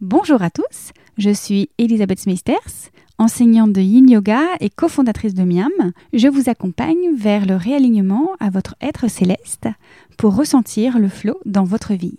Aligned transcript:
Bonjour 0.00 0.40
à 0.40 0.48
tous, 0.48 0.94
je 1.18 1.28
suis 1.28 1.68
Elisabeth 1.76 2.20
Smithers, 2.20 2.88
enseignante 3.18 3.74
de 3.74 3.82
Yin 3.82 4.08
Yoga 4.08 4.40
et 4.58 4.70
cofondatrice 4.70 5.34
de 5.34 5.42
Miam. 5.42 5.92
Je 6.14 6.26
vous 6.26 6.48
accompagne 6.48 7.14
vers 7.14 7.44
le 7.44 7.54
réalignement 7.54 8.30
à 8.40 8.48
votre 8.48 8.76
être 8.80 9.10
céleste 9.10 9.68
pour 10.16 10.34
ressentir 10.34 10.98
le 10.98 11.10
flow 11.10 11.38
dans 11.44 11.64
votre 11.64 11.92
vie. 11.92 12.16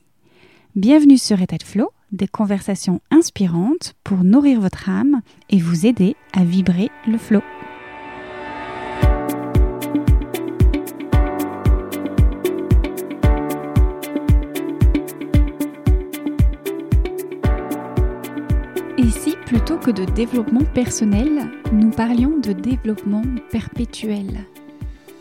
Bienvenue 0.76 1.18
sur 1.18 1.42
État 1.42 1.58
Flow, 1.66 1.90
des 2.12 2.28
conversations 2.28 3.02
inspirantes 3.10 3.96
pour 4.04 4.24
nourrir 4.24 4.62
votre 4.62 4.88
âme 4.88 5.22
et 5.50 5.58
vous 5.58 5.88
aider 5.88 6.16
à 6.34 6.44
vibrer 6.44 6.92
le 7.08 7.18
flow. 7.18 7.42
Plutôt 19.52 19.78
que 19.78 19.91
de 19.91 20.05
développement 20.05 20.64
personnel, 20.64 21.52
nous 21.73 21.90
parlions 21.90 22.40
de 22.40 22.54
développement 22.54 23.22
perpétuel 23.52 24.46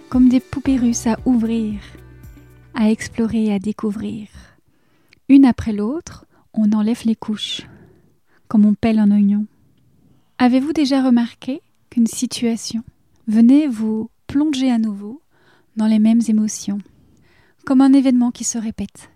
Comme 0.09 0.29
des 0.29 0.39
poupées 0.39 0.77
russes 0.77 1.09
à 1.09 1.19
ouvrir, 1.25 1.81
à 2.73 2.93
explorer 2.93 3.53
à 3.53 3.59
découvrir. 3.59 4.29
Une 5.29 5.45
après 5.45 5.73
l'autre, 5.73 6.27
on 6.55 6.71
enlève 6.71 7.03
les 7.07 7.17
couches, 7.17 7.63
comme 8.47 8.65
on 8.67 8.75
pèle 8.75 9.01
un 9.01 9.11
oignon. 9.11 9.47
Avez-vous 10.39 10.73
déjà 10.73 11.03
remarqué 11.03 11.61
qu'une 11.91 12.07
situation 12.07 12.85
venait 13.27 13.67
vous 13.67 14.11
plonger 14.29 14.71
à 14.71 14.79
nouveau 14.79 15.21
dans 15.75 15.89
les 15.89 15.99
mêmes 15.99 16.23
émotions, 16.29 16.79
comme 17.67 17.81
un 17.81 17.93
événement 17.93 18.31
qui 18.31 18.45
se 18.45 18.59
répète? 18.59 19.11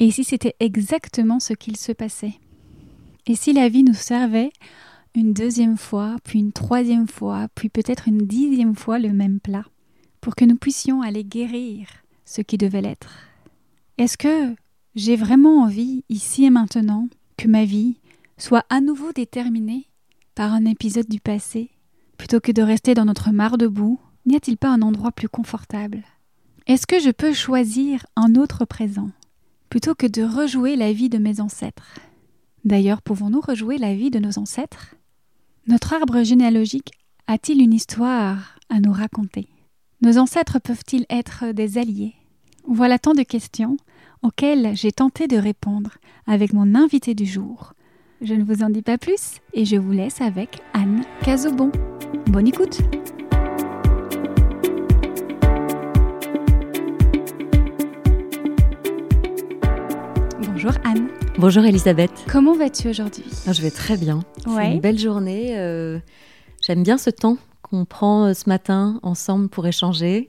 Et 0.00 0.10
si 0.10 0.24
c'était 0.24 0.56
exactement 0.58 1.38
ce 1.38 1.52
qu'il 1.52 1.76
se 1.76 1.92
passait? 1.92 2.34
Et 3.26 3.34
si 3.34 3.52
la 3.52 3.68
vie 3.68 3.84
nous 3.84 3.94
servait 3.94 4.52
une 5.14 5.32
deuxième 5.32 5.76
fois, 5.76 6.16
puis 6.24 6.40
une 6.40 6.52
troisième 6.52 7.08
fois, 7.08 7.48
puis 7.54 7.68
peut-être 7.68 8.08
une 8.08 8.26
dixième 8.26 8.74
fois 8.74 8.98
le 8.98 9.12
même 9.12 9.40
plat, 9.40 9.64
pour 10.20 10.34
que 10.34 10.44
nous 10.44 10.56
puissions 10.56 11.02
aller 11.02 11.24
guérir 11.24 11.86
ce 12.24 12.40
qui 12.42 12.58
devait 12.58 12.82
l'être? 12.82 13.30
Est-ce 13.96 14.18
que 14.18 14.54
j'ai 14.94 15.16
vraiment 15.16 15.62
envie, 15.62 16.04
ici 16.08 16.44
et 16.44 16.50
maintenant, 16.50 17.08
que 17.36 17.48
ma 17.48 17.64
vie 17.64 17.98
soit 18.38 18.64
à 18.70 18.80
nouveau 18.80 19.12
déterminée 19.12 19.86
par 20.34 20.52
un 20.52 20.64
épisode 20.64 21.08
du 21.08 21.20
passé, 21.20 21.70
plutôt 22.18 22.40
que 22.40 22.52
de 22.52 22.62
rester 22.62 22.94
dans 22.94 23.04
notre 23.04 23.30
mare 23.30 23.58
debout 23.58 24.00
N'y 24.26 24.36
a-t-il 24.36 24.56
pas 24.56 24.70
un 24.70 24.80
endroit 24.80 25.12
plus 25.12 25.28
confortable? 25.28 26.02
Est-ce 26.66 26.86
que 26.86 26.98
je 26.98 27.10
peux 27.10 27.34
choisir 27.34 28.06
un 28.16 28.36
autre 28.36 28.64
présent, 28.64 29.10
plutôt 29.68 29.94
que 29.94 30.06
de 30.06 30.22
rejouer 30.22 30.76
la 30.76 30.94
vie 30.94 31.10
de 31.10 31.18
mes 31.18 31.40
ancêtres? 31.40 31.98
D'ailleurs, 32.64 33.02
pouvons-nous 33.02 33.40
rejouer 33.40 33.76
la 33.76 33.94
vie 33.94 34.10
de 34.10 34.18
nos 34.18 34.38
ancêtres? 34.38 34.94
Notre 35.66 35.92
arbre 35.92 36.22
généalogique 36.22 36.92
a-t-il 37.26 37.60
une 37.60 37.74
histoire 37.74 38.58
à 38.70 38.80
nous 38.80 38.92
raconter? 38.92 39.48
Nos 40.00 40.16
ancêtres 40.16 40.58
peuvent-ils 40.58 41.04
être 41.10 41.52
des 41.52 41.76
alliés? 41.76 42.14
Voilà 42.66 42.98
tant 42.98 43.12
de 43.12 43.22
questions 43.22 43.76
auxquelles 44.22 44.74
j'ai 44.74 44.92
tenté 44.92 45.28
de 45.28 45.36
répondre 45.36 45.90
avec 46.26 46.54
mon 46.54 46.74
invité 46.74 47.14
du 47.14 47.26
jour. 47.26 47.74
Je 48.22 48.32
ne 48.32 48.44
vous 48.44 48.62
en 48.62 48.70
dis 48.70 48.80
pas 48.80 48.96
plus 48.96 49.40
et 49.52 49.66
je 49.66 49.76
vous 49.76 49.92
laisse 49.92 50.22
avec 50.22 50.62
Anne 50.72 51.04
Cazobon. 51.22 51.70
Bonne 52.28 52.48
écoute 52.48 52.80
Bonjour 60.46 60.72
Anne. 60.84 61.08
Bonjour 61.38 61.64
Elisabeth. 61.64 62.10
Comment 62.28 62.54
vas-tu 62.54 62.88
aujourd'hui? 62.88 63.24
Ah, 63.46 63.52
Je 63.52 63.62
vais 63.62 63.70
très 63.70 63.96
bien. 63.96 64.20
Ouais. 64.46 64.64
C'est 64.66 64.72
une 64.74 64.80
belle 64.80 64.98
journée. 64.98 65.58
euh, 65.58 65.98
J'aime 66.62 66.82
bien 66.82 66.96
ce 66.98 67.10
temps 67.10 67.36
qu'on 67.62 67.84
prend 67.84 68.26
euh, 68.26 68.34
ce 68.34 68.48
matin 68.48 69.00
ensemble 69.02 69.48
pour 69.48 69.66
échanger. 69.66 70.28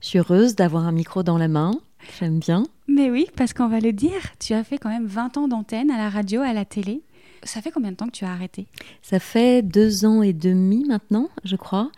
Je 0.00 0.08
suis 0.08 0.18
heureuse 0.18 0.54
d'avoir 0.54 0.86
un 0.86 0.92
micro 0.92 1.22
dans 1.22 1.38
la 1.38 1.48
main. 1.48 1.72
J'aime 2.20 2.38
bien. 2.38 2.64
Mais 2.88 3.10
oui, 3.10 3.26
parce 3.36 3.54
qu'on 3.54 3.68
va 3.68 3.80
le 3.80 3.92
dire, 3.92 4.20
tu 4.38 4.52
as 4.52 4.62
fait 4.64 4.76
quand 4.78 4.90
même 4.90 5.06
20 5.06 5.38
ans 5.38 5.48
d'antenne 5.48 5.90
à 5.90 5.96
la 5.96 6.10
radio, 6.10 6.42
à 6.42 6.52
la 6.52 6.64
télé. 6.66 7.00
Ça 7.42 7.60
fait 7.60 7.70
combien 7.70 7.90
de 7.90 7.96
temps 7.96 8.06
que 8.06 8.12
tu 8.12 8.24
as 8.24 8.30
arrêté? 8.30 8.66
Ça 9.02 9.18
fait 9.18 9.62
deux 9.62 10.04
ans 10.04 10.22
et 10.22 10.32
demi 10.32 10.84
maintenant, 10.86 11.28
je 11.44 11.56
crois. 11.56 11.90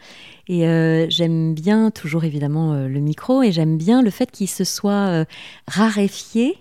Et 0.48 0.66
euh, 0.68 1.06
j'aime 1.08 1.54
bien 1.54 1.90
toujours 1.90 2.24
évidemment 2.24 2.72
euh, 2.72 2.88
le 2.88 3.00
micro 3.00 3.42
et 3.42 3.52
j'aime 3.52 3.76
bien 3.76 4.02
le 4.02 4.10
fait 4.10 4.30
qu'il 4.30 4.48
se 4.48 4.64
soit 4.64 4.92
euh, 4.92 5.24
raréfié. 5.68 6.56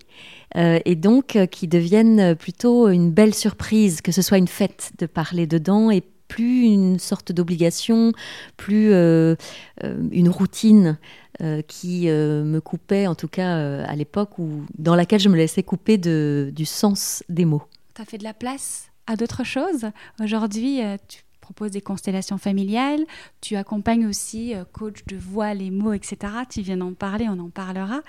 Euh, 0.56 0.80
et 0.86 0.96
donc 0.96 1.36
euh, 1.36 1.46
qu'il 1.46 1.70
devienne 1.70 2.36
plutôt 2.36 2.88
une 2.90 3.12
belle 3.12 3.34
surprise, 3.34 4.02
que 4.02 4.12
ce 4.12 4.22
soit 4.22 4.38
une 4.38 4.48
fête 4.48 4.92
de 4.98 5.06
parler 5.06 5.48
dedans 5.48 5.92
et 5.92 6.04
plus 6.28 6.64
une 6.64 6.98
sorte 6.98 7.32
d'obligation, 7.32 8.12
plus 8.58 8.92
euh, 8.92 9.36
euh, 9.84 10.08
une 10.12 10.28
routine 10.28 10.98
euh, 11.42 11.62
qui 11.62 12.10
euh, 12.10 12.44
me 12.44 12.62
coupait, 12.62 13.06
en 13.06 13.14
tout 13.14 13.28
cas 13.28 13.58
euh, 13.58 13.84
à 13.88 13.96
l'époque, 13.96 14.40
où 14.40 14.64
dans 14.78 14.96
laquelle 14.96 15.20
je 15.20 15.30
me 15.30 15.38
laissais 15.38 15.62
couper 15.62 15.98
du 15.98 16.66
sens 16.66 17.24
des 17.30 17.46
mots. 17.46 17.64
Tu 17.94 18.02
as 18.02 18.06
fait 18.06 18.18
de 18.18 18.24
la 18.24 18.34
place 18.34 18.90
à 19.06 19.16
d'autres 19.16 19.44
choses? 19.44 19.86
Aujourd'hui, 20.20 20.82
euh, 20.82 20.98
tu 21.08 21.22
proposes 21.46 21.72
des 21.72 21.82
constellations 21.82 22.40
familiales, 22.40 23.06
tu 23.40 23.56
accompagnes 23.56 24.08
aussi 24.08 24.56
euh, 24.56 24.64
coach 24.66 25.06
de 25.06 25.16
voix, 25.16 25.54
les 25.54 25.70
mots, 25.70 25.94
etc. 25.94 26.18
Tu 26.50 26.62
viens 26.62 26.78
d'en 26.78 26.94
parler, 26.94 27.28
on 27.30 27.38
en 27.40 27.50
parlera. 27.50 28.02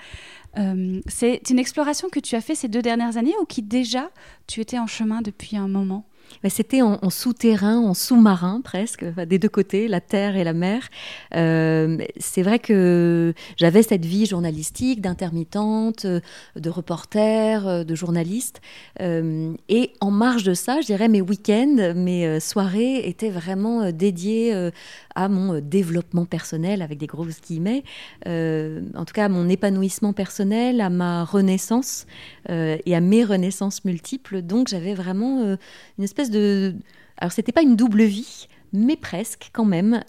Euh, 0.57 0.99
C'est 1.05 1.49
une 1.51 1.59
exploration 1.59 2.09
que 2.09 2.19
tu 2.19 2.35
as 2.35 2.41
fait 2.41 2.55
ces 2.55 2.67
deux 2.67 2.81
dernières 2.81 3.17
années 3.17 3.35
ou 3.39 3.45
qui 3.45 3.61
déjà 3.61 4.09
tu 4.47 4.59
étais 4.59 4.79
en 4.79 4.87
chemin 4.87 5.21
depuis 5.21 5.55
un 5.55 5.67
moment? 5.67 6.05
C'était 6.49 6.81
en, 6.81 7.09
souterrain, 7.09 7.77
en 7.77 7.93
sous-marin 7.93 8.61
presque, 8.63 9.03
des 9.03 9.39
deux 9.39 9.49
côtés, 9.49 9.87
la 9.87 10.01
terre 10.01 10.35
et 10.35 10.43
la 10.43 10.53
mer. 10.53 10.87
Euh, 11.35 11.97
c'est 12.17 12.41
vrai 12.41 12.59
que 12.59 13.33
j'avais 13.57 13.83
cette 13.83 14.05
vie 14.05 14.25
journalistique, 14.25 15.01
d'intermittente, 15.01 16.05
euh, 16.05 16.19
de 16.55 16.69
reporter, 16.69 17.67
euh, 17.67 17.83
de 17.83 17.95
journaliste. 17.95 18.61
Et 18.99 19.93
en 20.01 20.11
marge 20.11 20.43
de 20.43 20.53
ça, 20.53 20.81
je 20.81 20.87
dirais, 20.87 21.07
mes 21.07 21.21
week-ends, 21.21 21.93
mes 21.95 22.39
soirées 22.39 23.07
étaient 23.07 23.29
vraiment 23.29 23.91
dédiées 23.91 24.71
à 25.17 25.29
mon 25.29 25.55
euh, 25.55 25.61
développement 25.61 26.25
personnel, 26.25 26.81
avec 26.81 26.99
des 26.99 27.07
grosses 27.07 27.41
guillemets, 27.41 27.83
euh, 28.27 28.83
en 28.95 29.03
tout 29.03 29.13
cas 29.13 29.25
à 29.25 29.29
mon 29.29 29.49
épanouissement 29.49 30.13
personnel, 30.13 30.79
à 30.79 30.89
ma 30.89 31.25
renaissance 31.25 32.05
euh, 32.49 32.77
et 32.85 32.95
à 32.95 33.01
mes 33.01 33.25
renaissances 33.25 33.83
multiples. 33.83 34.43
Donc 34.43 34.67
j'avais 34.67 34.93
vraiment 34.93 35.41
euh, 35.41 35.57
une 35.97 36.03
espèce 36.03 36.29
de... 36.29 36.75
Alors 37.17 37.31
c'était 37.31 37.51
pas 37.51 37.63
une 37.63 37.75
double 37.75 38.03
vie, 38.03 38.47
mais 38.73 38.95
presque 38.95 39.49
quand 39.53 39.65
même, 39.65 40.03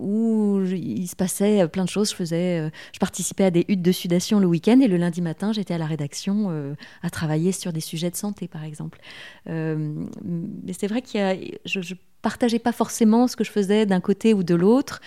où 0.00 0.62
il 0.64 1.06
se 1.06 1.16
passait 1.16 1.68
plein 1.68 1.84
de 1.84 1.88
choses. 1.90 2.10
Je 2.10 2.14
faisais, 2.14 2.70
je 2.94 2.98
participais 2.98 3.44
à 3.44 3.50
des 3.50 3.66
huttes 3.68 3.82
de 3.82 3.92
sudation 3.92 4.40
le 4.40 4.46
week-end 4.46 4.80
et 4.80 4.88
le 4.88 4.96
lundi 4.96 5.20
matin, 5.20 5.52
j'étais 5.52 5.74
à 5.74 5.78
la 5.78 5.86
rédaction 5.86 6.74
à 7.02 7.10
travailler 7.10 7.52
sur 7.52 7.72
des 7.74 7.80
sujets 7.80 8.10
de 8.10 8.16
santé, 8.16 8.48
par 8.48 8.64
exemple. 8.64 9.00
Mais 9.46 10.72
c'est 10.72 10.86
vrai 10.86 11.02
qu'il 11.02 11.20
y 11.20 11.24
a, 11.24 11.36
je, 11.66 11.82
je 11.82 11.94
partageais 12.22 12.58
pas 12.58 12.72
forcément 12.72 13.26
ce 13.28 13.36
que 13.36 13.44
je 13.44 13.50
faisais 13.50 13.86
d'un 13.86 14.00
côté 14.00 14.34
ou 14.34 14.42
de 14.42 14.54
l'autre. 14.54 15.00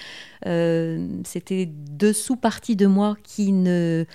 Euh, 0.45 1.07
C'était 1.23 1.65
deux 1.65 2.13
sous-parties 2.13 2.75
de 2.75 2.87
moi 2.87 3.15
qui 3.23 3.51
ne 3.51 4.05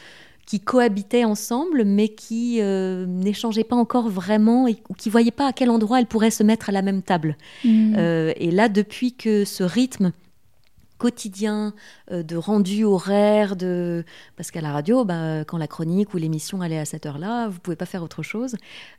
qui 0.46 0.60
cohabitaient 0.60 1.26
ensemble, 1.26 1.84
mais 1.84 2.08
qui 2.08 2.62
euh, 2.62 3.04
n'échangeaient 3.04 3.64
pas 3.64 3.76
encore 3.76 4.08
vraiment 4.08 4.66
et, 4.66 4.78
ou 4.88 4.94
qui 4.94 5.10
voyaient 5.10 5.30
pas 5.30 5.48
à 5.48 5.52
quel 5.52 5.68
endroit 5.68 5.98
elles 5.98 6.06
pourraient 6.06 6.30
se 6.30 6.42
mettre 6.42 6.70
à 6.70 6.72
la 6.72 6.80
même 6.80 7.02
table. 7.02 7.36
Euh, 7.66 8.32
et 8.34 8.50
là, 8.50 8.70
depuis 8.70 9.12
que 9.12 9.44
ce 9.44 9.62
rythme 9.62 10.10
quotidien 10.96 11.74
euh, 12.10 12.22
de 12.22 12.34
rendu 12.36 12.84
horaire, 12.84 13.56
de... 13.56 14.04
parce 14.36 14.50
qu'à 14.50 14.62
la 14.62 14.72
radio, 14.72 15.04
bah, 15.04 15.44
quand 15.44 15.58
la 15.58 15.66
chronique 15.66 16.14
ou 16.14 16.16
l'émission 16.16 16.62
allait 16.62 16.78
à 16.78 16.86
cette 16.86 17.04
heure-là, 17.04 17.48
vous 17.48 17.60
pouvez 17.60 17.76
pas 17.76 17.86
faire 17.86 18.02
autre 18.02 18.22
chose. 18.22 18.56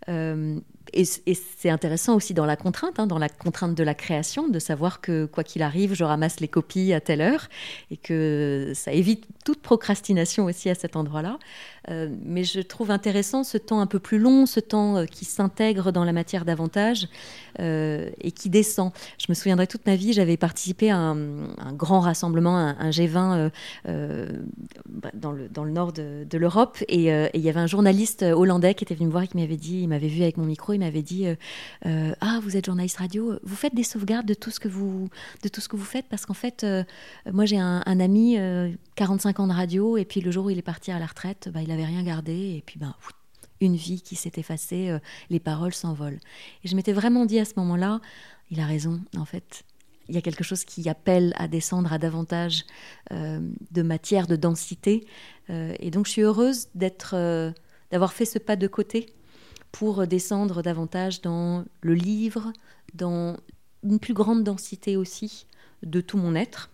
Euh, 0.08 0.60
et 0.94 1.06
c'est 1.06 1.70
intéressant 1.70 2.16
aussi 2.16 2.34
dans 2.34 2.46
la 2.46 2.56
contrainte, 2.56 3.00
hein, 3.00 3.08
dans 3.08 3.18
la 3.18 3.30
contrainte 3.30 3.76
de 3.76 3.84
la 3.84 3.94
création, 3.94 4.48
de 4.48 4.60
savoir 4.60 5.02
que 5.02 5.26
quoi 5.26 5.44
qu'il 5.44 5.62
arrive, 5.62 5.94
je 5.94 6.04
ramasse 6.04 6.40
les 6.40 6.48
copies 6.48 6.94
à 6.94 7.02
telle 7.02 7.22
heure 7.22 7.48
et 7.92 7.98
que 7.98 8.72
ça 8.76 8.92
évite 8.92 9.26
toute 9.46 9.62
procrastination 9.62 10.46
aussi 10.46 10.70
à 10.70 10.76
cet 10.76 10.96
endroit-là. 10.96 11.40
Euh, 11.90 12.10
mais 12.24 12.44
je 12.44 12.60
trouve 12.60 12.92
intéressant 12.92 13.44
ce 13.44 13.58
temps 13.58 13.80
un 13.80 13.88
peu 13.88 14.00
plus 14.00 14.20
long, 14.20 14.46
ce 14.46 14.60
temps 14.60 14.98
euh, 14.98 15.06
qui 15.06 15.26
s'intègre 15.26 15.92
dans 15.92 16.04
la 16.04 16.14
matière 16.14 16.46
davantage 16.46 17.08
euh, 17.60 18.10
et 18.22 18.32
qui 18.32 18.50
descend. 18.50 18.92
Je 19.18 19.26
me 19.28 19.34
souviendrai 19.34 19.68
toute 19.68 19.86
ma 19.86 19.96
vie, 19.96 20.14
j'avais 20.14 20.38
participé 20.38 20.92
à 20.92 20.98
un, 20.98 21.74
grand 21.74 22.00
rassemblement, 22.00 22.58
un, 22.58 22.78
un 22.80 22.90
G20 22.90 23.36
euh, 23.36 23.50
euh, 23.88 24.30
bah, 24.88 25.10
dans, 25.14 25.32
le, 25.32 25.50
nord 25.72 25.92
de, 25.92 26.38
l'Europe, 26.38 26.78
et 26.88 27.10
il 27.34 27.42
y 27.42 27.50
avait 27.50 27.60
un 27.60 27.68
journaliste 27.68 28.24
hollandais 28.24 28.76
qui 28.76 28.86
était 28.86 28.96
venu 28.96 29.08
me 29.08 29.12
voir 29.12 29.24
et 29.24 29.28
qui 29.28 29.38
m'avait 29.38 29.58
dit, 29.58 29.82
il 29.82 29.88
m'avait 29.90 30.08
vu 30.08 30.22
avec 30.22 30.38
mon 30.38 30.46
micro, 30.46 30.74
m'avait 30.80 31.02
dit, 31.02 31.28
euh, 31.28 31.36
euh, 31.86 32.14
ah 32.22 32.40
vous 32.42 32.58
êtes 32.58 32.66
journaliste 32.66 32.98
radio, 32.98 33.40
vous 33.44 33.56
faites 33.56 33.76
des 33.76 33.84
sauvegardes 33.84 34.26
de 34.26 34.34
tout 34.34 34.52
ce 34.52 34.60
que 34.60 34.68
vous, 34.68 35.10
de 35.44 35.50
tout 35.50 35.62
ce 35.62 35.68
que 35.68 35.76
vous 35.76 35.86
faites, 35.86 36.06
parce 36.10 36.26
qu'en 36.26 36.34
fait, 36.34 36.64
euh, 36.64 36.84
moi 37.32 37.46
j'ai 37.46 37.60
un, 37.60 37.82
ami, 38.00 38.38
euh, 38.38 38.72
45 38.96 39.40
ans 39.40 39.48
de 39.48 39.54
radio, 39.54 39.98
et 39.98 40.06
puis 40.06 40.22
le 40.22 40.32
jour 40.32 40.46
où 40.46 40.50
il 40.50 40.58
est 40.58 40.64
parti 40.64 40.92
à 40.92 41.00
la 41.00 41.06
retraite, 41.06 41.50
bah, 41.54 41.62
il 41.62 41.72
avait 41.72 41.86
rien 41.86 42.04
gardé, 42.04 42.34
et 42.58 42.64
puis 42.66 42.80
ben, 42.80 42.96
une 43.62 43.76
vie 43.76 44.02
qui 44.02 44.16
s'est 44.16 44.32
effacée, 44.38 44.98
les 45.30 45.40
paroles 45.42 45.74
s'envolent. 45.74 46.20
Et 46.64 46.70
je 46.70 46.76
m'étais 46.78 46.94
vraiment 46.94 47.26
dit 47.26 47.40
à 47.40 47.46
ce 47.46 47.54
moment-là, 47.58 48.00
il 48.52 48.62
a 48.62 48.66
raison, 48.66 49.02
en 49.18 49.26
fait. 49.26 49.64
Il 50.08 50.16
y 50.16 50.18
a 50.18 50.22
quelque 50.22 50.46
chose 50.46 50.64
qui 50.64 50.88
appelle 50.88 51.34
à 51.36 51.50
descendre 51.50 51.92
à 51.92 51.98
davantage 51.98 52.64
de 53.12 53.82
matière, 53.82 54.28
de 54.28 54.38
densité. 54.38 55.06
et 55.50 55.92
donc 55.92 56.06
je 56.06 56.12
suis 56.12 56.22
heureuse 56.22 56.70
d'être, 56.74 57.54
d'avoir 57.92 58.14
fait 58.14 58.24
ce 58.24 58.40
pas 58.40 58.56
de 58.56 58.68
côté 58.68 59.14
pour 59.72 60.08
descendre 60.08 60.62
davantage 60.62 61.22
dans 61.22 61.66
le 61.82 61.94
livre, 61.94 62.52
dans 62.94 63.38
une 63.84 64.00
plus 64.00 64.14
grande 64.14 64.44
densité 64.44 64.98
aussi 64.98 65.46
de 65.84 66.02
tout 66.02 66.18
mon 66.18 66.36
être, 66.36 66.70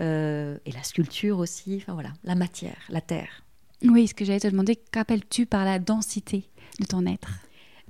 euh, 0.00 0.58
et 0.64 0.72
la 0.72 0.82
sculpture 0.82 1.38
aussi, 1.38 1.76
enfin 1.76 1.94
voilà, 1.94 2.12
la 2.24 2.34
matière, 2.34 2.78
la 2.88 3.00
terre. 3.00 3.42
Oui, 3.82 4.06
ce 4.06 4.14
que 4.14 4.24
j'allais 4.24 4.40
te 4.40 4.48
demander, 4.48 4.76
qu'appelles-tu 4.76 5.46
par 5.46 5.64
la 5.64 5.78
densité 5.78 6.44
de 6.80 6.86
ton 6.86 7.06
être? 7.06 7.30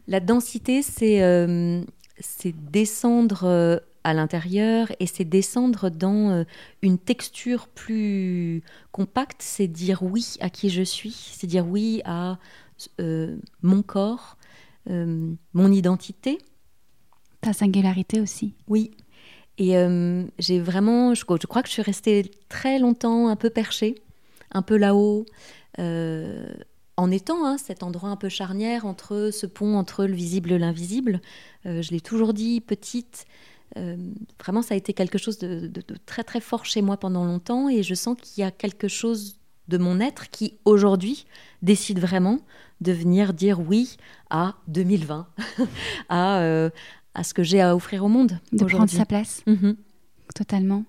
La 0.06 0.20
densité, 0.20 0.82
c'est 0.82 1.22
euh, 1.22 1.82
descendre 2.44 3.44
euh, 3.44 3.78
à 4.04 4.14
l'intérieur 4.14 4.88
et 5.00 5.06
c'est 5.06 5.24
descendre 5.24 5.90
dans 5.90 6.44
une 6.80 6.98
texture 6.98 7.68
plus 7.68 8.62
compacte, 8.90 9.42
c'est 9.42 9.66
dire 9.66 10.02
oui 10.02 10.36
à 10.40 10.48
qui 10.48 10.70
je 10.70 10.82
suis, 10.82 11.12
c'est 11.12 11.46
dire 11.46 11.66
oui 11.66 12.00
à 12.06 12.38
mon 13.62 13.82
corps, 13.82 14.37
mon 14.88 15.72
identité, 15.72 16.38
ta 17.40 17.52
singularité 17.52 18.20
aussi. 18.20 18.54
Oui. 18.66 18.90
Et 19.58 19.76
euh, 19.76 20.24
j'ai 20.38 20.60
vraiment, 20.60 21.14
je, 21.14 21.24
crois 21.24 21.62
que 21.62 21.68
je 21.68 21.72
suis 21.72 21.82
restée 21.82 22.30
très 22.48 22.78
longtemps 22.78 23.28
un 23.28 23.36
peu 23.36 23.50
perchée, 23.50 23.96
un 24.52 24.62
peu 24.62 24.76
là-haut, 24.76 25.26
euh, 25.80 26.54
en 26.96 27.10
étant 27.10 27.44
hein, 27.44 27.58
cet 27.58 27.82
endroit 27.82 28.08
un 28.08 28.16
peu 28.16 28.28
charnière 28.28 28.86
entre 28.86 29.30
ce 29.32 29.46
pont 29.46 29.76
entre 29.76 30.04
le 30.04 30.14
visible 30.14 30.52
et 30.52 30.58
l'invisible. 30.58 31.20
Euh, 31.66 31.82
je 31.82 31.90
l'ai 31.90 32.00
toujours 32.00 32.34
dit, 32.34 32.60
petite. 32.60 33.26
vraiment, 34.40 34.62
ça 34.62 34.74
a 34.74 34.76
été 34.76 34.92
quelque 34.92 35.18
chose 35.18 35.38
de, 35.38 35.70
très 36.06 36.24
très 36.24 36.40
fort 36.40 36.64
chez 36.64 36.82
moi 36.82 36.96
pendant 36.96 37.24
longtemps 37.24 37.68
et 37.68 37.82
je 37.82 37.94
sens 37.94 38.16
qu'il 38.20 38.40
y 38.40 38.44
a 38.44 38.50
quelque 38.50 38.88
chose 38.88 39.37
de 39.68 39.78
mon 39.78 40.00
être 40.00 40.30
qui 40.30 40.54
aujourd'hui 40.64 41.26
décide 41.62 41.98
vraiment 41.98 42.40
de 42.80 42.92
venir 42.92 43.34
dire 43.34 43.60
oui 43.60 43.96
à 44.30 44.54
2020, 44.68 45.26
à, 46.08 46.70
à 47.14 47.24
ce 47.24 47.34
que 47.34 47.42
j'ai 47.42 47.60
à 47.60 47.74
offrir 47.74 48.04
au 48.04 48.08
monde. 48.08 48.38
De 48.52 48.64
prendre 48.64 48.90
sa 48.90 49.04
place. 49.04 49.42
Mhm. 49.46 49.76
Totalement. 50.34 50.84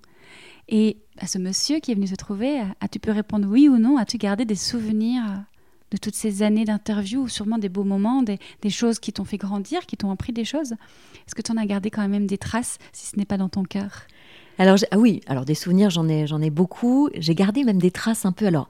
Et 0.68 0.98
à 1.18 1.28
ce 1.28 1.40
monsieur 1.40 1.80
qui 1.80 1.92
est 1.92 1.96
venu 1.96 2.08
te 2.08 2.16
trouver, 2.16 2.62
as-tu 2.80 3.00
pu 3.00 3.10
répondre 3.10 3.48
oui 3.50 3.68
ou 3.68 3.78
non? 3.78 3.98
As-tu 3.98 4.18
gardé 4.18 4.46
des 4.46 4.56
souvenirs 4.56 5.24
de 5.92 5.98
toutes 5.98 6.16
ces 6.16 6.44
années 6.44 6.66
d'interview, 6.66 7.28
sûrement 7.28 7.58
des 7.58 7.70
beaux 7.70 7.84
moments, 7.84 8.22
des, 8.22 8.70
choses 8.70 9.00
qui 9.00 9.12
t'ont 9.12 9.26
fait 9.26 9.38
grandir, 9.38 9.88
qui 9.88 9.98
t'ont 9.98 10.12
appris 10.12 10.31
des 10.31 10.46
choses? 10.46 10.74
Est-ce 10.74 11.34
que 11.34 11.42
tu 11.42 11.52
en 11.52 11.58
as 11.58 11.66
gardé 11.66 11.90
quand 11.90 12.08
même 12.08 12.28
des 12.28 12.38
traces, 12.38 12.78
si 12.94 13.08
ce 13.08 13.18
n'est 13.18 13.26
pas 13.26 13.38
dans 13.38 13.50
ton 13.50 13.64
cœur? 13.64 14.04
Alors 14.60 14.78
ah 14.92 14.98
oui, 14.98 15.22
alors 15.26 15.46
des 15.46 15.56
souvenirs 15.56 15.90
j'en 15.90 16.08
ai 16.10 16.28
j'en 16.28 16.42
ai 16.42 16.50
beaucoup. 16.50 17.10
J'ai 17.16 17.34
gardé 17.34 17.64
même 17.64 17.80
des 17.80 17.92
traces 17.92 18.26
un 18.26 18.34
peu. 18.34 18.46
Alors 18.46 18.68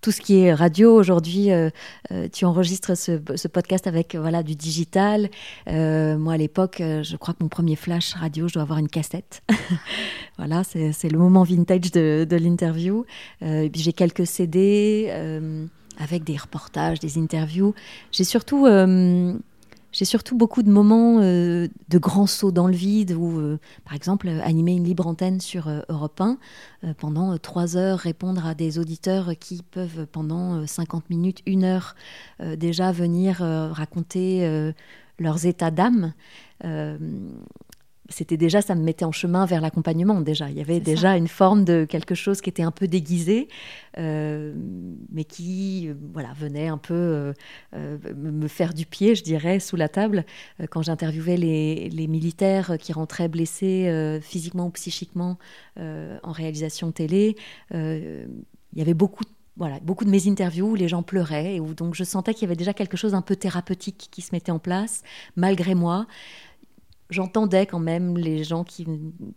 tout 0.00 0.10
ce 0.10 0.20
qui 0.20 0.40
est 0.40 0.52
radio 0.52 0.92
aujourd'hui, 0.92 1.52
euh, 1.52 1.70
euh, 2.10 2.26
tu 2.30 2.44
enregistres 2.44 2.96
ce, 2.96 3.46
podcast 3.46 3.86
avec 3.86 4.16
voilà 4.16 4.42
du 4.42 4.56
digital. 4.56 5.30
Euh, 5.68 6.18
moi 6.18 6.32
à 6.32 6.36
l'époque, 6.36 6.78
je 6.80 7.16
crois 7.16 7.34
que 7.34 7.42
mon 7.42 7.48
premier 7.48 7.76
flash 7.76 8.14
radio, 8.14 8.48
je 8.48 8.54
dois 8.54 8.62
avoir 8.62 8.80
une 8.80 8.88
cassette. 8.88 9.42
voilà, 10.38 10.64
c'est 10.64 11.08
le 11.08 11.18
moment 11.18 11.44
vintage 11.44 11.92
de, 11.92 12.26
de 12.28 12.36
l'interview. 12.36 13.06
puis 13.40 13.70
j'ai 13.76 13.92
quelques 13.92 14.26
CD 14.26 15.08
avec 15.98 16.24
des 16.24 16.36
reportages, 16.36 16.98
des 16.98 17.16
interviews. 17.16 17.74
J'ai 18.10 18.24
surtout 18.24 18.66
j'ai 19.92 20.06
surtout 20.06 20.36
beaucoup 20.36 20.62
de 20.62 20.70
moments 20.70 21.18
euh, 21.20 21.68
de 21.88 21.98
grands 21.98 22.26
sauts 22.26 22.50
dans 22.50 22.66
le 22.66 22.74
vide 22.74 23.12
où, 23.12 23.38
euh, 23.38 23.58
par 23.84 23.94
exemple, 23.94 24.28
animer 24.28 24.72
une 24.72 24.84
libre 24.84 25.06
antenne 25.06 25.40
sur 25.40 25.68
euh, 25.68 25.80
Europe 25.90 26.20
1 26.20 26.38
pendant 26.98 27.36
trois 27.38 27.76
heures, 27.76 27.98
répondre 27.98 28.44
à 28.46 28.54
des 28.54 28.78
auditeurs 28.78 29.32
qui 29.38 29.62
peuvent 29.62 30.06
pendant 30.10 30.66
50 30.66 31.10
minutes, 31.10 31.40
une 31.46 31.62
heure 31.62 31.94
déjà 32.40 32.90
venir 32.90 33.36
raconter 33.38 34.72
leurs 35.20 35.46
états 35.46 35.70
d'âme 35.70 36.12
c'était 38.12 38.36
déjà, 38.36 38.62
ça 38.62 38.74
me 38.74 38.82
mettait 38.82 39.04
en 39.04 39.12
chemin 39.12 39.46
vers 39.46 39.60
l'accompagnement 39.60 40.20
déjà. 40.20 40.50
Il 40.50 40.56
y 40.56 40.60
avait 40.60 40.80
déjà 40.80 41.16
une 41.16 41.28
forme 41.28 41.64
de 41.64 41.84
quelque 41.84 42.14
chose 42.14 42.40
qui 42.40 42.50
était 42.50 42.62
un 42.62 42.70
peu 42.70 42.86
déguisé, 42.86 43.48
euh, 43.98 44.54
mais 45.10 45.24
qui 45.24 45.88
euh, 45.88 45.94
voilà, 46.12 46.32
venait 46.34 46.68
un 46.68 46.78
peu 46.78 47.32
euh, 47.74 47.98
me 48.14 48.48
faire 48.48 48.74
du 48.74 48.86
pied, 48.86 49.14
je 49.14 49.22
dirais, 49.22 49.60
sous 49.60 49.76
la 49.76 49.88
table. 49.88 50.24
quand 50.70 50.82
j'interviewais 50.82 51.36
les, 51.36 51.88
les, 51.88 52.06
militaires 52.06 52.76
qui 52.78 52.92
rentraient 52.92 53.28
blessés 53.28 54.20
physiquement 54.22 54.66
ou 54.66 54.70
psychiquement 54.70 55.38
en 55.78 56.32
réalisation 56.32 56.92
télé, 56.92 57.36
il 57.72 58.28
y 58.76 58.82
avait 58.82 58.94
beaucoup 58.94 59.24
voilà, 59.56 59.80
beaucoup 59.80 60.06
de 60.06 60.10
mes 60.10 60.28
interviews 60.28 60.70
où 60.70 60.74
les 60.74 60.88
gens 60.88 61.02
pleuraient 61.02 61.56
et 61.56 61.60
où 61.60 61.74
donc 61.74 61.94
je 61.94 62.04
sentais 62.04 62.32
qu'il 62.32 62.42
y 62.42 62.46
avait 62.46 62.56
déjà 62.56 62.72
quelque 62.72 62.96
chose 62.96 63.14
un 63.14 63.20
peu 63.20 63.36
thérapeutique 63.36 64.08
qui 64.10 64.22
se 64.22 64.30
mettait 64.32 64.50
en 64.50 64.58
place, 64.58 65.02
malgré 65.36 65.74
moi 65.74 66.06
j'entendais 67.12 67.66
quand 67.66 67.78
même 67.78 68.16
les 68.16 68.42
gens 68.42 68.64
qui, 68.64 68.86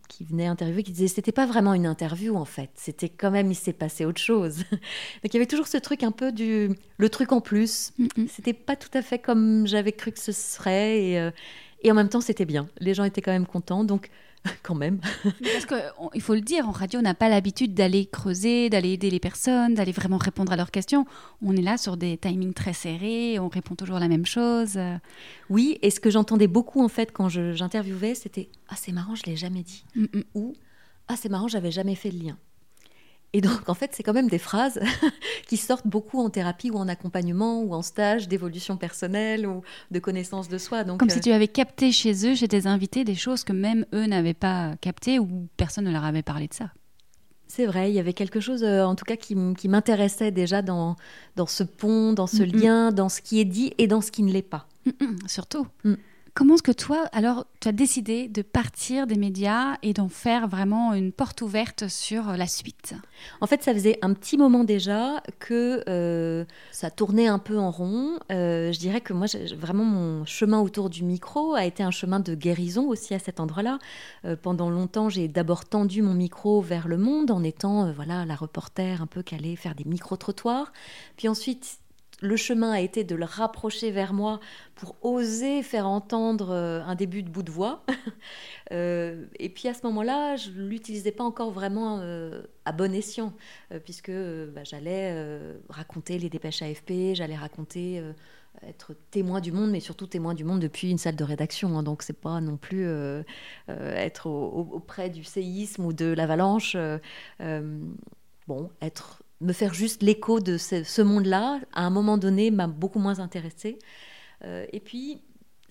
qui, 0.09 0.23
venaient 0.23 0.47
interviewer 0.47 0.83
qui 0.83 0.91
disaient 0.91 1.07
c'était 1.07 1.31
pas 1.31 1.45
vraiment 1.45 1.73
une 1.73 1.85
interview 1.85 2.35
en 2.35 2.45
fait, 2.45 2.69
c'était 2.75 3.09
quand 3.09 3.31
même 3.31 3.51
il 3.51 3.55
s'est 3.55 3.73
passé 3.73 4.05
autre 4.05 4.21
chose. 4.21 4.57
Donc 4.71 4.79
il 5.25 5.33
y 5.33 5.37
avait 5.37 5.45
toujours 5.45 5.67
ce 5.67 5.77
truc 5.77 6.03
un 6.03 6.11
peu 6.11 6.31
du 6.31 6.71
le 6.97 7.09
truc 7.09 7.31
en 7.31 7.41
plus. 7.41 7.93
C'était 8.27 8.53
pas 8.53 8.75
tout 8.75 8.89
à 8.93 9.01
fait 9.01 9.19
comme 9.19 9.67
j'avais 9.67 9.91
cru 9.91 10.11
que 10.11 10.19
ce 10.19 10.31
serait 10.31 11.03
et, 11.03 11.19
euh, 11.19 11.31
et 11.83 11.91
en 11.91 11.95
même 11.95 12.09
temps 12.09 12.21
c'était 12.21 12.45
bien. 12.45 12.67
Les 12.79 12.93
gens 12.93 13.03
étaient 13.03 13.21
quand 13.21 13.33
même 13.33 13.47
contents 13.47 13.83
donc 13.83 14.09
quand 14.63 14.75
même. 14.75 14.99
Parce 15.23 15.65
qu'il 15.65 16.21
faut 16.21 16.35
le 16.35 16.41
dire, 16.41 16.67
en 16.67 16.71
radio, 16.71 16.99
on 16.99 17.03
n'a 17.03 17.13
pas 17.13 17.29
l'habitude 17.29 17.73
d'aller 17.73 18.05
creuser, 18.05 18.69
d'aller 18.69 18.93
aider 18.93 19.09
les 19.09 19.19
personnes, 19.19 19.73
d'aller 19.73 19.91
vraiment 19.91 20.17
répondre 20.17 20.51
à 20.51 20.55
leurs 20.55 20.71
questions. 20.71 21.05
On 21.41 21.55
est 21.55 21.61
là 21.61 21.77
sur 21.77 21.97
des 21.97 22.17
timings 22.17 22.53
très 22.53 22.73
serrés, 22.73 23.39
on 23.39 23.47
répond 23.47 23.75
toujours 23.75 23.99
la 23.99 24.07
même 24.07 24.25
chose. 24.25 24.79
Oui, 25.49 25.77
et 25.81 25.89
ce 25.89 25.99
que 25.99 26.09
j'entendais 26.09 26.47
beaucoup 26.47 26.83
en 26.83 26.89
fait 26.89 27.11
quand 27.11 27.29
j'interviewais, 27.29 28.15
c'était 28.15 28.49
Ah, 28.69 28.75
c'est 28.77 28.91
marrant, 28.91 29.15
je 29.15 29.23
l'ai 29.23 29.35
jamais 29.35 29.63
dit. 29.63 29.83
Mm, 29.95 30.03
mm. 30.13 30.23
Ou 30.35 30.53
Ah, 31.07 31.15
c'est 31.17 31.29
marrant, 31.29 31.47
j'avais 31.47 31.71
jamais 31.71 31.95
fait 31.95 32.11
le 32.11 32.19
lien. 32.19 32.37
Et 33.35 33.41
donc, 33.41 33.67
en 33.67 33.73
fait, 33.73 33.91
c'est 33.93 34.01
quand 34.01 34.13
même 34.13 34.29
des 34.29 34.39
phrases 34.39 34.79
qui 35.49 35.57
sortent 35.57 35.85
beaucoup 35.85 36.21
en 36.21 36.29
thérapie 36.29 36.71
ou 36.71 36.77
en 36.77 36.87
accompagnement 36.87 37.61
ou 37.63 37.73
en 37.73 37.81
stage 37.81 38.29
d'évolution 38.29 38.77
personnelle 38.77 39.45
ou 39.45 39.61
de 39.91 39.99
connaissance 39.99 40.47
de 40.47 40.57
soi. 40.57 40.85
Donc, 40.85 41.01
Comme 41.01 41.09
si 41.09 41.17
euh, 41.17 41.21
tu 41.21 41.31
avais 41.33 41.49
capté 41.49 41.91
chez 41.91 42.25
eux, 42.25 42.33
chez 42.33 42.47
tes 42.47 42.65
invités, 42.65 43.03
des 43.03 43.13
choses 43.13 43.43
que 43.43 43.51
même 43.51 43.85
eux 43.93 44.05
n'avaient 44.05 44.33
pas 44.33 44.77
captées 44.79 45.19
ou 45.19 45.49
personne 45.57 45.83
ne 45.83 45.91
leur 45.91 46.05
avait 46.05 46.23
parlé 46.23 46.47
de 46.47 46.53
ça. 46.53 46.71
C'est 47.47 47.65
vrai, 47.65 47.91
il 47.91 47.95
y 47.95 47.99
avait 47.99 48.13
quelque 48.13 48.39
chose, 48.39 48.63
euh, 48.63 48.85
en 48.85 48.95
tout 48.95 49.03
cas, 49.03 49.17
qui, 49.17 49.35
m'intéressait 49.35 50.31
déjà 50.31 50.61
dans, 50.61 50.95
dans 51.35 51.45
ce 51.45 51.63
pont, 51.63 52.13
dans 52.13 52.27
ce 52.27 52.41
lien, 52.41 52.93
dans 52.93 53.09
ce 53.09 53.19
qui 53.19 53.41
est 53.41 53.45
dit 53.45 53.73
et 53.77 53.87
dans 53.87 53.99
ce 53.99 54.11
qui 54.11 54.23
ne 54.23 54.31
l'est 54.31 54.43
pas. 54.43 54.65
surtout. 55.27 55.67
Mm. 56.35 56.37
Comment 56.37 56.55
est-ce 56.55 56.63
que 56.63 56.71
toi, 56.71 57.05
alors, 57.11 57.45
tu 57.61 57.67
as 57.67 57.71
décidé 57.71 58.27
de 58.27 58.41
partir 58.41 59.07
des 59.07 59.15
médias 59.15 59.77
et 59.81 59.93
d'en 59.93 60.09
faire 60.09 60.47
vraiment 60.47 60.93
une 60.93 61.11
porte 61.11 61.41
ouverte 61.41 61.87
sur 61.87 62.37
la 62.37 62.47
suite? 62.47 62.93
En 63.41 63.47
fait, 63.47 63.63
ça 63.63 63.73
faisait 63.73 63.97
un 64.01 64.13
petit 64.13 64.37
moment 64.37 64.63
déjà 64.63 65.23
que 65.39 65.83
euh, 65.87 66.45
ça 66.71 66.91
tournait 66.91 67.27
un 67.27 67.39
peu 67.39 67.57
en 67.57 67.71
rond. 67.71 68.19
Euh, 68.31 68.71
je 68.71 68.79
dirais 68.79 69.01
que 69.01 69.13
moi, 69.13 69.27
vraiment, 69.57 69.85
mon 69.85 70.25
chemin 70.25 70.59
autour 70.59 70.89
du 70.89 71.03
micro 71.03 71.53
a 71.53 71.65
été 71.65 71.83
un 71.83 71.91
chemin 71.91 72.19
de 72.19 72.35
guérison 72.35 72.87
aussi 72.87 73.13
à 73.13 73.19
cet 73.19 73.39
endroit-là. 73.39 73.79
Euh, 74.25 74.35
pendant 74.35 74.69
longtemps, 74.69 75.09
j'ai 75.09 75.27
d'abord 75.27 75.65
tendu 75.65 76.01
mon 76.01 76.13
micro 76.13 76.61
vers 76.61 76.87
le 76.87 76.97
monde 76.97 77.31
en 77.31 77.43
étant 77.43 77.91
voilà 77.91 78.25
la 78.25 78.35
reporter 78.35 79.01
un 79.01 79.07
peu 79.07 79.23
allait 79.31 79.55
faire 79.55 79.75
des 79.75 79.85
micro-trottoirs. 79.85 80.71
Puis 81.17 81.27
ensuite, 81.27 81.79
le 82.21 82.37
chemin 82.37 82.71
a 82.71 82.79
été 82.79 83.03
de 83.03 83.15
le 83.15 83.25
rapprocher 83.25 83.91
vers 83.91 84.13
moi 84.13 84.39
pour 84.75 84.95
oser 85.01 85.63
faire 85.63 85.87
entendre 85.87 86.51
euh, 86.51 86.81
un 86.83 86.95
début 86.95 87.23
de 87.23 87.29
bout 87.29 87.43
de 87.43 87.51
voix. 87.51 87.83
Euh, 88.71 89.27
et 89.37 89.49
puis 89.49 89.67
à 89.67 89.75
ce 89.75 89.85
moment-là, 89.85 90.37
je 90.37 90.49
ne 90.49 90.67
l'utilisais 90.67 91.11
pas 91.11 91.23
encore 91.23 91.51
vraiment 91.51 91.99
euh, 92.01 92.41
à 92.65 92.71
bon 92.71 92.95
escient, 92.95 93.31
puisque 93.83 94.09
bah, 94.09 94.63
j'allais 94.63 95.15
raconter 95.69 96.17
les 96.17 96.29
dépêches 96.29 96.63
AFP, 96.63 97.13
j'allais 97.13 97.35
raconter 97.35 98.01
être 98.63 98.95
témoin 99.11 99.39
du 99.39 99.51
monde, 99.51 99.69
mais 99.69 99.79
surtout 99.79 100.07
témoin 100.07 100.33
du 100.33 100.43
monde 100.43 100.59
depuis 100.61 100.89
une 100.89 100.97
salle 100.97 101.15
de 101.15 101.23
rédaction. 101.23 101.77
Hein. 101.77 101.83
donc 101.83 102.01
c'est 102.01 102.19
pas 102.19 102.41
non 102.41 102.57
plus 102.57 102.89
être 103.67 104.25
auprès 104.25 105.11
du 105.11 105.23
séisme 105.23 105.85
ou 105.85 105.93
de 105.93 106.05
l'avalanche. 106.05 106.75
bon, 108.47 108.71
être 108.81 109.21
me 109.41 109.53
faire 109.53 109.73
juste 109.73 110.01
l'écho 110.01 110.39
de 110.39 110.57
ce, 110.57 111.01
monde-là, 111.01 111.59
à 111.73 111.85
un 111.85 111.89
moment 111.89 112.17
donné, 112.17 112.51
m'a 112.51 112.67
beaucoup 112.67 112.99
moins 112.99 113.19
intéressée. 113.19 113.77
Euh, 114.43 114.65
et 114.71 114.79
puis, 114.79 115.21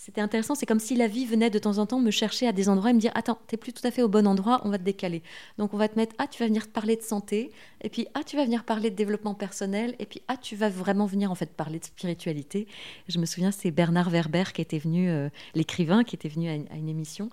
c'était 0.05 0.21
intéressant. 0.21 0.55
C'est 0.55 0.67
comme 0.67 0.81
si 0.81 0.97
la 0.97 1.07
vie 1.07 1.25
venait 1.25 1.49
de 1.49 1.59
temps 1.59 1.79
en 1.79 1.87
temps 1.87 1.99
me 1.99 2.11
chercher 2.11 2.47
à 2.47 2.53
des 2.53 2.69
endroits 2.69 2.91
et 2.91 2.93
me 2.93 3.01
dire 3.01 3.13
Attends, 3.15 3.39
t'es 3.47 3.57
plus 3.57 3.73
tout 3.73 3.87
à 3.87 3.91
fait 3.91 4.03
au 4.03 4.09
bon 4.09 4.27
endroit, 4.27 4.61
on 4.65 4.69
va 4.69 4.77
te 4.77 4.83
décaler. 4.83 5.23
Donc 5.57 5.73
on 5.73 5.79
va 5.79 5.89
te 5.89 5.97
mettre 5.97 6.15
Ah, 6.19 6.27
tu 6.27 6.41
vas 6.41 6.47
venir 6.47 6.69
parler 6.69 6.97
de 6.97 7.01
santé, 7.03 7.51
et 7.81 7.89
puis 7.89 8.07
Ah, 8.13 8.23
tu 8.23 8.37
vas 8.37 8.45
venir 8.45 8.65
parler 8.65 8.91
de 8.91 8.97
développement 8.97 9.35
personnel, 9.35 9.95
et 9.99 10.05
puis 10.05 10.21
Ah, 10.29 10.37
tu 10.37 10.57
vas 10.57 10.69
vraiment 10.69 11.07
venir 11.07 11.31
en 11.31 11.35
fait 11.35 11.51
parler 11.55 11.79
de 11.79 11.87
spiritualité. 11.87 12.69
Je 13.09 13.19
me 13.19 13.25
souviens, 13.25 13.51
c'est 13.51 13.71
Bernard 13.71 14.11
Werber 14.11 14.45
qui 14.53 14.61
était 14.61 14.79
venu, 14.79 15.09
euh, 15.09 15.31
l'écrivain, 15.55 16.05
qui 16.05 16.17
était 16.17 16.29
venu 16.29 16.51
à 16.51 16.55
une, 16.55 16.89
émission. 16.91 17.31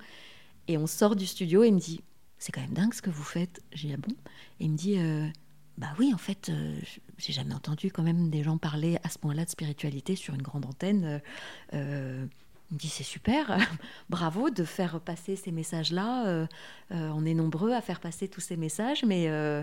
Et 0.70 0.78
on 0.78 0.88
sort 0.88 1.18
du 1.18 1.26
studio 1.26 1.64
et 1.64 1.68
il 1.68 1.74
me 1.74 1.80
dit 1.80 2.00
C'est 2.38 2.54
quand 2.54 2.62
même 2.62 2.72
dingue 2.72 2.94
ce 2.94 3.02
que 3.02 3.10
vous 3.10 3.24
faites. 3.24 3.60
J'ai 3.74 3.90
dit 3.90 3.96
Ah 3.96 4.08
bon 4.08 4.16
Et 4.62 4.64
il 4.64 4.72
me 4.72 4.78
dit 4.78 4.98
euh, 4.98 5.28
Bah 5.78 5.94
oui, 5.98 6.14
en 6.14 6.18
fait, 6.18 6.50
euh, 6.50 6.80
j'ai 7.18 7.34
jamais 7.34 7.54
entendu 7.54 7.92
quand 7.92 8.04
même 8.04 8.30
des 8.30 8.44
gens 8.44 8.58
parler 8.58 8.98
à 9.04 9.10
ce 9.10 9.18
point-là 9.18 9.46
de 9.46 9.50
spiritualité 9.50 10.16
sur 10.16 10.34
une 10.34 10.42
grande 10.42 10.66
antenne. 10.66 11.22
Il 12.72 12.76
me 12.76 12.80
dit 12.80 12.88
c'est 12.88 13.04
super, 13.04 13.58
bravo 14.10 14.50
de 14.50 14.64
faire 14.64 15.02
passer 15.02 15.36
ces 15.36 15.52
messages-là. 15.52 16.26
Euh, 16.28 16.48
euh, 16.92 17.12
on 17.14 17.26
est 17.26 17.34
nombreux 17.34 17.74
à 17.74 17.82
faire 17.82 18.00
passer 18.00 18.30
tous 18.30 18.40
ces 18.40 18.56
messages, 18.56 19.04
mais 19.04 19.28
euh, 19.28 19.62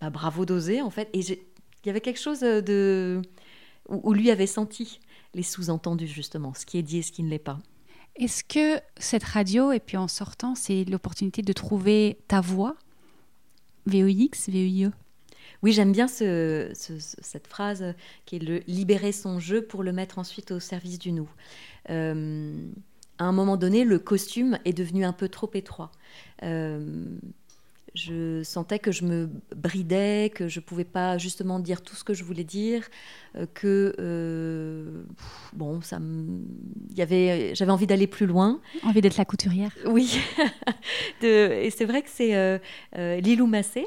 bah, 0.00 0.10
bravo 0.10 0.46
d'oser 0.46 0.80
en 0.80 0.90
fait. 0.90 1.08
Et 1.14 1.18
il 1.18 1.38
y 1.86 1.90
avait 1.90 2.00
quelque 2.00 2.20
chose 2.20 2.40
de 2.40 3.20
où, 3.88 4.12
lui 4.12 4.30
avait 4.30 4.46
senti 4.46 5.00
les 5.34 5.42
sous-entendus 5.42 6.06
justement, 6.06 6.54
ce 6.54 6.64
qui 6.64 6.78
est 6.78 6.82
dit 6.82 6.98
et 6.98 7.02
ce 7.02 7.10
qui 7.10 7.24
ne 7.24 7.28
l'est 7.28 7.40
pas. 7.40 7.58
Est-ce 8.14 8.44
que 8.44 8.80
cette 8.98 9.24
radio, 9.24 9.72
et 9.72 9.80
puis 9.80 9.96
en 9.96 10.06
sortant, 10.06 10.54
c'est 10.54 10.84
l'opportunité 10.84 11.42
de 11.42 11.52
trouver 11.52 12.18
ta 12.28 12.40
voix? 12.40 12.76
VOX, 13.86 14.48
VEIE 14.48 14.90
oui, 15.64 15.72
j'aime 15.72 15.92
bien 15.92 16.08
cette 16.08 17.46
phrase 17.46 17.94
qui 18.26 18.36
est 18.36 18.38
le 18.38 18.58
libérer 18.66 19.12
son 19.12 19.40
jeu 19.40 19.62
pour 19.62 19.82
le 19.82 19.92
mettre 19.92 20.18
ensuite 20.18 20.50
au 20.50 20.60
service 20.60 20.98
du 20.98 21.10
nous. 21.10 21.30
Euh, 21.88 22.54
à 23.18 23.24
un 23.24 23.32
moment 23.32 23.56
donné, 23.56 23.84
le 23.84 23.98
costume 23.98 24.58
est 24.66 24.74
devenu 24.74 25.06
un 25.06 25.14
peu 25.14 25.30
trop 25.30 25.50
étroit. 25.54 25.90
Euh, 26.42 27.06
je 27.94 28.42
sentais 28.42 28.78
que 28.78 28.92
je 28.92 29.04
me 29.04 29.30
bridais, 29.54 30.30
que 30.34 30.48
je 30.48 30.60
pouvais 30.60 30.84
pas 30.84 31.18
justement 31.18 31.58
dire 31.58 31.82
tout 31.82 31.94
ce 31.94 32.04
que 32.04 32.14
je 32.14 32.24
voulais 32.24 32.44
dire, 32.44 32.88
euh, 33.36 33.46
que 33.54 35.04
bon, 35.52 35.80
ça, 35.80 35.98
y 36.94 37.02
avait, 37.02 37.54
j'avais 37.54 37.72
envie 37.72 37.86
d'aller 37.86 38.06
plus 38.06 38.26
loin. 38.26 38.60
Envie 38.82 39.00
d'être 39.00 39.16
la 39.16 39.24
couturière. 39.24 39.70
Oui, 39.86 40.18
et 41.22 41.70
c'est 41.70 41.84
vrai 41.84 42.02
que 42.02 42.10
c'est 42.10 42.60
Lilou 42.94 43.46
Massé 43.46 43.86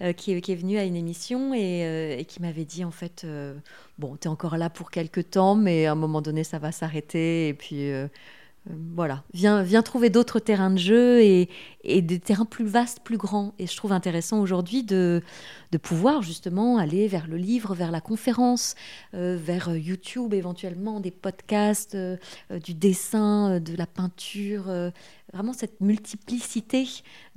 euh, 0.00 0.12
qui, 0.12 0.32
est 0.32 0.54
venu 0.54 0.78
à 0.78 0.84
une 0.84 0.94
émission 0.94 1.52
euh, 1.54 2.16
et, 2.16 2.24
qui 2.24 2.40
m'avait 2.40 2.64
dit 2.64 2.84
en 2.84 2.92
fait, 2.92 3.22
euh, 3.24 3.54
bon, 3.98 4.16
tu 4.16 4.28
es 4.28 4.30
encore 4.30 4.56
là 4.56 4.70
pour 4.70 4.92
quelques 4.92 5.30
temps, 5.30 5.56
mais 5.56 5.86
à 5.86 5.92
un 5.92 5.96
moment 5.96 6.22
donné, 6.22 6.44
ça 6.44 6.60
va 6.60 6.70
s'arrêter. 6.70 7.48
Et 7.48 7.54
puis 7.54 7.90
voilà, 8.94 9.24
viens, 9.32 9.62
viens 9.62 9.82
trouver 9.82 10.10
d'autres 10.10 10.40
terrains 10.40 10.70
de 10.70 10.78
jeu 10.78 11.20
et, 11.22 11.48
des 11.84 12.18
terrains 12.20 12.44
plus 12.44 12.66
vastes, 12.66 13.00
plus 13.00 13.16
grands. 13.16 13.54
Et 13.58 13.66
je 13.66 13.76
trouve 13.76 13.92
intéressant 13.92 14.40
aujourd'hui 14.40 14.82
de, 14.82 15.22
pouvoir 15.82 16.22
justement 16.22 16.76
aller 16.76 17.08
vers 17.08 17.26
le 17.26 17.36
livre, 17.36 17.74
vers 17.74 17.90
la 17.90 18.00
conférence, 18.00 18.74
vers 19.12 19.74
YouTube 19.74 20.34
éventuellement, 20.34 21.00
des 21.00 21.10
podcasts, 21.10 21.96
du 22.62 22.74
dessin, 22.74 23.60
de 23.60 23.76
la 23.76 23.86
peinture, 23.86 24.64
vraiment 25.32 25.52
cette 25.52 25.80
multiplicité 25.80 26.86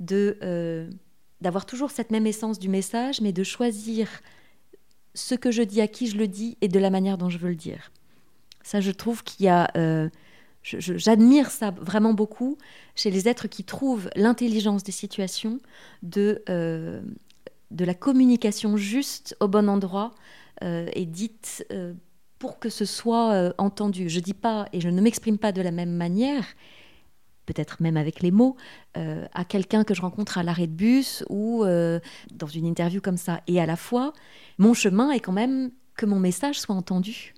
de 0.00 0.88
d'avoir 1.40 1.66
toujours 1.66 1.90
cette 1.90 2.12
même 2.12 2.26
essence 2.26 2.60
du 2.60 2.68
message, 2.68 3.20
mais 3.20 3.32
de 3.32 3.42
choisir 3.42 4.08
ce 5.14 5.34
que 5.34 5.50
je 5.50 5.62
dis, 5.62 5.80
à 5.80 5.88
qui 5.88 6.06
je 6.06 6.16
le 6.16 6.28
dis 6.28 6.56
et 6.60 6.68
de 6.68 6.78
la 6.78 6.88
manière 6.88 7.18
dont 7.18 7.28
je 7.28 7.38
veux 7.38 7.48
le 7.48 7.56
dire. 7.56 7.90
Ça, 8.62 8.80
je 8.80 8.92
trouve 8.92 9.24
qu'il 9.24 9.46
y 9.46 9.48
a... 9.48 9.68
Euh, 10.74 10.78
j'admire 10.78 11.50
ça 11.50 11.70
vraiment 11.70 12.14
beaucoup 12.14 12.58
chez 12.94 13.10
les 13.10 13.28
êtres 13.28 13.48
qui 13.48 13.64
trouvent 13.64 14.10
l'intelligence 14.16 14.82
des 14.82 14.92
situations, 14.92 15.60
de, 16.02 16.42
euh, 16.48 17.02
de 17.70 17.84
la 17.84 17.94
communication 17.94 18.76
juste 18.76 19.36
au 19.40 19.48
bon 19.48 19.68
endroit 19.68 20.14
euh, 20.62 20.88
et 20.94 21.06
dite 21.06 21.66
pour 22.38 22.58
que 22.58 22.68
ce 22.68 22.84
soit 22.84 23.54
entendu. 23.58 24.08
Je 24.08 24.20
dis 24.20 24.34
pas 24.34 24.66
et 24.72 24.80
je 24.80 24.88
ne 24.88 25.00
m'exprime 25.00 25.38
pas 25.38 25.52
de 25.52 25.62
la 25.62 25.70
même 25.70 25.92
manière, 25.92 26.44
peut-être 27.46 27.82
même 27.82 27.96
avec 27.96 28.20
les 28.20 28.30
mots, 28.30 28.56
euh, 28.96 29.26
à 29.32 29.44
quelqu'un 29.44 29.84
que 29.84 29.94
je 29.94 30.02
rencontre 30.02 30.38
à 30.38 30.42
l'arrêt 30.42 30.66
de 30.66 30.72
bus 30.72 31.24
ou 31.28 31.64
euh, 31.64 32.00
dans 32.32 32.46
une 32.46 32.66
interview 32.66 33.00
comme 33.00 33.16
ça. 33.16 33.40
Et 33.46 33.60
à 33.60 33.66
la 33.66 33.76
fois, 33.76 34.12
mon 34.58 34.74
chemin 34.74 35.10
est 35.10 35.20
quand 35.20 35.32
même 35.32 35.70
que 35.96 36.06
mon 36.06 36.18
message 36.18 36.60
soit 36.60 36.74
entendu, 36.74 37.34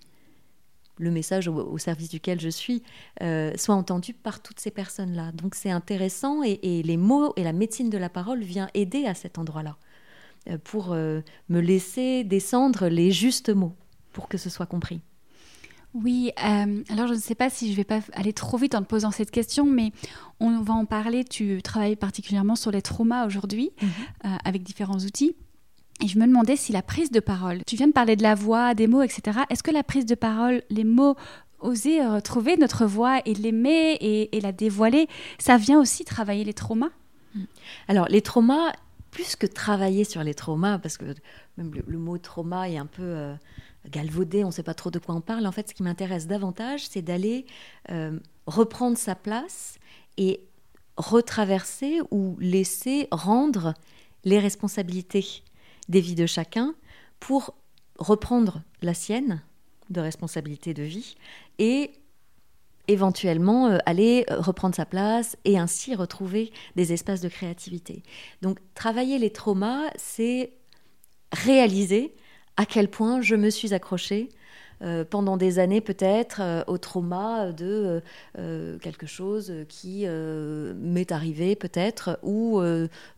le 0.99 1.11
message 1.11 1.49
au, 1.49 1.79
service 1.79 2.09
duquel 2.09 2.41
je 2.41 2.49
suis, 2.49 2.83
euh, 3.23 3.53
soit 3.57 3.75
entendu 3.75 4.15
par 4.15 4.41
toutes 4.41 4.61
ces 4.61 4.71
personnes-là. 4.71 5.33
Donc 5.33 5.55
c'est 5.55 5.71
intéressant 5.71 6.43
et, 6.43 6.61
et, 6.63 6.83
les 6.83 6.97
mots 6.97 7.33
et 7.37 7.45
la 7.45 7.53
médecine 7.53 7.91
de 7.91 7.99
la 7.99 8.09
parole 8.09 8.43
vient 8.43 8.69
aider 8.75 9.07
à 9.07 9.15
cet 9.15 9.39
endroit-là, 9.39 9.77
pour 10.63 10.95
me 10.95 11.25
laisser 11.61 12.23
descendre 12.23 12.89
les 12.89 13.11
justes 13.11 13.49
mots, 13.49 13.75
pour 14.13 14.29
que 14.29 14.37
ce 14.37 14.51
soit 14.51 14.67
compris. 14.67 15.01
Oui, 15.95 16.33
euh, 16.45 16.83
alors 16.89 17.07
je 17.07 17.15
ne 17.15 17.19
sais 17.19 17.37
pas 17.37 17.49
si 17.49 17.71
je 17.71 17.77
vais 17.77 17.85
pas 17.85 18.01
aller 18.15 18.33
trop 18.33 18.57
vite 18.57 18.75
en 18.75 18.83
te 18.83 18.87
posant 18.87 19.13
cette 19.13 19.31
question, 19.31 19.65
mais 19.65 19.93
on 20.41 20.61
va 20.61 20.75
en 20.75 20.87
parler. 20.87 21.25
Tu 21.25 21.63
travailles 21.63 21.95
particulièrement 21.95 22.57
sur 22.57 22.73
les 22.73 22.83
traumas 22.83 23.27
aujourd'hui 23.27 23.71
mhm. 23.81 23.89
euh, 24.25 24.37
avec 24.45 24.65
différents 24.65 24.99
outils. 24.99 25.37
Et 26.03 26.09
je 26.09 26.19
me 26.19 26.27
demandais 26.27 26.57
si 26.57 26.73
la 26.73 26.83
prise 26.83 27.11
de 27.11 27.21
parole, 27.21 27.63
tu 27.67 27.77
viens 27.77 27.87
de 27.87 27.93
parler 27.93 28.17
de 28.17 28.23
la 28.23 28.35
voix, 28.35 28.75
des 28.75 28.87
mots, 28.87 29.03
etc. 29.03 29.41
Est-ce 29.51 29.63
que 29.63 29.71
la 29.71 29.83
prise 29.83 30.07
de 30.07 30.15
parole, 30.15 30.63
les 30.71 30.85
mots, 30.85 31.17
oser 31.61 32.05
retrouver 32.05 32.57
notre 32.57 32.85
voix 32.85 33.21
et 33.25 33.35
l'aimer 33.35 33.97
et, 34.01 34.41
la 34.41 34.53
dévoiler, 34.53 35.09
ça 35.39 35.57
vient 35.57 35.81
aussi 35.81 36.05
travailler 36.05 36.45
les 36.45 36.55
traumas? 36.55 36.91
Mhm. 37.35 37.47
Alors 37.89 38.07
les 38.09 38.23
traumas, 38.23 38.73
plus 39.11 39.37
que 39.37 39.47
travailler 39.47 40.05
sur 40.05 40.23
les 40.25 40.35
traumas, 40.35 40.79
parce 40.79 40.99
que 40.99 41.07
même 41.57 41.73
le, 41.87 41.99
mot 41.99 42.19
trauma 42.19 42.69
est 42.69 42.77
un 42.77 42.87
peu... 42.87 43.03
Euh, 43.03 43.35
galvaudé, 43.91 44.45
on 44.45 44.49
ne 44.49 44.53
sait 44.53 44.63
pas 44.63 44.75
trop 44.75 44.91
de 44.91 44.99
quoi 44.99 45.15
on 45.15 45.21
parle. 45.21 45.47
En 45.47 45.53
fait, 45.53 45.69
ce 45.69 45.75
qui 45.75 45.83
m'intéresse 45.83 46.27
davantage, 46.27 46.87
c'est 46.89 47.03
d'aller 47.03 47.47
euh, 47.91 48.19
reprendre 48.47 48.97
sa 48.97 49.15
place 49.15 49.79
et 50.17 50.41
retraverser 50.97 52.01
ou 52.11 52.37
laisser 52.41 53.09
rendre 53.11 53.75
les 54.25 54.39
responsabilités 54.39 55.43
des 55.88 56.00
vies 56.00 56.14
de 56.14 56.26
chacun 56.26 56.75
pour 57.21 57.55
reprendre 57.99 58.62
la 58.83 58.95
sienne 58.95 59.43
de 59.91 60.00
responsabilité 60.00 60.75
de 60.75 60.83
vie 60.83 61.14
et 61.59 61.93
éventuellement 62.88 63.69
euh, 63.69 63.79
aller 63.87 64.25
euh, 64.31 64.41
reprendre 64.41 64.75
sa 64.75 64.87
place 64.87 65.37
et 65.45 65.59
ainsi 65.59 65.95
retrouver 65.95 66.53
des 66.76 66.93
espaces 66.93 67.21
de 67.21 67.29
créativité. 67.29 68.03
Donc 68.43 68.59
travailler 68.75 69.19
les 69.19 69.31
traumas, 69.31 69.91
c'est 69.97 70.53
réaliser 71.33 72.14
à 72.57 72.67
quel 72.67 72.88
point 72.88 73.21
je 73.21 73.35
me 73.35 73.50
suis 73.50 73.75
accrochée 73.75 74.29
euh, 74.83 75.04
pendant 75.04 75.37
des 75.37 75.59
années 75.59 75.81
peut-être 75.81 76.40
euh, 76.40 76.62
au 76.66 76.78
trauma 76.78 77.52
de 77.52 78.02
euh, 78.38 78.78
quelque 78.78 79.07
chose 79.07 79.52
qui 79.69 80.07
m'est 80.07 81.12
arrivé 81.12 81.57
peut-être 81.57 82.19
ou 82.23 82.61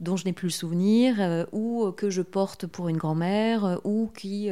dont 0.00 0.16
je 0.16 0.25
n'ai 0.25 0.32
plus 0.32 0.46
le 0.46 0.52
souvenir 0.52 1.46
ou 1.52 1.90
que 1.92 2.10
je 2.10 2.22
porte 2.22 2.66
pour 2.66 2.88
une 2.88 2.96
grand-mère 2.96 3.80
ou 3.84 4.10
qui 4.16 4.50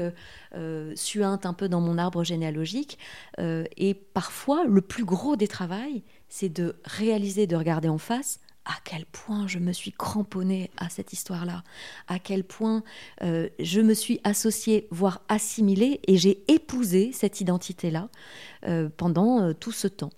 suinte 0.94 1.46
un 1.46 1.52
peu 1.52 1.68
dans 1.68 1.80
mon 1.80 1.98
arbre 1.98 2.24
généalogique. 2.24 2.98
et 3.38 3.94
parfois, 3.94 4.64
le 4.64 4.80
plus 4.80 5.04
gros 5.04 5.36
des 5.36 5.48
travails, 5.48 6.02
c'est 6.28 6.48
de 6.48 6.76
réaliser, 6.84 7.46
de 7.46 7.56
regarder 7.56 7.88
en 7.88 7.98
face 7.98 8.40
à 8.64 8.74
quel 8.84 9.04
point 9.06 9.46
je 9.46 9.58
me 9.58 9.72
suis 9.72 9.92
cramponnée 9.92 10.70
à 10.76 10.88
cette 10.88 11.12
histoire-là, 11.12 11.62
à 12.08 12.18
quel 12.18 12.44
point 12.44 12.82
euh, 13.22 13.48
je 13.58 13.80
me 13.80 13.94
suis 13.94 14.20
associée, 14.24 14.86
voire 14.90 15.22
assimilée, 15.28 16.00
et 16.06 16.16
j'ai 16.16 16.42
épousé 16.48 17.12
cette 17.12 17.40
identité-là 17.40 18.08
euh, 18.66 18.88
pendant 18.96 19.40
euh, 19.40 19.52
tout 19.52 19.72
ce 19.72 19.88
temps. 19.88 20.10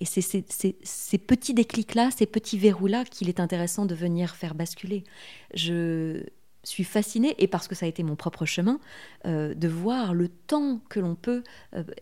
Et 0.00 0.04
c'est 0.04 0.20
ces 0.20 1.18
petits 1.18 1.54
déclics-là, 1.54 2.10
ces 2.16 2.26
petits 2.26 2.56
verrous-là 2.58 3.04
qu'il 3.04 3.28
est 3.28 3.40
intéressant 3.40 3.84
de 3.84 3.96
venir 3.96 4.36
faire 4.36 4.54
basculer. 4.54 5.02
Je 5.54 6.22
suis 6.64 6.84
fascinée, 6.84 7.34
et 7.38 7.46
parce 7.46 7.68
que 7.68 7.74
ça 7.74 7.86
a 7.86 7.88
été 7.88 8.02
mon 8.02 8.16
propre 8.16 8.44
chemin, 8.44 8.78
de 9.24 9.68
voir 9.68 10.12
le 10.12 10.28
temps 10.28 10.80
que 10.88 11.00
l'on 11.00 11.14
peut 11.14 11.42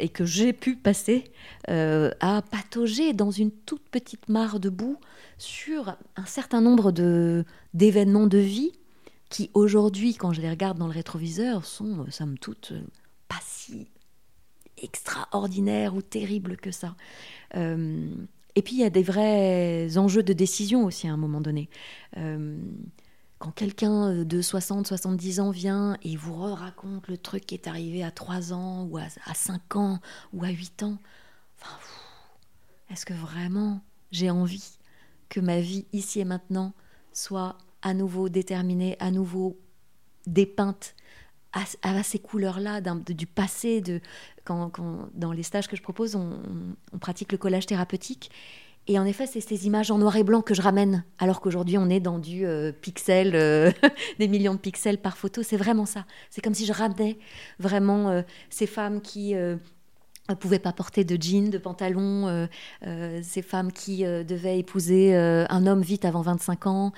et 0.01 0.09
que 0.09 0.25
j'ai 0.25 0.53
pu 0.53 0.77
passer 0.77 1.25
à 1.69 2.43
patauger 2.51 3.13
dans 3.13 3.31
une 3.31 3.51
toute 3.51 3.89
petite 3.89 4.29
mare 4.29 4.59
de 4.59 4.71
boue 4.71 4.99
sur 5.39 5.97
un 6.17 6.25
certain 6.25 6.61
nombre 6.61 6.93
de, 6.93 7.45
d'événements 7.75 8.27
de 8.27 8.39
vie 8.39 8.73
qui 9.29 9.51
aujourd'hui, 9.55 10.15
quand 10.15 10.33
je 10.33 10.41
les 10.41 10.51
regarde 10.51 10.79
dans 10.79 10.87
le 10.87 10.93
rétroviseur, 10.93 11.65
sont, 11.65 12.01
euh, 12.01 12.11
somme 12.11 12.39
toute, 12.39 12.73
euh, 12.73 12.81
pas 13.29 13.41
si 13.43 13.89
extraordinaires 14.79 15.95
ou 15.95 16.03
terribles 16.03 16.57
que 16.57 16.71
ça. 16.71 16.95
Euh, 17.57 18.09
et 18.55 18.63
puis 18.63 18.77
il 18.77 18.81
y 18.81 18.85
a 18.85 18.91
des 18.91 19.03
vrais 19.03 19.97
enjeux 19.97 20.23
de 20.23 20.33
décision 20.33 20.85
aussi 20.85 21.09
à 21.09 21.13
un 21.13 21.17
moment 21.17 21.41
donné. 21.41 21.69
Quand 23.39 23.51
quelqu'un 23.51 24.25
de 24.25 24.41
60, 24.43 24.87
70 24.87 25.41
ans 25.41 25.51
vient 25.51 25.97
et 26.03 26.17
vous 26.17 26.35
raconte 26.35 27.09
le 27.09 27.19
truc 27.19 27.47
qui 27.47 27.55
est 27.55 27.69
arrivé 27.69 28.03
à 28.03 28.11
3 28.11 28.53
ans 28.53 28.85
ou 28.85 28.99
à, 28.99 29.09
5 29.35 29.77
ans 29.77 30.01
ou 30.33 30.45
à 30.45 30.49
8 30.49 30.85
ans, 30.85 30.99
est-ce 32.91 33.05
que 33.05 33.15
vraiment 33.15 33.81
j'ai 34.11 34.31
envie 34.31 34.79
que 35.29 35.41
ma 35.41 35.61
vie 35.61 35.87
ici 35.93 36.21
et 36.21 36.25
maintenant 36.25 36.73
soit 37.13 37.59
à 37.83 37.95
nouveau 37.95 38.29
déterminée, 38.29 38.97
à 39.01 39.11
nouveau 39.11 39.59
dépeinte 40.27 40.95
à, 41.83 42.03
ces 42.03 42.19
couleurs-là 42.19 42.81
du 42.81 43.27
passé. 43.27 43.83
Dans 44.47 45.33
les 45.33 45.43
stages 45.43 45.69
que 45.69 45.77
je 45.77 45.83
propose, 45.83 46.15
on, 46.15 46.39
pratique 47.01 47.33
le 47.33 47.39
collage 47.39 47.67
thérapeutique. 47.67 48.31
Et 48.89 48.99
en 48.99 49.05
effet, 49.05 49.27
c'est 49.27 49.41
ces 49.41 49.67
images 49.67 49.91
en 49.91 49.99
noir 49.99 50.17
et 50.17 50.23
blanc 50.23 50.43
que 50.43 50.55
je 50.55 50.63
ramène, 50.63 51.05
alors 51.19 51.41
qu'aujourd'hui 51.41 51.77
on 51.77 51.91
est 51.91 51.99
dans 51.99 52.19
du 52.19 52.47
euh, 52.47 52.71
pixel, 52.73 53.33
euh, 53.35 53.73
des 54.19 54.29
millions 54.29 54.55
de 54.55 54.61
pixels 54.61 54.99
par 54.99 55.17
photo. 55.17 55.43
C'est 55.43 55.57
vraiment 55.57 55.87
ça. 55.87 56.07
C'est 56.31 56.41
comme 56.41 56.55
si 56.55 56.67
je 56.67 56.73
ramenais 56.73 57.19
vraiment 57.59 58.11
euh, 58.11 58.23
ces 58.49 58.67
femmes 58.67 59.01
qui 59.01 59.35
ne 59.35 60.35
pouvaient 60.39 60.61
pas 60.61 60.73
porter 60.73 61.05
de 61.05 61.21
jeans, 61.21 61.51
de 61.51 61.59
pantalons, 61.59 62.49
ces 63.23 63.43
femmes 63.43 63.73
qui 63.73 64.03
devaient 64.03 64.59
épouser 64.59 65.15
un 65.15 65.67
homme 65.67 65.83
vite 65.83 66.05
avant 66.05 66.23
25 66.23 66.67
ans. 66.67 66.93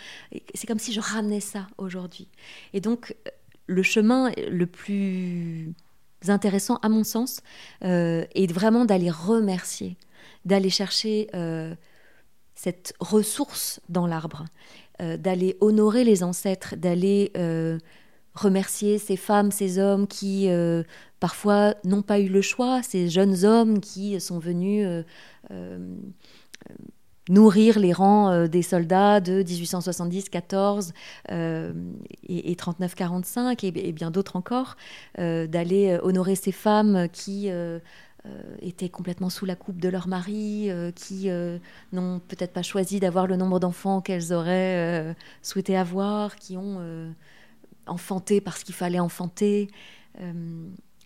C'est 0.55 0.67
comme 0.67 0.79
si 0.79 0.93
je 0.93 1.01
ramenais 1.01 1.41
ça 1.41 1.67
aujourd'hui. 1.77 2.29
Et 2.73 2.81
donc, 2.81 3.15
le 3.67 3.83
chemin 3.83 4.31
le 4.51 4.67
plus 4.67 5.75
intéressant, 6.27 6.77
à 6.83 6.89
mon 6.89 7.05
sens, 7.05 7.41
euh, 7.85 8.25
est 8.35 8.51
vraiment 8.53 8.85
d'aller 8.85 9.11
remercier, 9.11 9.97
d'aller 10.45 10.71
chercher 10.71 11.29
euh, 11.35 11.75
cette 12.55 12.95
ressource 13.01 13.81
dans 13.89 14.07
l'arbre, 14.07 14.45
euh, 15.01 15.17
d'aller 15.17 15.57
honorer 15.61 16.05
les 16.05 16.23
ancêtres, 16.23 16.77
d'aller 16.77 17.33
remercier 18.35 18.99
ces 18.99 19.17
femmes, 19.17 19.51
ces 19.51 19.79
hommes 19.81 20.07
qui 20.07 20.49
parfois 21.19 21.75
n'ont 21.85 22.03
pas 22.03 22.21
eu 22.21 22.29
le 22.29 22.41
choix, 22.41 22.83
ces 22.83 23.09
jeunes 23.09 23.45
hommes 23.45 23.81
qui 23.81 24.21
sont 24.21 24.39
venus 24.39 24.87
nourrir 27.29 27.79
les 27.79 27.93
rangs 27.93 28.31
euh, 28.31 28.47
des 28.47 28.63
soldats 28.63 29.21
de 29.21 29.43
1870-14 29.43 30.93
euh, 31.31 31.73
et, 32.29 32.55
39-45 32.55 33.65
et, 33.65 33.93
bien 33.93 34.11
d'autres 34.11 34.37
encore, 34.37 34.77
euh, 35.19 35.47
d'aller 35.47 35.99
honorer 36.03 36.35
ces 36.35 36.53
femmes 36.53 37.09
qui 37.13 37.51
étaient 38.61 38.89
complètement 38.89 39.31
sous 39.31 39.47
la 39.47 39.57
coupe 39.57 39.81
de 39.81 39.89
leur 39.89 40.09
mari, 40.09 40.71
qui 40.95 41.29
n'ont 41.93 42.21
peut-être 42.21 42.53
pas 42.53 42.63
choisi 42.63 43.01
d'avoir 43.01 43.27
le 43.27 43.37
nombre 43.37 43.59
d'enfants 43.61 44.01
qu'elles 44.01 44.33
auraient 44.33 45.15
souhaité 45.43 45.77
avoir, 45.77 46.37
qui 46.37 46.57
ont 46.57 47.15
enfanté 47.87 48.41
parce 48.41 48.65
qu'il 48.65 48.75
fallait 48.75 49.01
enfanter. 49.01 49.69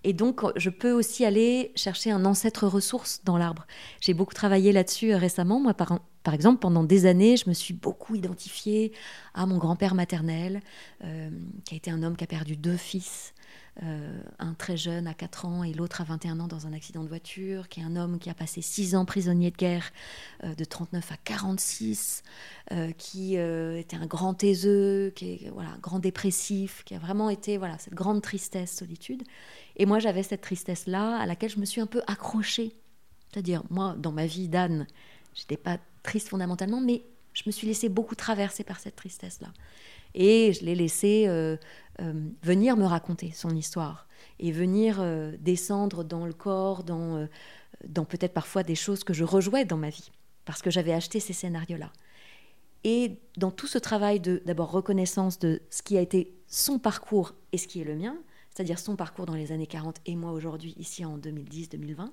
Et 0.04 0.12
donc, 0.12 0.42
je 0.56 0.70
peux 0.70 0.92
aussi 0.92 1.24
aller 1.24 1.72
chercher 1.76 2.10
un 2.10 2.24
ancêtre 2.24 2.66
ressource 2.66 3.20
dans 3.24 3.38
l'arbre. 3.38 3.66
J'ai 4.00 4.14
beaucoup 4.14 4.34
travaillé 4.34 4.72
là-dessus 4.72 5.14
récemment. 5.14 5.60
Moi, 5.60 5.74
par, 5.74 6.00
par 6.22 6.34
exemple, 6.34 6.60
pendant 6.60 6.84
des 6.84 7.06
années, 7.06 7.36
je 7.36 7.48
me 7.48 7.54
suis 7.54 7.74
beaucoup 7.74 8.14
identifiée 8.14 8.92
à 9.34 9.46
mon 9.46 9.58
grand-père 9.58 9.94
maternel, 9.94 10.60
euh, 11.04 11.30
qui 11.64 11.74
a 11.74 11.76
été 11.76 11.90
un 11.90 12.02
homme 12.02 12.16
qui 12.16 12.24
a 12.24 12.28
perdu 12.28 12.56
deux 12.56 12.76
fils, 12.76 13.34
euh, 13.82 14.22
un 14.38 14.54
très 14.54 14.76
jeune 14.76 15.06
à 15.06 15.14
4 15.14 15.46
ans 15.46 15.64
et 15.64 15.72
l'autre 15.72 16.00
à 16.00 16.04
21 16.04 16.38
ans 16.40 16.46
dans 16.46 16.66
un 16.66 16.74
accident 16.74 17.02
de 17.02 17.08
voiture, 17.08 17.68
qui 17.68 17.80
est 17.80 17.82
un 17.82 17.96
homme 17.96 18.18
qui 18.18 18.30
a 18.30 18.34
passé 18.34 18.60
6 18.60 18.94
ans 18.94 19.04
prisonnier 19.04 19.50
de 19.50 19.56
guerre 19.56 19.90
euh, 20.44 20.54
de 20.54 20.64
39 20.64 21.10
à 21.10 21.16
46, 21.16 22.22
qui 22.96 23.34
était 23.34 23.96
un 23.96 24.06
grand 24.06 24.34
taiseux, 24.34 25.12
qui 25.14 25.32
est 25.32 25.50
voilà, 25.52 25.70
un 25.70 25.78
grand 25.78 25.98
dépressif, 25.98 26.84
qui 26.84 26.94
a 26.94 26.98
vraiment 26.98 27.28
été 27.30 27.58
voilà, 27.58 27.76
cette 27.78 27.94
grande 27.94 28.22
tristesse, 28.22 28.76
solitude. 28.76 29.22
Et 29.76 29.86
moi, 29.86 29.98
j'avais 29.98 30.22
cette 30.22 30.40
tristesse-là 30.40 31.18
à 31.18 31.26
laquelle 31.26 31.50
je 31.50 31.58
me 31.58 31.64
suis 31.64 31.80
un 31.80 31.86
peu 31.86 32.02
accrochée. 32.06 32.74
C'est-à-dire, 33.30 33.62
moi, 33.70 33.94
dans 33.98 34.12
ma 34.12 34.26
vie 34.26 34.48
d'âne, 34.48 34.86
j'étais 35.34 35.56
pas 35.56 35.78
triste 36.02 36.28
fondamentalement, 36.28 36.80
mais 36.80 37.02
je 37.32 37.42
me 37.46 37.52
suis 37.52 37.66
laissée 37.66 37.88
beaucoup 37.88 38.14
traverser 38.14 38.64
par 38.64 38.78
cette 38.78 38.96
tristesse-là. 38.96 39.48
Et 40.14 40.52
je 40.52 40.64
l'ai 40.64 40.74
laissé 40.74 41.24
euh, 41.26 41.56
euh, 42.00 42.12
venir 42.42 42.76
me 42.76 42.84
raconter 42.84 43.30
son 43.32 43.50
histoire 43.50 44.06
et 44.38 44.52
venir 44.52 44.98
euh, 45.00 45.32
descendre 45.38 46.04
dans 46.04 46.26
le 46.26 46.34
corps, 46.34 46.84
dans, 46.84 47.26
dans 47.86 48.04
peut-être 48.04 48.34
parfois 48.34 48.62
des 48.62 48.74
choses 48.74 49.04
que 49.04 49.14
je 49.14 49.24
rejouais 49.24 49.64
dans 49.64 49.78
ma 49.78 49.88
vie, 49.88 50.10
parce 50.44 50.60
que 50.60 50.70
j'avais 50.70 50.92
acheté 50.92 51.20
ces 51.20 51.32
scénarios-là. 51.32 51.90
Et 52.84 53.18
dans 53.36 53.50
tout 53.50 53.68
ce 53.68 53.78
travail 53.78 54.18
de 54.20 54.42
d'abord 54.44 54.70
reconnaissance 54.72 55.38
de 55.38 55.62
ce 55.70 55.82
qui 55.82 55.96
a 55.96 56.00
été 56.00 56.34
son 56.48 56.78
parcours 56.78 57.34
et 57.52 57.58
ce 57.58 57.68
qui 57.68 57.80
est 57.80 57.84
le 57.84 57.94
mien, 57.94 58.16
c'est-à-dire 58.50 58.78
son 58.78 58.96
parcours 58.96 59.24
dans 59.24 59.34
les 59.34 59.52
années 59.52 59.68
40 59.68 59.98
et 60.04 60.16
moi 60.16 60.32
aujourd'hui 60.32 60.74
ici 60.76 61.04
en 61.04 61.16
2010-2020, 61.16 62.10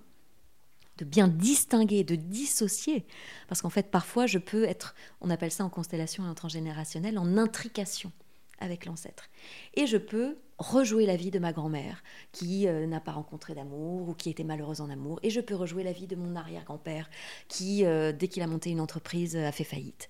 de 0.99 1.05
bien 1.05 1.27
distinguer, 1.27 2.03
de 2.03 2.15
dissocier. 2.15 3.05
Parce 3.47 3.61
qu'en 3.61 3.69
fait, 3.69 3.89
parfois, 3.89 4.25
je 4.25 4.37
peux 4.37 4.65
être, 4.65 4.95
on 5.21 5.29
appelle 5.29 5.51
ça 5.51 5.63
en 5.63 5.69
constellation 5.69 6.25
et 6.25 6.29
en 6.29 6.35
transgénérationnel, 6.35 7.17
en 7.17 7.37
intrication 7.37 8.11
avec 8.59 8.85
l'ancêtre. 8.85 9.29
Et 9.75 9.87
je 9.87 9.97
peux 9.97 10.37
rejouer 10.57 11.05
la 11.05 11.15
vie 11.15 11.31
de 11.31 11.39
ma 11.39 11.53
grand-mère 11.53 12.03
qui 12.31 12.67
euh, 12.67 12.85
n'a 12.85 12.99
pas 12.99 13.13
rencontré 13.13 13.55
d'amour 13.55 14.09
ou 14.09 14.13
qui 14.13 14.29
était 14.29 14.43
malheureuse 14.43 14.81
en 14.81 14.89
amour. 14.89 15.19
Et 15.23 15.29
je 15.29 15.39
peux 15.39 15.55
rejouer 15.55 15.83
la 15.83 15.93
vie 15.93 16.07
de 16.07 16.15
mon 16.15 16.35
arrière-grand-père 16.35 17.09
qui, 17.47 17.85
euh, 17.85 18.11
dès 18.11 18.27
qu'il 18.27 18.43
a 18.43 18.47
monté 18.47 18.69
une 18.69 18.81
entreprise, 18.81 19.35
a 19.35 19.51
fait 19.51 19.63
faillite. 19.63 20.09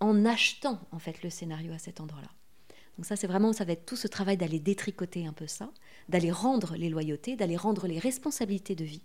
En 0.00 0.24
achetant, 0.24 0.80
en 0.92 0.98
fait, 0.98 1.22
le 1.22 1.30
scénario 1.30 1.72
à 1.72 1.78
cet 1.78 2.00
endroit-là. 2.00 2.28
Donc 2.98 3.06
ça, 3.06 3.14
c'est 3.14 3.28
vraiment, 3.28 3.52
ça 3.52 3.64
va 3.64 3.72
être 3.72 3.86
tout 3.86 3.94
ce 3.94 4.08
travail 4.08 4.36
d'aller 4.36 4.58
détricoter 4.58 5.24
un 5.24 5.32
peu 5.32 5.46
ça, 5.46 5.70
d'aller 6.08 6.32
rendre 6.32 6.74
les 6.76 6.88
loyautés, 6.88 7.36
d'aller 7.36 7.56
rendre 7.56 7.86
les 7.86 8.00
responsabilités 8.00 8.74
de 8.74 8.84
vie, 8.84 9.02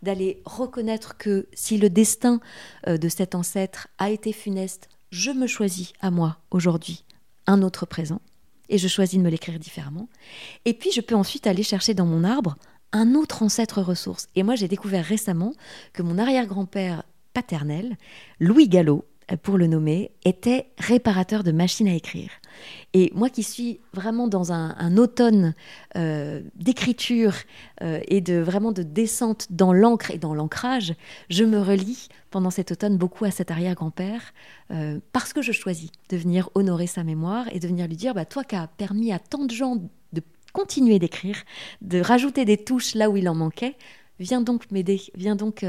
d'aller 0.00 0.40
reconnaître 0.44 1.16
que 1.18 1.48
si 1.52 1.76
le 1.76 1.90
destin 1.90 2.40
euh, 2.86 2.98
de 2.98 3.08
cet 3.08 3.34
ancêtre 3.34 3.88
a 3.98 4.10
été 4.10 4.32
funeste, 4.32 4.88
je 5.10 5.32
me 5.32 5.48
choisis 5.48 5.92
à 6.00 6.12
moi 6.12 6.38
aujourd'hui 6.52 7.04
un 7.48 7.62
autre 7.62 7.84
présent 7.84 8.20
et 8.68 8.78
je 8.78 8.86
choisis 8.86 9.18
de 9.18 9.24
me 9.24 9.28
l'écrire 9.28 9.58
différemment. 9.58 10.08
Et 10.64 10.72
puis 10.72 10.92
je 10.92 11.00
peux 11.00 11.16
ensuite 11.16 11.48
aller 11.48 11.64
chercher 11.64 11.94
dans 11.94 12.06
mon 12.06 12.22
arbre 12.22 12.56
un 12.92 13.16
autre 13.16 13.42
ancêtre 13.42 13.82
ressource. 13.82 14.28
Et 14.36 14.44
moi 14.44 14.54
j'ai 14.54 14.68
découvert 14.68 15.04
récemment 15.04 15.52
que 15.92 16.02
mon 16.02 16.16
arrière-grand-père 16.16 17.02
paternel, 17.34 17.96
Louis 18.38 18.68
Gallo, 18.68 19.04
pour 19.42 19.58
le 19.58 19.66
nommer, 19.66 20.12
était 20.24 20.66
réparateur 20.78 21.42
de 21.42 21.52
machines 21.52 21.88
à 21.88 21.94
écrire. 21.94 22.30
Et 22.94 23.10
moi 23.14 23.30
qui 23.30 23.42
suis 23.42 23.80
vraiment 23.92 24.28
dans 24.28 24.52
un, 24.52 24.96
automne 24.96 25.54
euh, 25.96 26.42
d'écriture 26.54 27.34
euh, 27.82 28.00
et 28.08 28.20
de 28.20 28.38
vraiment 28.38 28.72
de 28.72 28.82
descente 28.82 29.46
dans 29.50 29.72
l'encre 29.72 30.10
et 30.10 30.18
dans 30.18 30.34
l'ancrage, 30.34 30.94
je 31.30 31.44
me 31.44 31.60
relie 31.60 32.08
pendant 32.30 32.50
cet 32.50 32.72
automne 32.72 32.96
beaucoup 32.98 33.24
à 33.24 33.30
cet 33.30 33.50
arrière-grand-père 33.50 34.32
euh, 34.70 34.98
parce 35.12 35.32
que 35.32 35.42
je 35.42 35.52
choisis 35.52 35.90
de 36.10 36.16
venir 36.16 36.50
honorer 36.54 36.86
sa 36.86 37.04
mémoire 37.04 37.46
et 37.52 37.60
de 37.60 37.66
venir 37.66 37.86
lui 37.88 37.96
dire 37.96 38.14
bah, 38.14 38.24
Toi 38.24 38.44
qui 38.44 38.56
as 38.56 38.66
permis 38.66 39.12
à 39.12 39.18
tant 39.18 39.44
de 39.44 39.52
gens 39.52 39.76
de 39.76 40.22
continuer 40.52 40.98
d'écrire, 40.98 41.36
de 41.80 42.00
rajouter 42.00 42.44
des 42.44 42.58
touches 42.58 42.94
là 42.94 43.08
où 43.08 43.16
il 43.16 43.28
en 43.28 43.34
manquait, 43.34 43.76
viens 44.20 44.42
donc 44.42 44.70
m'aider, 44.70 45.00
viens 45.14 45.34
donc 45.34 45.64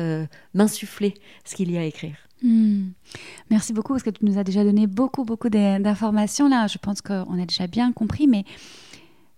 m'insuffler 0.53 1.13
ce 1.45 1.55
qu'il 1.55 1.71
y 1.71 1.77
a 1.77 1.81
à 1.81 1.85
écrire. 1.85 2.17
Hmm. 2.43 2.89
Merci 3.49 3.71
beaucoup 3.71 3.93
parce 3.93 4.03
que 4.03 4.09
tu 4.09 4.25
nous 4.25 4.37
as 4.37 4.43
déjà 4.43 4.65
donné 4.65 4.85
beaucoup, 4.85 5.23
beaucoup 5.23 5.49
d'informations 5.49 6.49
là. 6.49 6.67
Je 6.67 6.77
pense 6.77 7.01
qu'on 7.01 7.41
a 7.41 7.45
déjà 7.45 7.67
bien 7.67 7.93
compris, 7.93 8.27
mais 8.27 8.43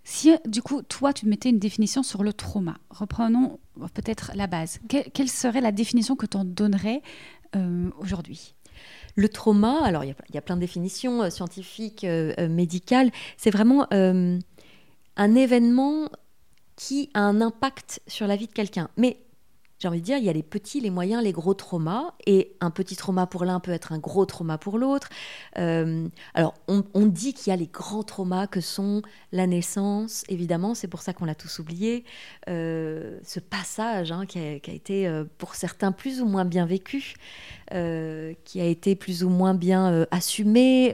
si 0.03 0.31
du 0.45 0.61
coup, 0.61 0.81
toi, 0.83 1.13
tu 1.13 1.27
mettais 1.27 1.49
une 1.49 1.59
définition 1.59 2.03
sur 2.03 2.23
le 2.23 2.33
trauma, 2.33 2.77
reprenons 2.89 3.59
peut-être 3.93 4.31
la 4.35 4.47
base. 4.47 4.79
quelle 4.87 5.29
serait 5.29 5.61
la 5.61 5.71
définition 5.71 6.15
que 6.15 6.25
tu 6.25 6.37
en 6.37 6.45
donnerais 6.45 7.01
euh, 7.55 7.89
aujourd'hui? 7.99 8.55
Le 9.15 9.29
trauma, 9.29 9.83
alors 9.83 10.03
il 10.03 10.13
y, 10.33 10.37
a 10.37 10.41
plein 10.41 10.55
de 10.55 10.61
définitions 10.61 11.23
euh, 11.23 11.29
scientifiques, 11.29 12.03
euh, 12.03 12.49
médicales, 12.49 13.11
c'est 13.37 13.49
vraiment 13.49 13.87
un 13.91 15.35
événement 15.35 16.09
qui 16.75 17.09
a 17.13 17.21
un 17.21 17.41
impact 17.41 18.01
sur 18.07 18.27
la 18.27 18.35
vie 18.35 18.47
de 18.47 18.51
quelqu'un. 18.51 18.89
Mais 18.97 19.17
j'ai 19.85 19.89
envie 19.89 20.01
de 20.01 20.05
dire, 20.05 20.17
il 20.17 20.23
y 20.23 20.29
a 20.29 20.33
les 20.33 20.41
petits, 20.41 20.81
les 20.81 20.89
moyens, 20.89 21.23
les 21.23 21.31
gros 21.31 21.53
traumas, 21.53 22.15
et 22.25 22.55
un 22.59 22.71
petit 22.71 22.95
trauma 22.95 23.27
pour 23.27 23.45
l'un 23.45 23.59
peut 23.59 23.71
être 23.71 23.91
un 23.91 23.99
gros 23.99 24.25
trauma 24.25 24.57
pour 24.57 24.79
l'autre. 24.79 25.09
Euh, 25.59 26.07
alors, 26.33 26.55
on, 26.67 27.05
dit 27.05 27.35
qu'il 27.35 27.51
y 27.51 27.53
a 27.53 27.55
les 27.55 27.67
grands 27.67 28.01
traumas 28.01 28.47
que 28.47 28.61
sont 28.61 29.03
la 29.31 29.45
naissance, 29.45 30.23
évidemment, 30.27 30.73
c'est 30.73 30.87
pour 30.87 31.03
ça 31.03 31.13
qu'on 31.13 31.25
l'a 31.25 31.35
tous 31.35 31.59
oublié, 31.59 32.03
euh, 32.49 33.19
ce 33.23 33.39
passage 33.39 34.11
hein, 34.11 34.25
qui, 34.25 34.39
a, 34.39 34.53
été 34.53 35.07
euh, 35.07 35.23
pour 35.37 35.53
certains 35.53 35.91
plus 35.91 36.19
ou 36.19 36.25
moins 36.25 36.45
bien 36.45 36.65
vécu, 36.65 37.13
qui 37.69 38.61
a 38.61 38.65
été 38.65 38.95
plus 38.95 39.23
ou 39.23 39.29
moins 39.29 39.53
bien 39.53 40.07
assumé, 40.09 40.93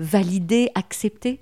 validé, 0.00 0.70
accepté. 0.74 1.38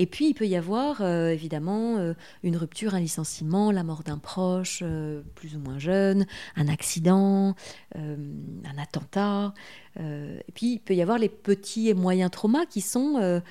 Et 0.00 0.06
puis, 0.06 0.28
il 0.28 0.34
peut 0.34 0.46
y 0.46 0.54
avoir 0.54 1.02
euh, 1.02 1.30
évidemment 1.30 1.98
euh, 1.98 2.14
une 2.44 2.56
rupture, 2.56 2.94
un 2.94 3.00
licenciement, 3.00 3.72
la 3.72 3.82
mort 3.82 4.04
d'un 4.04 4.18
proche, 4.18 4.78
euh, 4.82 5.22
plus 5.34 5.56
ou 5.56 5.58
moins 5.58 5.80
jeune, 5.80 6.24
un 6.54 6.68
accident, 6.68 7.56
un 7.96 8.78
attentat. 8.80 9.52
et 9.98 10.52
puis, 10.54 10.74
il 10.74 10.78
peut 10.78 10.94
y 10.94 11.02
avoir 11.02 11.18
les 11.18 11.28
petits 11.28 11.88
et 11.88 11.94
moyens 11.94 12.30
traumas 12.30 12.64
qui 12.64 12.80
sont 12.80 13.42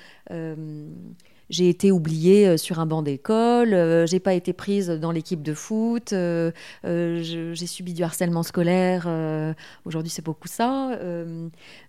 j'ai 1.50 1.68
été 1.68 1.90
oubliée 1.92 2.56
sur 2.58 2.80
un 2.80 2.86
banc 2.86 3.02
d'école, 3.02 4.06
j'ai 4.06 4.20
pas 4.20 4.34
été 4.34 4.52
prise 4.52 4.88
dans 4.88 5.10
l'équipe 5.10 5.42
de 5.42 5.54
foot, 5.54 6.12
j'ai 6.12 7.66
subi 7.66 7.94
du 7.94 8.02
harcèlement 8.02 8.42
scolaire. 8.42 9.08
Aujourd'hui, 9.84 10.10
c'est 10.10 10.24
beaucoup 10.24 10.48
ça. 10.48 10.98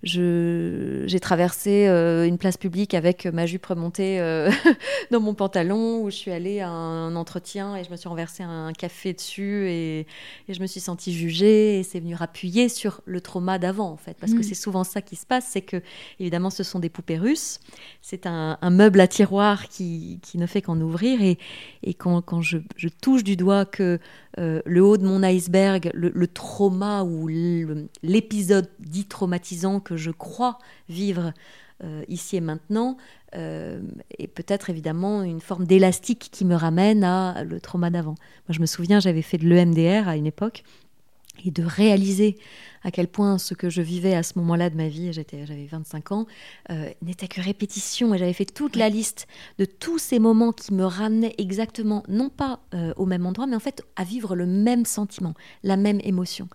j'ai 0.04 1.20
traversé 1.20 1.88
une 1.88 2.38
place 2.38 2.58
publique 2.58 2.94
avec 2.94 3.26
ma 3.26 3.46
jupe 3.46 3.66
remontée 3.66 4.20
dans 5.12 5.20
mon 5.20 5.34
pantalon, 5.34 6.04
où 6.04 6.10
je 6.10 6.16
suis 6.16 6.32
allée 6.32 6.60
à 6.60 6.70
un 6.70 7.16
entretien 7.16 7.76
et 7.76 7.84
je 7.84 7.92
me 7.92 7.96
suis 7.96 8.10
renversé 8.10 8.44
un 8.44 8.74
café 8.74 9.14
dessus 9.14 9.68
et, 9.70 10.00
et 10.48 10.54
je 10.54 10.62
me 10.62 10.68
suis 10.68 10.80
sentie 10.80 11.14
jugée. 11.14 11.80
Et 11.80 11.84
c'est 11.84 12.00
venu 12.00 12.16
appuyer 12.20 12.70
sur 12.70 13.02
le 13.06 13.22
trauma 13.22 13.60
d'avant, 13.60 13.92
en 13.92 13.98
fait, 13.98 14.16
parce 14.20 14.34
que 14.34 14.40
mm. 14.40 14.44
c'est 14.44 14.56
souvent 14.56 14.84
ça 14.84 15.02
qui 15.02 15.16
se 15.16 15.26
passe, 15.26 15.46
c'est 15.50 15.62
que 15.62 15.82
évidemment, 16.20 16.50
ce 16.50 16.64
sont 16.64 16.80
des 16.80 16.90
poupées 16.90 17.18
russes. 17.18 17.60
C'est 18.02 18.26
un, 18.26 18.58
meuble 18.70 19.00
à 19.02 19.08
tiroir 19.08 19.49
qui, 19.58 20.20
ne 20.36 20.46
fait 20.46 20.62
qu'en 20.62 20.80
ouvrir. 20.80 21.22
Et, 21.22 21.94
quand, 21.94 22.42
je, 22.42 22.58
touche 23.02 23.24
du 23.24 23.36
doigt 23.36 23.66
que 23.66 24.00
euh, 24.38 24.62
le 24.66 24.84
haut 24.84 24.98
de 24.98 25.06
mon 25.06 25.24
iceberg, 25.24 25.92
le, 25.94 26.28
trauma 26.28 27.04
ou 27.04 27.28
l'épisode 28.04 28.70
dit 28.80 29.06
traumatisant 29.06 29.80
que 29.80 29.98
je 29.98 30.12
crois 30.12 30.60
vivre 30.88 31.34
euh, 31.84 32.04
ici 32.10 32.36
et 32.36 32.42
maintenant, 32.42 32.98
euh, 33.36 33.82
et 34.18 34.28
peut-être 34.28 34.70
évidemment 34.70 35.24
une 35.24 35.40
forme 35.40 35.66
d'élastique 35.66 36.30
qui 36.32 36.44
me 36.44 36.56
ramène 36.56 37.04
à 37.06 37.44
le 37.44 37.62
trauma 37.62 37.90
d'avant. 37.90 38.16
Moi, 38.48 38.52
je 38.52 38.60
me 38.60 38.66
souviens, 38.66 39.00
j'avais 39.00 39.22
fait 39.22 39.38
de 39.38 39.48
l'EMDR 39.48 40.10
à 40.10 40.18
une 40.18 40.26
époque, 40.26 40.64
et 41.46 41.52
de 41.52 41.64
réaliser 41.64 42.38
à 42.84 42.92
quel 42.92 43.08
point 43.08 43.38
ce 43.38 43.54
que 43.54 43.70
je 43.70 43.82
vivais 43.82 44.16
à 44.16 44.24
ce 44.24 44.38
moment-là 44.40 44.70
de 44.70 44.76
ma 44.76 44.88
vie, 44.88 45.12
j'avais 45.12 45.66
25 45.66 46.12
ans, 46.12 46.28
euh, 46.70 46.90
n'était 47.02 47.28
que 47.28 47.42
répétition. 47.42 48.14
Et 48.14 48.18
j'avais 48.18 48.34
fait 48.34 48.46
toute 48.46 48.76
la 48.76 48.90
liste 48.90 49.28
de 49.58 49.66
tous 49.66 49.98
ces 49.98 50.20
moments 50.20 50.52
qui 50.52 50.74
me 50.74 50.86
ramenaient 50.86 51.36
exactement, 51.38 52.04
non 52.08 52.30
pas 52.30 52.62
euh, 52.74 52.94
au 52.96 53.06
même 53.06 53.26
endroit, 53.26 53.48
mais 53.48 53.56
en 53.56 53.60
fait 53.60 53.84
à 53.96 54.04
vivre 54.04 54.36
le 54.36 54.46
même 54.46 54.86
sentiment, 54.86 55.34
la 55.64 55.78
même 55.78 56.00
émotion. 56.04 56.48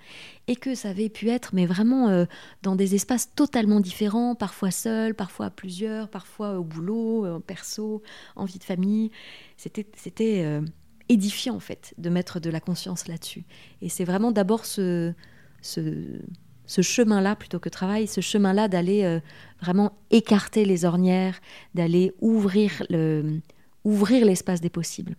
Et 0.46 0.56
que 0.56 0.74
ça 0.74 0.90
avait 0.90 1.08
pu 1.08 1.28
être, 1.28 1.50
mais 1.54 1.66
vraiment 1.66 2.08
euh, 2.08 2.24
dans 2.62 2.76
des 2.76 2.94
espaces 2.94 3.34
totalement 3.34 3.80
différents, 3.80 4.34
parfois 4.34 4.70
seul, 4.70 5.14
parfois 5.14 5.46
à 5.46 5.50
plusieurs, 5.50 6.08
parfois 6.08 6.58
au 6.58 6.64
boulot, 6.64 7.26
en 7.26 7.40
perso, 7.40 8.02
en 8.36 8.44
vie 8.44 8.58
de 8.58 8.64
famille. 8.64 9.10
C'était 9.56 10.62
édifiant 11.08 11.54
en 11.54 11.60
fait 11.60 11.94
de 11.98 12.10
mettre 12.10 12.40
de 12.40 12.50
la 12.50 12.60
conscience 12.60 13.08
là-dessus. 13.08 13.44
Et 13.82 13.88
c'est 13.88 14.04
vraiment 14.04 14.32
d'abord 14.32 14.64
ce, 14.64 15.12
ce, 15.60 16.82
chemin-là 16.82 17.36
plutôt 17.36 17.58
que 17.58 17.68
travail, 17.68 18.06
ce 18.06 18.20
chemin-là 18.20 18.68
d'aller 18.68 19.04
euh, 19.04 19.20
vraiment 19.60 19.92
écarter 20.10 20.64
les 20.64 20.84
ornières, 20.84 21.40
d'aller 21.74 22.12
ouvrir 22.20 22.82
le, 22.90 23.40
ouvrir 23.84 24.24
l'espace 24.24 24.60
des 24.60 24.70
possibles. 24.70 25.16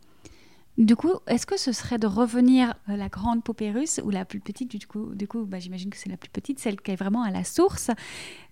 Du 0.78 0.98
coup, 0.98 1.13
est-ce 1.28 1.45
que 1.45 1.58
ce 1.58 1.71
serait 1.71 1.98
de 1.98 2.08
revenir 2.08 2.76
à 2.88 2.98
la 2.98 3.08
grande 3.08 3.43
poupée 3.45 3.71
russe 3.71 4.02
ou 4.04 4.10
la 4.10 4.26
plus 4.26 4.41
petite? 4.41 4.78
Du 4.78 4.86
coup, 4.88 5.15
du 5.15 5.26
coup 5.26 5.45
bah, 5.45 5.58
j'imagine 5.58 5.89
que 5.89 5.95
c'est 5.95 6.10
la 6.10 6.17
plus 6.17 6.30
petite, 6.30 6.60
celle 6.60 6.82
qui 6.82 6.91
est 6.91 6.98
vraiment 6.98 7.24
à 7.24 7.32
la 7.32 7.45
source 7.45 7.91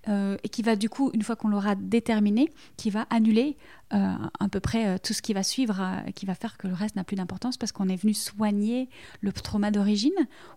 euh, 0.09 0.37
et 0.43 0.49
qui 0.49 0.61
va 0.61 0.75
du 0.75 0.89
coup, 0.89 1.11
une 1.13 1.21
fois 1.21 1.35
qu'on 1.35 1.47
l'aura 1.47 1.75
déterminée, 1.75 2.51
qui 2.77 2.89
va 2.89 3.05
annuler 3.09 3.57
euh, 3.93 4.13
à 4.39 4.49
peu 4.49 4.59
près 4.59 4.87
euh, 4.87 4.97
tout 5.01 5.13
ce 5.13 5.21
qui 5.21 5.33
va 5.33 5.43
suivre, 5.43 5.81
qui 6.15 6.25
va 6.25 6.35
faire 6.35 6.57
que 6.57 6.67
le 6.67 6.73
reste 6.73 6.95
n'a 6.95 7.03
plus 7.03 7.15
d'importance 7.15 7.57
parce 7.57 7.71
qu'on 7.71 7.87
est 7.87 7.95
venu 7.95 8.13
soigner 8.13 8.89
le 9.21 9.31
trauma 9.31 9.71
d'origine 9.71 10.11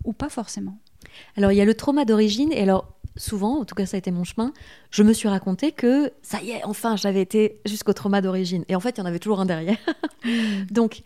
ou 0.04 0.12
pas 0.12 0.28
forcément 0.28 0.78
Alors 1.37 1.52
il 1.52 1.56
y 1.56 1.61
a 1.61 1.64
le 1.64 1.74
trauma 1.74 2.04
d'origine 2.04 2.52
et 2.52 2.62
alors 2.62 2.96
souvent, 3.16 3.61
en 3.61 3.64
tout 3.64 3.74
cas 3.74 3.87
ça 3.87 3.96
a 3.96 3.98
été 3.98 4.11
mon 4.11 4.24
chemin, 4.24 4.52
je 4.90 5.02
me 5.02 5.12
suis 5.12 5.28
raconté 5.28 5.72
que 5.72 6.12
ça 6.22 6.42
y 6.42 6.50
est, 6.50 6.64
enfin 6.64 6.96
j'avais 6.96 7.22
été 7.22 7.61
jusqu'au 7.64 7.92
trauma 7.92 8.20
d'origine 8.20 8.64
et 8.68 8.76
en 8.76 8.80
fait 8.80 8.98
il 8.98 9.00
y 9.00 9.02
en 9.02 9.06
avait 9.06 9.18
toujours 9.18 9.40
un 9.40 9.46
derrière. 9.46 9.78
Hmm. 10.24 10.64
Donc 10.70 11.02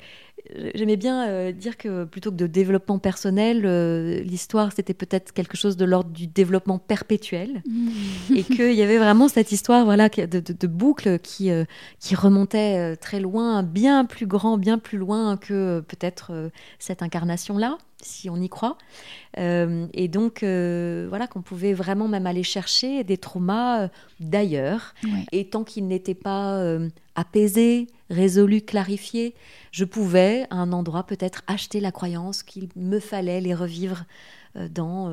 J'aimais 0.75 0.97
bien 0.97 1.29
euh, 1.29 1.53
dire 1.53 1.77
que 1.77 2.05
plutôt 2.05 2.31
que 2.31 2.37
de 2.37 2.47
développement 2.47 2.99
personnel, 2.99 3.63
euh, 3.65 4.21
l'histoire 4.23 4.73
c'était 4.75 4.95
peut-être 4.95 5.33
quelque 5.33 5.57
chose 5.57 5.77
de 5.77 5.85
l'ordre 5.85 6.11
du 6.11 6.27
développement 6.27 6.79
perpétuel 6.79 7.63
mmh. 7.67 8.37
et 8.37 8.43
qu'il 8.43 8.73
y 8.73 8.83
avait 8.83 8.99
vraiment 8.99 9.29
cette 9.29 9.53
histoire 9.53 9.85
voilà 9.85 10.09
de, 10.09 10.67
boucle 10.67 11.19
qui 11.19 11.51
euh, 11.51 11.65
qui 11.99 12.15
remontait 12.15 12.97
très 12.97 13.21
loin, 13.21 13.63
bien 13.63 14.05
plus 14.05 14.27
grand, 14.27 14.59
bien 14.59 14.79
plus 14.79 14.99
loin 14.99 15.37
que 15.37 15.81
peut-être 15.81 16.51
cette 16.79 17.03
incarnation 17.03 17.59
là, 17.59 17.79
si 18.03 18.31
on 18.31 18.37
y 18.37 18.49
croit. 18.49 18.79
et 19.37 20.09
donc 20.09 20.41
voilà 20.43 21.27
qu'on 21.29 21.43
pouvait 21.43 21.73
vraiment 21.75 22.09
même 22.09 22.27
aller 22.27 22.43
chercher 22.43 23.05
des 23.05 23.19
traumas 23.19 23.89
d'ailleurs 24.21 24.95
et 25.33 25.49
tant 25.49 25.65
qu'ils 25.65 25.87
n'étaient 25.87 26.15
pas 26.15 26.79
apaisés, 27.15 27.89
résolus, 28.09 28.63
clarifiés 28.63 29.35
je 29.71 29.85
pouvais 29.85 30.47
à 30.51 30.57
un 30.57 30.73
endroit 30.73 31.05
peut-être 31.05 31.43
acheter 31.47 31.81
la 31.81 31.93
croyance 31.93 32.43
qu'il 32.43 32.69
me 32.77 32.99
fallait 32.99 33.41
les 33.41 33.55
revivre 33.55 34.05
euh, 34.57 34.69
dans 34.69 35.09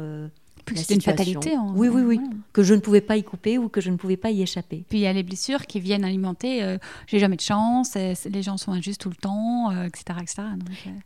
euh, 0.75 0.79
c'était 0.79 0.95
une 0.95 1.01
fatalité. 1.01 1.55
oui, 1.75 1.87
oui, 1.87 2.01
oui. 2.01 2.19
Que 2.53 2.63
je 2.63 2.73
ne 2.73 2.79
pouvais 2.79 3.01
pas 3.01 3.17
y 3.17 3.23
couper 3.23 3.57
ou 3.57 3.69
que 3.69 3.81
je 3.81 3.89
ne 3.89 3.97
pouvais 3.97 4.17
pas 4.17 4.31
y 4.31 4.41
échapper. 4.41 4.83
Puis 4.89 4.99
il 4.99 5.01
y 5.01 5.07
a 5.07 5.13
les 5.13 5.23
blessures 5.23 5.65
qui 5.65 5.79
viennent 5.79 6.03
alimenter 6.03 6.63
euh, 6.63 6.77
j'ai 7.07 7.19
jamais 7.19 7.35
de 7.35 7.41
chance, 7.41 7.95
les 7.95 8.43
gens 8.43 8.57
sont 8.57 8.71
injustes 8.71 9.01
tout 9.01 9.09
le 9.09 9.15
temps, 9.15 9.71
etc. 9.85 10.19
etc. 10.21 10.43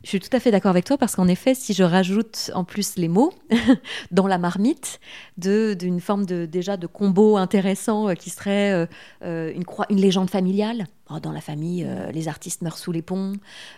Je 0.02 0.08
suis 0.08 0.20
tout 0.20 0.34
à 0.34 0.40
fait 0.40 0.50
d'accord 0.50 0.70
avec 0.70 0.84
toi 0.84 0.98
parce 0.98 1.16
qu'en 1.16 1.28
effet, 1.28 1.54
si 1.54 1.74
je 1.74 1.82
rajoute 1.82 2.50
en 2.54 2.64
plus 2.64 2.96
les 2.96 3.08
mots 3.08 3.32
dans 4.10 4.26
la 4.26 4.38
marmite, 4.38 5.00
d'une 5.36 6.00
forme 6.00 6.26
de, 6.26 6.46
déjà 6.46 6.76
de 6.76 6.86
combo 6.86 7.36
intéressant 7.36 8.14
qui 8.14 8.30
serait 8.30 8.88
une, 9.22 9.64
une 9.90 10.00
légende 10.00 10.30
familiale. 10.30 10.86
Oh, 11.14 11.20
dans 11.20 11.32
la 11.32 11.40
famille, 11.40 11.84
euh, 11.84 12.10
les 12.12 12.28
artistes 12.28 12.62
meurent 12.62 12.78
sous 12.78 12.92
les 12.92 13.02
ponts. 13.02 13.34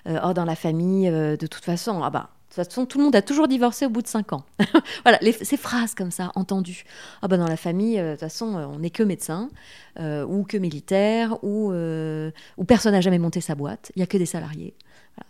Euh, 0.06 0.20
oh, 0.24 0.32
dans 0.34 0.44
la 0.44 0.54
famille, 0.54 1.08
euh, 1.08 1.36
de 1.36 1.46
toute 1.46 1.64
façon, 1.64 2.02
ah 2.02 2.10
bah, 2.10 2.30
de 2.50 2.54
toute 2.54 2.66
façon, 2.66 2.86
tout 2.86 2.98
le 2.98 3.04
monde 3.04 3.16
a 3.16 3.22
toujours 3.22 3.48
divorcé 3.48 3.86
au 3.86 3.90
bout 3.90 4.02
de 4.02 4.06
cinq 4.06 4.32
ans. 4.32 4.44
voilà, 5.04 5.18
ces 5.42 5.56
phrases 5.56 5.94
comme 5.94 6.10
ça, 6.10 6.30
entendues. 6.34 6.84
Ah 7.22 7.28
bah 7.28 7.36
dans 7.36 7.48
la 7.48 7.56
famille, 7.56 7.98
de 7.98 8.12
toute 8.12 8.20
façon, 8.20 8.46
on 8.46 8.78
n'est 8.78 8.90
que 8.90 9.02
médecin, 9.02 9.50
ou 9.98 10.44
que 10.44 10.56
militaire, 10.56 11.42
ou, 11.42 11.72
personne 12.66 12.92
n'a 12.92 13.00
jamais 13.00 13.18
monté 13.18 13.40
sa 13.40 13.54
boîte. 13.54 13.90
Il 13.96 13.98
n'y 13.98 14.04
a 14.04 14.06
que 14.06 14.18
des 14.18 14.26
salariés. 14.26 14.74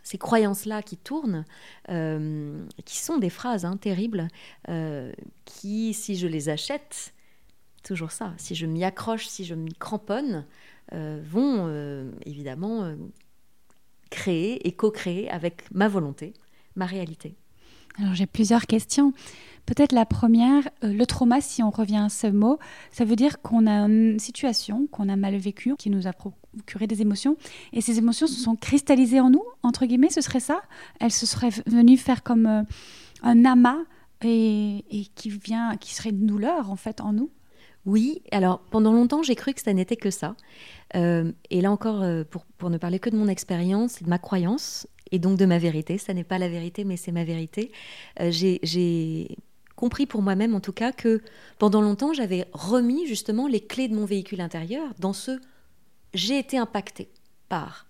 Ces 0.02 0.18
croyances-là 0.18 0.82
qui 0.82 0.96
tournent, 0.98 1.44
qui 1.86 2.98
sont 2.98 3.16
des 3.16 3.30
phrases 3.30 3.64
hein, 3.64 3.78
terribles, 3.78 4.28
qui, 5.46 5.94
si 5.94 6.16
je 6.16 6.26
les 6.26 6.50
achète, 6.50 7.14
toujours 7.84 8.10
ça, 8.10 8.34
si 8.38 8.56
je 8.56 8.66
m'y 8.66 8.82
accroche, 8.82 9.28
si 9.28 9.44
je 9.44 9.54
m'y 9.54 9.72
cramponne, 9.74 10.44
euh, 10.92 11.22
vont 11.24 11.66
euh, 11.68 12.10
évidemment 12.26 12.82
euh, 12.82 12.96
créer 14.10 14.66
et 14.66 14.72
co-créer 14.72 15.30
avec 15.30 15.70
ma 15.72 15.88
volonté, 15.88 16.34
ma 16.76 16.86
réalité. 16.86 17.36
Alors 17.98 18.14
j'ai 18.14 18.26
plusieurs 18.26 18.66
questions. 18.66 19.12
Peut-être 19.66 19.92
la 19.92 20.04
première, 20.04 20.68
le 20.82 21.04
trauma, 21.06 21.40
si 21.40 21.62
on 21.62 21.70
revient 21.70 22.02
à 22.04 22.08
ce 22.10 22.26
mot, 22.26 22.58
ça 22.90 23.04
veut 23.04 23.16
dire 23.16 23.40
qu'on 23.40 23.66
a 23.66 23.86
une 23.86 24.18
situation 24.18 24.86
qu'on 24.88 25.08
a 25.08 25.16
mal 25.16 25.36
vécue, 25.36 25.74
qui 25.76 25.88
nous 25.88 26.06
a 26.06 26.12
procuré 26.12 26.86
des 26.86 27.00
émotions, 27.00 27.36
et 27.72 27.80
ces 27.80 27.98
émotions 27.98 28.26
se 28.26 28.38
sont 28.38 28.56
cristallisées 28.56 29.20
en 29.20 29.30
nous, 29.30 29.44
entre 29.62 29.86
guillemets, 29.86 30.10
ce 30.10 30.20
serait 30.20 30.40
ça? 30.40 30.60
Elles 31.00 31.12
se 31.12 31.24
seraient 31.24 31.50
venues 31.66 31.96
faire 31.96 32.22
comme 32.22 32.66
un 33.22 33.44
amas 33.44 33.78
et, 34.22 34.84
et, 34.90 35.06
qui 35.14 35.30
vient, 35.30 35.76
qui 35.78 35.94
serait 35.94 36.10
une 36.10 36.26
douleur 36.26 36.70
en 36.70 36.76
fait 36.76 37.00
en 37.00 37.14
nous? 37.14 37.30
Oui, 37.86 38.22
alors 38.32 38.60
pendant 38.70 38.92
longtemps 38.92 39.22
j'ai 39.22 39.34
cru 39.34 39.52
que 39.54 39.60
ça 39.62 39.72
n'était 39.72 39.96
que 39.96 40.10
ça. 40.10 40.36
Euh, 40.94 41.32
et 41.50 41.60
là 41.60 41.70
encore, 41.70 42.02
euh, 42.02 42.24
pour, 42.24 42.70
ne 42.70 42.78
parler 42.78 42.98
que 42.98 43.10
de 43.10 43.16
mon 43.16 43.28
expérience 43.28 44.02
de 44.02 44.08
ma 44.08 44.18
croyance, 44.18 44.86
et 45.10 45.18
donc 45.18 45.38
de 45.38 45.44
ma 45.44 45.58
vérité, 45.58 45.98
ça 45.98 46.14
n'est 46.14 46.24
pas 46.24 46.38
la 46.38 46.48
vérité, 46.48 46.84
mais 46.84 46.96
c'est 46.96 47.12
ma 47.12 47.24
vérité, 47.24 47.70
euh, 48.20 48.30
j'ai 48.30 49.36
compris 49.76 50.06
pour 50.06 50.22
moi-même 50.22 50.54
en 50.54 50.60
tout 50.60 50.72
cas 50.72 50.92
que 50.92 51.20
pendant 51.58 51.80
longtemps 51.80 52.12
j'avais 52.12 52.46
remis 52.52 53.08
justement 53.08 53.48
les 53.48 53.60
clés 53.60 53.88
de 53.88 53.94
mon 53.94 54.04
véhicule 54.04 54.40
intérieur 54.40 54.94
dans 55.00 55.12
ce 55.12 55.40
j'ai 56.14 56.38
été 56.38 56.56
impacté 56.56 57.08
par. 57.48 57.84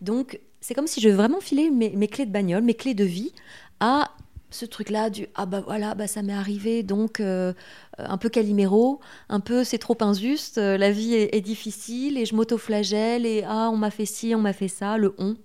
Donc 0.00 0.38
c'est 0.60 0.74
comme 0.74 0.86
si 0.86 1.00
je 1.00 1.08
vraiment 1.08 1.40
filais 1.40 1.68
mes, 1.68 1.90
mes 1.90 2.06
clés 2.06 2.26
de 2.26 2.30
bagnole, 2.30 2.62
mes 2.62 2.74
clés 2.74 2.94
de 2.94 3.04
vie 3.04 3.32
à 3.80 4.12
ce 4.56 4.64
truc-là 4.64 5.10
du 5.10 5.28
ah 5.34 5.46
bah 5.46 5.60
voilà 5.60 5.94
bah 5.94 6.06
ça 6.06 6.22
m'est 6.22 6.32
arrivé 6.32 6.82
donc 6.82 7.20
euh, 7.20 7.52
un 7.98 8.16
peu 8.16 8.28
caliméro, 8.28 9.00
un 9.28 9.40
peu 9.40 9.62
c'est 9.62 9.78
trop 9.78 9.96
injuste, 10.00 10.58
euh, 10.58 10.76
la 10.78 10.90
vie 10.90 11.14
est, 11.14 11.40
difficile 11.40 12.18
et 12.18 12.24
je 12.24 12.34
m'autoflagelle 12.34 13.26
et 13.26 13.44
ah 13.46 13.70
on 13.72 13.76
m'a 13.76 13.90
fait 13.90 14.06
ci, 14.06 14.34
on 14.34 14.40
m'a 14.40 14.52
fait 14.52 14.68
ça, 14.68 14.96
le 14.98 15.14
on, 15.18 15.36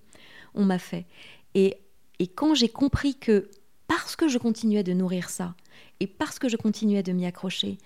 on 0.54 0.64
m'a 0.64 0.78
fait. 0.78 1.04
Et, 1.54 1.76
et 2.18 2.26
quand 2.26 2.54
j'ai 2.54 2.68
compris 2.68 3.14
que 3.14 3.50
parce 3.86 4.16
que 4.16 4.28
je 4.28 4.38
continuais 4.38 4.82
de 4.82 4.94
nourrir 4.94 5.28
ça 5.28 5.54
et 6.00 6.06
parce 6.06 6.38
que 6.38 6.48
je 6.48 6.56
continuais 6.56 7.02
de 7.02 7.12
m'y 7.12 7.26
accrocher, 7.26 7.76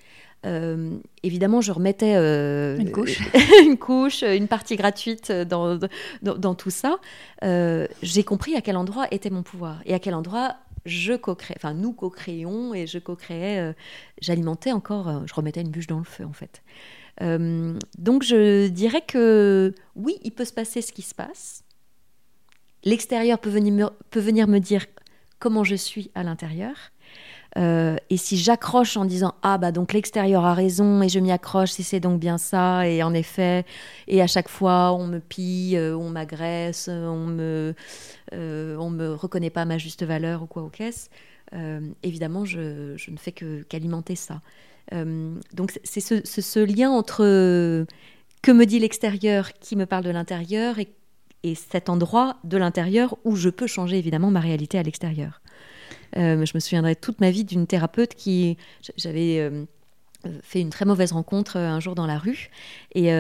euh, 0.45 0.97
évidemment, 1.25 1.61
je 1.61 1.73
remettais 1.73 2.15
une 2.15 2.93
couche, 2.93 3.19
une 3.65 3.77
couche, 3.77 4.23
une 4.23 4.47
partie 4.47 4.77
gratuite 4.77 5.33
dans, 5.33 5.77
dans, 6.23 6.39
dans 6.39 6.55
tout 6.55 6.71
ça. 6.71 6.99
j'ai 7.43 8.25
compris 8.25 8.55
à 8.55 8.61
quel 8.61 8.77
endroit 8.77 9.09
était 9.11 9.31
mon 9.31 9.43
pouvoir 9.43 9.81
et 9.85 9.95
à 9.95 9.99
quel 9.99 10.15
endroit 10.15 10.57
je 10.87 11.12
co-créais, 11.14 11.57
enfin 11.59 11.75
nous 11.75 11.92
co-créions 11.92 12.72
et 12.75 12.87
je 12.87 12.99
co-créais, 12.99 13.59
euh, 13.61 13.72
j'alimentais 14.20 14.72
encore, 14.72 15.09
euh, 15.09 15.20
je 15.27 15.35
remettais 15.35 15.61
une 15.61 15.70
bûche 15.70 15.87
dans 15.87 15.99
le 15.99 16.05
feu 16.05 16.25
en 16.25 16.33
fait. 16.33 16.62
donc 17.99 18.22
je 18.22 18.68
dirais 18.68 19.03
que 19.07 19.75
oui, 19.94 20.18
il 20.22 20.33
peut 20.33 20.44
se 20.44 20.53
passer 20.53 20.83
ce 20.83 20.92
qui 20.92 21.03
se 21.03 21.14
passe. 21.14 21.64
L'extérieur 22.85 23.38
peut 23.38 23.51
venir, 23.51 23.90
peut 24.11 24.20
venir 24.20 24.46
me 24.46 24.59
dire 24.59 24.87
comment 25.38 25.64
je 25.64 25.75
suis 25.75 26.11
à 26.14 26.22
l'intérieur. 26.22 26.75
Euh, 27.57 27.97
et 28.11 28.19
si 28.19 28.37
j'accroche 28.37 28.97
en 28.97 29.07
disant 29.07 29.35
ah 29.42 29.57
bah 29.57 29.73
donc 29.73 29.95
l'extérieur 29.95 30.45
a 30.45 30.53
raison 30.53 31.01
et 31.01 31.09
je 31.09 31.19
m'y 31.19 31.33
accroche 31.33 31.71
si 31.71 31.83
c'est 31.83 32.01
donc 32.01 32.21
bien 32.21 32.37
ça 32.37 32.87
et 32.87 33.03
en 33.03 33.14
effet 33.14 33.64
et 34.09 34.21
à 34.21 34.27
chaque 34.27 34.49
fois 34.49 34.92
on 34.92 35.07
me 35.07 35.21
pille, 35.21 35.77
euh, 35.77 35.97
on 35.97 36.11
m'agresse, 36.11 36.88
on 36.88 37.27
me 37.27 37.75
euh, 38.35 38.77
on 38.77 38.90
me 38.90 39.14
reconnaît 39.14 39.51
pas 39.51 39.64
ma 39.64 39.79
juste 39.79 40.05
valeur 40.05 40.42
ou 40.42 40.47
quoi 40.47 40.62
au 40.62 40.69
caisse, 40.69 41.09
évidemment 42.03 42.45
je, 42.45 42.95
je, 42.97 43.11
ne 43.11 43.16
fais 43.16 43.33
que 43.33 43.62
qu'alimenter 43.62 44.16
ça. 44.16 44.42
donc 44.92 45.73
c'est 45.83 46.01
ce, 46.01 46.21
ce, 46.25 46.61
lien 46.61 46.90
entre 46.90 47.87
que 48.42 48.53
me 48.53 48.66
dit 48.66 48.81
l'extérieur 48.81 49.53
qui 49.55 49.77
me 49.77 49.87
parle 49.87 50.05
de 50.05 50.11
l'intérieur 50.11 50.79
et, 50.79 50.92
et 51.42 51.55
cet 51.55 51.88
endroit 51.88 52.37
de 52.45 52.59
l'intérieur 52.59 53.16
où 53.25 53.37
je 53.37 53.49
peux 53.49 53.66
changer 53.66 53.97
évidemment 53.97 54.31
ma 54.31 54.40
réalité 54.40 54.79
à 54.79 54.83
l'extérieur. 54.83 55.40
Euh, 56.16 56.45
je 56.45 56.53
me 56.55 56.61
souviendrai 56.61 56.97
toute 56.97 57.21
ma 57.21 57.31
vie 57.31 57.45
d'une 57.45 57.66
thérapeute 57.66 58.14
qui. 58.14 58.57
J'avais 58.97 59.38
euh, 59.38 59.64
fait 60.42 60.61
une 60.61 60.71
très 60.71 60.85
mauvaise 60.85 61.12
rencontre 61.12 61.57
euh, 61.57 61.69
un 61.69 61.81
jour 61.81 61.95
dans 61.95 62.07
la 62.07 62.19
rue. 62.19 62.51
Et, 62.95 63.11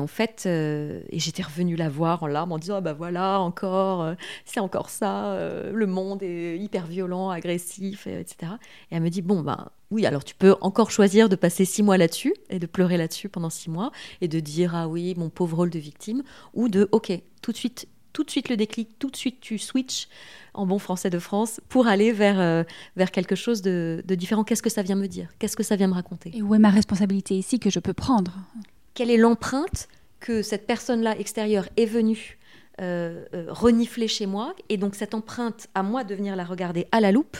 en 0.00 0.06
fait, 0.06 0.46
et 0.46 1.18
j'étais 1.18 1.42
revenue 1.42 1.76
la 1.76 1.88
voir 1.88 2.22
en 2.22 2.26
larmes 2.26 2.52
en 2.52 2.58
disant 2.58 2.76
ah 2.76 2.80
bah 2.80 2.92
voilà, 2.92 3.40
encore, 3.40 4.14
c'est 4.44 4.60
encore 4.60 4.90
ça, 4.90 5.38
le 5.72 5.86
monde 5.86 6.22
est 6.22 6.58
hyper 6.58 6.86
violent, 6.86 7.30
agressif, 7.30 8.06
etc. 8.06 8.52
Et 8.90 8.96
elle 8.96 9.02
me 9.02 9.10
dit 9.10 9.22
bon, 9.22 9.42
bah 9.42 9.70
oui, 9.90 10.04
alors 10.06 10.24
tu 10.24 10.34
peux 10.34 10.56
encore 10.60 10.90
choisir 10.90 11.28
de 11.28 11.36
passer 11.36 11.64
six 11.64 11.82
mois 11.82 11.96
là-dessus 11.96 12.34
et 12.50 12.58
de 12.58 12.66
pleurer 12.66 12.96
là-dessus 12.96 13.28
pendant 13.28 13.50
six 13.50 13.70
mois 13.70 13.92
et 14.20 14.28
de 14.28 14.40
dire 14.40 14.74
ah 14.74 14.88
oui, 14.88 15.14
mon 15.16 15.30
pauvre 15.30 15.58
rôle 15.58 15.70
de 15.70 15.78
victime, 15.78 16.22
ou 16.54 16.68
de 16.68 16.88
ok, 16.90 17.12
tout 17.40 17.52
de 17.52 17.56
suite, 17.56 17.86
tout 18.12 18.24
de 18.24 18.30
suite 18.30 18.48
le 18.48 18.56
déclic, 18.56 18.98
tout 18.98 19.10
de 19.10 19.16
suite 19.16 19.40
tu 19.40 19.58
switches 19.58 20.08
en 20.56 20.66
bon 20.66 20.78
français 20.78 21.10
de 21.10 21.18
France, 21.18 21.60
pour 21.68 21.86
aller 21.86 22.12
vers, 22.12 22.40
euh, 22.40 22.64
vers 22.96 23.10
quelque 23.10 23.34
chose 23.34 23.62
de, 23.62 24.02
différent. 24.08 24.44
Qu'est-ce 24.44 24.62
que 24.62 24.70
ça 24.70 24.82
vient 24.82 24.96
me 24.96 25.06
dire? 25.06 25.28
Qu'est-ce 25.38 25.56
que 25.56 25.62
ça 25.62 25.76
vient 25.76 25.88
me 25.88 25.94
raconter? 25.94 26.32
Et 26.34 26.42
où 26.42 26.54
est 26.54 26.58
ma 26.58 26.70
responsabilité? 26.70 27.36
Ici 27.36 27.58
que 27.58 27.70
je 27.70 27.78
peux 27.78 27.92
prendre 27.92 28.32
Quelle 28.94 29.10
est 29.10 29.16
l'empreinte 29.16 29.88
que 30.20 30.42
cette 30.42 30.66
personne-là 30.66 31.18
extérieure 31.18 31.68
est 31.76 31.86
venue 31.86 32.38
euh, 32.80 33.24
euh, 33.34 33.46
renifler 33.48 34.08
chez 34.08 34.26
moi? 34.26 34.54
Et 34.68 34.76
donc 34.76 34.94
cette 34.94 35.14
empreinte, 35.14 35.68
à 35.74 35.82
moi 35.82 36.04
de 36.04 36.14
venir 36.14 36.36
la 36.36 36.44
regarder 36.44 36.86
à 36.92 37.00
la 37.00 37.12
loupe 37.12 37.36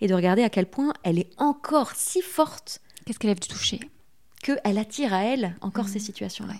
et 0.00 0.06
de 0.06 0.14
regarder 0.14 0.42
à 0.42 0.50
quel 0.50 0.66
point 0.66 0.92
elle 1.02 1.18
est 1.18 1.30
encore 1.36 1.92
si 1.94 2.22
forte. 2.22 2.80
Qu'est-ce 3.04 3.18
qu'elle 3.18 3.30
a 3.30 3.34
du 3.34 3.48
toucher? 3.48 3.80
Qu'elle 4.42 4.78
attire 4.78 5.12
à 5.12 5.24
elle 5.24 5.56
encore 5.60 5.88
ces 5.88 5.98
mmh. 5.98 6.02
situations-là. 6.02 6.54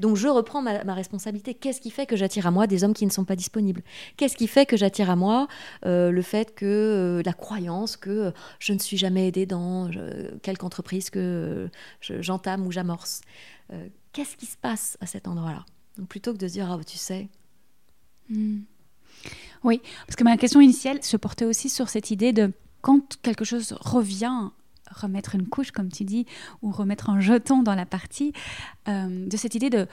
Donc 0.00 0.16
je 0.16 0.28
reprends 0.28 0.62
ma, 0.62 0.94
responsabilité. 0.94 1.54
Qu'est-ce 1.54 1.80
qui 1.80 1.90
fait 1.90 2.06
que 2.06 2.16
j'attire 2.16 2.46
à 2.46 2.50
moi 2.50 2.66
des 2.66 2.84
hommes 2.84 2.94
qui 2.94 3.06
ne 3.06 3.10
sont 3.10 3.24
pas 3.24 3.36
disponibles? 3.36 3.82
Qu'est-ce 4.16 4.36
qui 4.36 4.46
fait 4.46 4.66
que 4.66 4.76
j'attire 4.76 5.10
à 5.10 5.16
moi 5.16 5.48
euh, 5.86 6.10
le 6.10 6.22
fait 6.22 6.54
que 6.54 6.64
euh, 6.66 7.22
la 7.24 7.32
croyance 7.32 7.96
que 7.96 8.10
euh, 8.10 8.30
je 8.58 8.72
ne 8.72 8.78
suis 8.78 8.96
jamais 8.96 9.28
aidée 9.28 9.46
dans 9.46 9.90
quelque 10.42 10.64
entreprise 10.64 11.10
que 11.10 11.68
j'entame 12.00 12.66
ou 12.66 12.72
j'amorce? 12.72 13.20
Qu'est-ce 14.12 14.36
qui 14.36 14.46
se 14.46 14.56
passe 14.56 14.96
à 15.00 15.06
cet 15.06 15.28
endroit-là? 15.28 15.64
Plutôt 16.08 16.32
que 16.32 16.38
de 16.38 16.46
dire, 16.46 16.70
ah, 16.70 16.78
tu 16.84 16.96
sais. 16.96 17.28
Hmm. 18.30 18.60
Oui, 19.64 19.80
parce 20.06 20.16
que 20.16 20.24
ma 20.24 20.36
question 20.36 20.60
initiale 20.60 21.02
se 21.02 21.16
portait 21.16 21.44
aussi 21.44 21.68
sur 21.68 21.88
cette 21.88 22.10
idée 22.10 22.32
de 22.32 22.52
quand 22.80 23.20
quelque 23.22 23.44
chose 23.44 23.76
revient 23.80 24.50
remettre 24.90 25.34
une 25.34 25.48
couche, 25.48 25.70
comme 25.70 25.90
tu 25.90 26.04
dis, 26.04 26.26
ou 26.62 26.70
remettre 26.70 27.10
un 27.10 27.20
jeton 27.20 27.62
dans 27.62 27.74
la 27.74 27.86
partie, 27.86 28.32
euh, 28.88 29.26
de 29.26 29.36
cette 29.36 29.54
idée 29.54 29.70
de, 29.70 29.86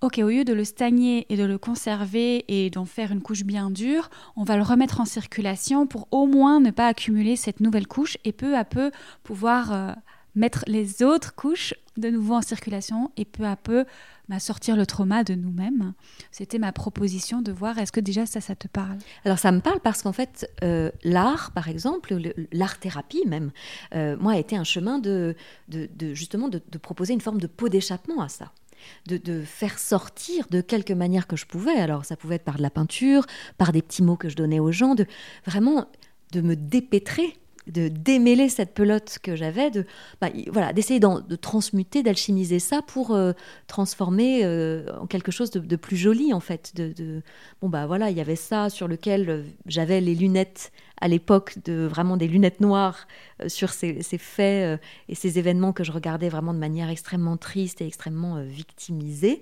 ok, 0.00 0.18
au 0.18 0.28
lieu 0.28 0.44
de 0.44 0.52
le 0.52 0.64
stagner 0.64 1.26
et 1.28 1.36
de 1.36 1.44
le 1.44 1.58
conserver 1.58 2.44
et 2.48 2.70
d'en 2.70 2.84
faire 2.84 3.12
une 3.12 3.20
couche 3.20 3.44
bien 3.44 3.70
dure, 3.70 4.08
on 4.36 4.44
va 4.44 4.56
le 4.56 4.62
remettre 4.62 5.00
en 5.00 5.04
circulation 5.04 5.86
pour 5.86 6.08
au 6.10 6.26
moins 6.26 6.60
ne 6.60 6.70
pas 6.70 6.86
accumuler 6.86 7.36
cette 7.36 7.60
nouvelle 7.60 7.86
couche 7.86 8.16
et 8.24 8.32
peu 8.32 8.56
à 8.56 8.64
peu 8.64 8.90
pouvoir 9.22 9.72
euh, 9.72 9.92
mettre 10.34 10.64
les 10.66 11.02
autres 11.02 11.34
couches 11.34 11.74
de 11.96 12.10
nouveau 12.10 12.34
en 12.34 12.42
circulation 12.42 13.10
et 13.16 13.24
peu 13.24 13.44
à 13.44 13.56
peu 13.56 13.84
sortir 14.38 14.76
le 14.76 14.86
trauma 14.86 15.24
de 15.24 15.34
nous-mêmes. 15.34 15.94
C'était 16.30 16.58
ma 16.58 16.72
proposition 16.72 17.42
de 17.42 17.50
voir 17.50 17.78
est-ce 17.78 17.90
que 17.90 18.00
déjà 18.00 18.26
ça, 18.26 18.40
ça 18.40 18.54
te 18.54 18.68
parle? 18.68 18.98
Alors 19.24 19.38
ça 19.38 19.50
me 19.50 19.60
parle 19.60 19.80
parce 19.80 20.02
qu'en 20.02 20.12
fait, 20.12 20.48
euh, 20.62 20.90
l'art, 21.02 21.50
par 21.52 21.68
exemple, 21.68 22.16
l'art-thérapie 22.52 23.24
même, 23.26 23.50
euh, 23.94 24.16
moi, 24.20 24.34
a 24.34 24.38
été 24.38 24.56
un 24.56 24.64
chemin 24.64 24.98
de, 24.98 25.34
de, 25.68 26.14
justement 26.14 26.48
de, 26.48 26.60
proposer 26.78 27.14
une 27.14 27.20
forme 27.20 27.40
de 27.40 27.46
pot 27.46 27.68
d'échappement 27.68 28.22
à 28.22 28.28
ça. 28.28 28.52
De, 29.06 29.18
de, 29.18 29.42
faire 29.42 29.78
sortir 29.78 30.46
de 30.48 30.62
quelque 30.62 30.94
manière 30.94 31.26
que 31.26 31.36
je 31.36 31.44
pouvais. 31.44 31.74
Alors 31.74 32.06
ça 32.06 32.16
pouvait 32.16 32.36
être 32.36 32.44
par 32.44 32.56
de 32.56 32.62
la 32.62 32.70
peinture, 32.70 33.26
par 33.58 33.72
des 33.72 33.82
petits 33.82 34.02
mots 34.02 34.16
que 34.16 34.30
je 34.30 34.36
donnais 34.36 34.58
aux 34.58 34.72
gens, 34.72 34.94
de 34.94 35.04
vraiment 35.44 35.86
de 36.32 36.40
me 36.40 36.56
dépêtrer 36.56 37.36
de 37.70 37.88
démêler 37.88 38.48
cette 38.48 38.74
pelote 38.74 39.18
que 39.22 39.36
j'avais, 39.36 39.70
de 39.70 39.86
bah, 40.20 40.28
voilà, 40.50 40.72
d'essayer 40.72 41.00
de 41.00 41.36
transmuter, 41.36 42.02
d'alchimiser 42.02 42.58
ça 42.58 42.82
pour 42.82 43.12
euh, 43.12 43.32
transformer 43.66 44.44
euh, 44.44 44.84
en 45.00 45.06
quelque 45.06 45.32
chose 45.32 45.50
de, 45.50 45.76
plus 45.76 45.96
joli 45.96 46.32
en 46.32 46.40
fait. 46.40 46.74
De, 46.76 47.22
bon 47.60 47.68
bah 47.68 47.86
voilà, 47.86 48.10
il 48.10 48.16
y 48.16 48.20
avait 48.20 48.36
ça 48.36 48.70
sur 48.70 48.88
lequel 48.88 49.30
euh, 49.30 49.42
j'avais 49.66 50.00
les 50.00 50.14
lunettes 50.14 50.72
à 51.00 51.08
l'époque 51.08 51.56
de 51.64 51.86
vraiment 51.86 52.16
des 52.18 52.28
lunettes 52.28 52.60
noires 52.60 53.06
sur 53.46 53.70
ces, 53.70 54.02
faits 54.18 54.78
et 55.08 55.14
ces 55.14 55.38
événements 55.38 55.72
que 55.72 55.82
je 55.82 55.92
regardais 55.92 56.28
vraiment 56.28 56.52
de 56.52 56.58
manière 56.58 56.90
extrêmement 56.90 57.38
triste 57.38 57.80
et 57.80 57.86
extrêmement 57.86 58.42
victimisée. 58.42 59.40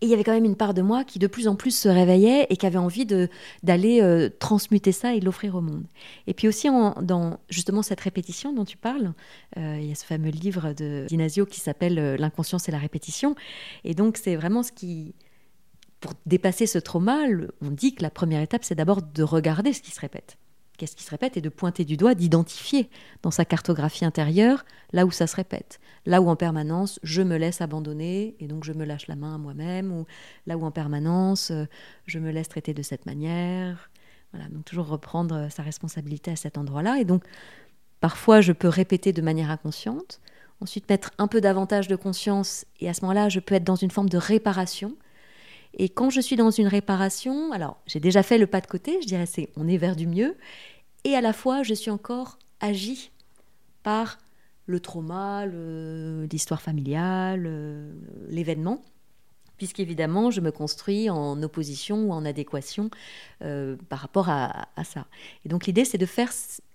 Et 0.00 0.06
il 0.06 0.10
y 0.10 0.14
avait 0.14 0.22
quand 0.22 0.32
même 0.32 0.44
une 0.44 0.56
part 0.56 0.74
de 0.74 0.82
moi 0.82 1.02
qui 1.04 1.18
de 1.18 1.26
plus 1.26 1.48
en 1.48 1.56
plus 1.56 1.76
se 1.76 1.88
réveillait 1.88 2.46
et 2.50 2.56
qui 2.56 2.66
avait 2.66 2.78
envie 2.78 3.06
d'aller 3.62 4.00
euh, 4.00 4.28
transmuter 4.38 4.92
ça 4.92 5.14
et 5.14 5.20
l'offrir 5.20 5.56
au 5.56 5.60
monde. 5.60 5.84
Et 6.26 6.34
puis 6.34 6.46
aussi 6.46 6.68
dans 6.68 7.40
justement 7.48 7.82
cette 7.82 8.00
répétition 8.00 8.52
dont 8.52 8.64
tu 8.64 8.76
parles, 8.76 9.12
euh, 9.56 9.78
il 9.80 9.88
y 9.88 9.92
a 9.92 9.94
ce 9.96 10.04
fameux 10.04 10.30
livre 10.30 10.72
de 10.72 11.06
d'Inasio 11.08 11.46
qui 11.46 11.58
s'appelle 11.60 11.98
euh, 11.98 12.16
L'inconscience 12.16 12.68
et 12.68 12.72
la 12.72 12.78
répétition. 12.78 13.34
Et 13.84 13.94
donc 13.94 14.16
c'est 14.16 14.36
vraiment 14.36 14.62
ce 14.62 14.72
qui... 14.72 15.14
Pour 16.00 16.12
dépasser 16.26 16.68
ce 16.68 16.78
trauma, 16.78 17.24
on 17.60 17.72
dit 17.72 17.92
que 17.92 18.04
la 18.04 18.10
première 18.10 18.40
étape, 18.40 18.62
c'est 18.62 18.76
d'abord 18.76 19.02
de 19.02 19.22
regarder 19.24 19.72
ce 19.72 19.82
qui 19.82 19.90
se 19.90 20.00
répète 20.00 20.38
qu'est-ce 20.78 20.96
qui 20.96 21.04
se 21.04 21.10
répète 21.10 21.36
et 21.36 21.42
de 21.42 21.50
pointer 21.50 21.84
du 21.84 21.98
doigt, 21.98 22.14
d'identifier 22.14 22.88
dans 23.22 23.30
sa 23.30 23.44
cartographie 23.44 24.06
intérieure 24.06 24.64
là 24.92 25.04
où 25.04 25.10
ça 25.10 25.26
se 25.26 25.36
répète. 25.36 25.80
Là 26.06 26.22
où 26.22 26.28
en 26.28 26.36
permanence 26.36 26.98
je 27.02 27.20
me 27.20 27.36
laisse 27.36 27.60
abandonner 27.60 28.36
et 28.40 28.46
donc 28.46 28.64
je 28.64 28.72
me 28.72 28.84
lâche 28.84 29.08
la 29.08 29.16
main 29.16 29.34
à 29.34 29.38
moi-même, 29.38 29.92
ou 29.92 30.06
là 30.46 30.56
où 30.56 30.64
en 30.64 30.70
permanence 30.70 31.50
euh, 31.50 31.66
je 32.06 32.18
me 32.18 32.30
laisse 32.30 32.48
traiter 32.48 32.72
de 32.72 32.82
cette 32.82 33.04
manière. 33.04 33.90
Voilà, 34.32 34.48
donc 34.48 34.64
toujours 34.64 34.86
reprendre 34.86 35.34
euh, 35.34 35.48
sa 35.50 35.62
responsabilité 35.62 36.30
à 36.30 36.36
cet 36.36 36.56
endroit-là. 36.56 36.98
Et 36.98 37.04
donc 37.04 37.24
parfois 38.00 38.40
je 38.40 38.52
peux 38.52 38.68
répéter 38.68 39.12
de 39.12 39.20
manière 39.20 39.50
inconsciente, 39.50 40.20
ensuite 40.60 40.88
mettre 40.88 41.10
un 41.18 41.26
peu 41.26 41.40
davantage 41.40 41.88
de 41.88 41.96
conscience 41.96 42.64
et 42.80 42.88
à 42.88 42.94
ce 42.94 43.02
moment-là 43.02 43.28
je 43.28 43.40
peux 43.40 43.56
être 43.56 43.64
dans 43.64 43.76
une 43.76 43.90
forme 43.90 44.08
de 44.08 44.18
réparation 44.18 44.96
et 45.74 45.88
quand 45.88 46.10
je 46.10 46.20
suis 46.20 46.36
dans 46.36 46.50
une 46.50 46.66
réparation, 46.66 47.52
alors 47.52 47.78
j'ai 47.86 48.00
déjà 48.00 48.22
fait 48.22 48.38
le 48.38 48.46
pas 48.46 48.60
de 48.60 48.66
côté, 48.66 48.98
je 49.02 49.06
dirais 49.06 49.26
c'est 49.26 49.50
on 49.56 49.68
est 49.68 49.76
vers 49.76 49.96
du 49.96 50.06
mieux, 50.06 50.36
et 51.04 51.14
à 51.14 51.20
la 51.20 51.32
fois 51.32 51.62
je 51.62 51.74
suis 51.74 51.90
encore 51.90 52.38
agi 52.60 53.10
par 53.82 54.18
le 54.66 54.80
trauma, 54.80 55.46
l'histoire 55.46 56.60
familiale, 56.60 57.50
l'événement, 58.28 58.82
puisqu'évidemment 59.56 60.30
je 60.30 60.40
me 60.40 60.50
construis 60.50 61.10
en 61.10 61.42
opposition 61.42 62.04
ou 62.04 62.12
en 62.12 62.24
adéquation 62.24 62.90
euh, 63.42 63.76
par 63.88 64.00
rapport 64.00 64.28
à, 64.28 64.68
ça. 64.84 65.06
Et 65.44 65.48
donc 65.48 65.66
l'idée 65.66 65.84
c'est 65.84 65.98
de 65.98 66.06
faire 66.06 66.30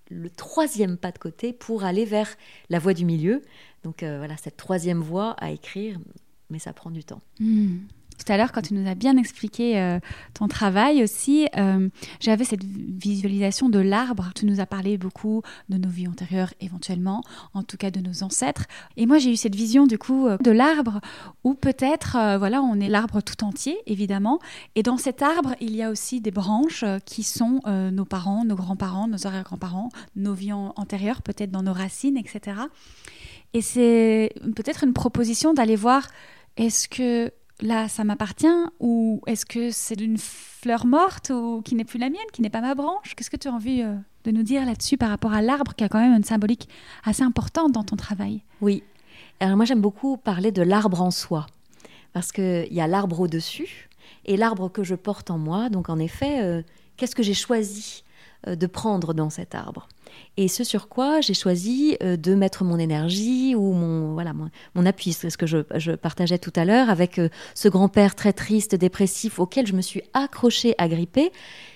le 0.10 0.30
troisième 0.30 0.98
pas 0.98 1.12
de 1.12 1.18
côté 1.18 1.54
pour 1.54 1.84
aller 1.84 2.06
vers 2.06 2.36
la 2.70 2.80
voie 2.80 2.94
du 2.94 3.06
milieu. 3.06 3.42
Donc 3.84 4.04
euh, 4.04 4.18
voilà, 4.18 4.38
cette 4.38 4.58
troisième 4.58 5.02
voie 5.02 5.32
à 5.32 5.52
écrire, 5.52 6.00
mais 6.50 6.60
ça 6.60 6.74
prend 6.74 6.92
du 6.92 7.04
temps. 7.04 7.22
Hmm 7.40 7.78
tout 8.18 8.32
à 8.32 8.38
l'heure, 8.38 8.52
quand 8.52 8.62
tu 8.62 8.74
nous 8.74 8.88
as 8.88 8.96
bien 8.96 9.18
expliqué 9.18 9.80
euh, 9.80 10.00
ton 10.34 10.48
travail 10.48 11.04
aussi, 11.04 11.48
euh, 11.58 11.90
j'avais 12.20 12.44
cette 12.44 12.64
visualisation 12.64 13.70
de 13.70 13.80
l'arbre. 13.80 14.32
Tu 14.36 14.46
nous 14.46 14.60
as 14.60 14.66
parlé 14.66 14.98
beaucoup 14.98 15.42
de 15.70 15.78
nos 15.78 15.90
vies 15.90 16.08
antérieures, 16.08 16.54
éventuellement, 16.62 17.24
en 17.54 17.64
tout 17.64 17.78
cas 17.78 17.92
de 17.92 18.00
nos 18.00 18.24
ancêtres. 18.24 18.66
Et 18.98 19.06
moi, 19.06 19.18
j'ai 19.18 19.32
eu 19.32 19.36
cette 19.36 19.56
vision 19.56 19.88
du 19.88 19.98
coup 19.98 20.28
euh, 20.28 20.38
de 20.38 20.52
l'arbre 20.52 21.02
où 21.44 21.54
peut-être, 21.54 22.18
voilà, 22.38 22.62
on 22.62 22.80
est 22.80 22.90
l'arbre 22.90 23.22
tout 23.22 23.44
entier, 23.44 23.78
évidemment. 23.86 24.40
Et 24.76 24.84
dans 24.84 24.98
cet 24.98 25.22
arbre, 25.22 25.56
il 25.60 25.76
y 25.76 25.84
a 25.84 25.90
aussi 25.90 26.22
des 26.22 26.32
branches 26.32 26.86
qui 27.06 27.24
sont 27.24 27.62
nos 27.66 28.06
parents, 28.06 28.46
nos 28.46 28.56
grands-parents, 28.56 29.08
nos 29.08 29.28
arrière-grands-parents, 29.28 29.90
nos 30.16 30.34
vies 30.34 30.54
antérieures, 30.54 31.22
peut-être 31.22 31.52
dans 31.52 31.64
nos 31.64 31.74
racines, 31.74 32.18
etc. 32.18 32.62
Et 33.54 33.62
c'est 33.62 34.34
peut-être 34.56 34.84
une 34.84 34.94
proposition 34.94 35.54
d'aller 35.54 35.76
voir 35.76 36.08
est-ce 36.58 36.88
que 36.88 37.32
là, 37.62 37.88
ça 37.88 38.04
m'appartient 38.04 38.48
Ou 38.80 39.22
est-ce 39.28 39.46
que 39.46 39.72
c'est 39.72 40.00
une 40.00 40.18
fleur 40.18 40.86
morte 40.86 41.32
ou 41.32 41.62
qui 41.64 41.76
n'est 41.76 41.86
plus 41.86 42.00
la 42.00 42.10
mienne, 42.10 42.22
qui 42.32 42.42
n'est 42.42 42.50
pas 42.50 42.62
ma 42.62 42.76
branche? 42.76 43.16
Qu'est-ce 43.16 43.30
que 43.30 43.38
tu 43.38 43.48
as 43.48 43.54
envie 43.54 43.82
euh, 43.82 43.96
de 44.24 44.32
nous 44.32 44.44
dire 44.44 44.66
là-dessus 44.66 44.98
par 44.98 45.10
rapport 45.10 45.34
à 45.34 45.42
l'arbre 45.42 45.74
qui 45.76 45.84
a 45.84 45.90
quand 45.90 46.00
même 46.00 46.14
une 46.14 46.24
symbolique 46.24 46.70
assez 47.04 47.24
importante 47.24 47.72
dans 47.72 47.84
ton 47.84 47.96
travail? 47.96 48.42
Oui. 48.62 48.84
Alors 49.40 49.58
moi 49.58 49.66
j'aime 49.66 49.82
beaucoup 49.82 50.18
parler 50.18 50.52
de 50.52 50.62
l'arbre 50.62 51.02
en 51.02 51.12
soi, 51.12 51.48
parce 52.14 52.32
qu'il 52.32 52.72
y 52.72 52.82
a 52.82 52.88
l'arbre 52.88 53.20
au-dessus 53.20 53.90
et 54.26 54.38
l'arbre 54.38 54.70
que 54.70 54.84
je 54.84 54.96
porte 54.96 55.32
en 55.32 55.38
moi. 55.38 55.70
Donc 55.70 55.90
en 55.90 56.00
effet, 56.00 56.42
euh, 56.42 56.62
qu'est-ce 56.98 57.16
que 57.16 57.24
j'ai 57.24 57.34
choisi? 57.34 58.03
De 58.48 58.68
prendre 58.68 59.14
dans 59.14 59.30
cet 59.30 59.56
arbre. 59.56 59.88
Et 60.38 60.48
ce 60.48 60.64
sur 60.64 60.90
quoi 60.90 61.22
j'ai 61.22 61.34
choisi 61.34 61.98
euh, 62.04 62.18
de 62.18 62.36
mettre 62.36 62.64
mon 62.64 62.78
énergie 62.78 63.56
ou 63.56 63.74
mon, 63.74 64.14
voilà, 64.14 64.34
mon, 64.34 64.86
appui, 64.86 65.14
ce 65.14 65.36
que 65.38 65.46
je, 65.46 65.96
partageais 65.96 66.38
tout 66.38 66.54
à 66.56 66.66
l'heure 66.66 66.90
avec 66.90 67.20
ce 67.56 67.68
grand-père 67.68 68.16
très 68.16 68.34
triste, 68.34 68.76
dépressif, 68.76 69.40
auquel 69.40 69.68
je 69.68 69.74
me 69.74 69.82
suis 69.82 70.02
accrochée, 70.14 70.76
agrippée, 70.78 71.32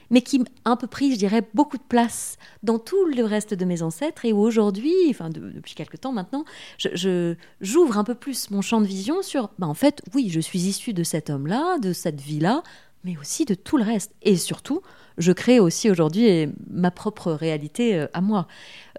mais 0.10 0.22
qui 0.22 0.42
a 0.66 0.72
un 0.72 0.76
peu 0.76 0.88
pris, 0.88 1.12
je 1.12 1.18
dirais, 1.18 1.42
beaucoup 1.54 1.78
de 1.78 1.84
place 1.84 2.38
dans 2.64 2.80
tout 2.80 3.06
le 3.06 3.24
reste 3.24 3.54
de 3.54 3.66
mes 3.66 3.82
ancêtres. 3.82 4.26
Et 4.26 4.34
où 4.34 4.40
aujourd'hui, 4.40 4.94
enfin 5.10 5.30
depuis 5.30 5.76
quelque 5.76 5.98
temps 5.98 6.12
maintenant, 6.12 6.46
je, 6.78 7.36
j'ouvre 7.62 7.98
un 7.98 8.04
peu 8.04 8.16
plus 8.16 8.50
mon 8.52 8.62
champ 8.62 8.82
de 8.82 8.88
vision 8.88 9.22
sur, 9.22 9.50
bah, 9.60 9.68
en 9.68 9.74
fait, 9.74 10.02
oui, 10.14 10.30
je 10.30 10.40
suis 10.40 10.60
issue 10.60 10.94
de 10.94 11.04
cet 11.04 11.30
homme-là, 11.30 11.78
de 11.80 11.94
cette 11.94 12.22
vie-là, 12.22 12.64
mais 13.04 13.18
aussi 13.18 13.46
de 13.46 13.56
tout 13.56 13.78
le 13.78 13.84
reste. 13.84 14.14
Et 14.22 14.36
surtout, 14.36 14.82
je 15.18 15.32
crée 15.32 15.60
aussi 15.60 15.90
aujourd'hui 15.90 16.50
ma 16.70 16.92
propre 16.92 17.32
réalité 17.32 17.96
euh, 17.96 18.08
à 18.14 18.22
moi. 18.22 18.48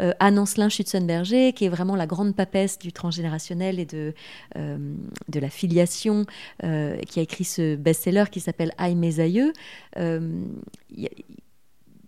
Euh, 0.00 0.12
Anne 0.18 0.38
Ancelin 0.38 0.68
Schutzenberger, 0.68 1.52
qui 1.52 1.64
est 1.64 1.68
vraiment 1.68 1.96
la 1.96 2.06
grande 2.06 2.34
papesse 2.34 2.78
du 2.78 2.92
transgénérationnel 2.92 3.78
et 3.78 3.86
de, 3.86 4.14
euh, 4.56 4.94
de 5.28 5.40
la 5.40 5.50
filiation, 5.50 6.26
qui 6.60 7.20
a 7.20 7.22
écrit 7.22 7.44
ce 7.44 7.76
best-seller 7.76 8.24
qui 8.30 8.40
s'appelle 8.40 8.72
Aïe 8.78 8.94
mes 8.94 9.20
aïeux 9.20 9.52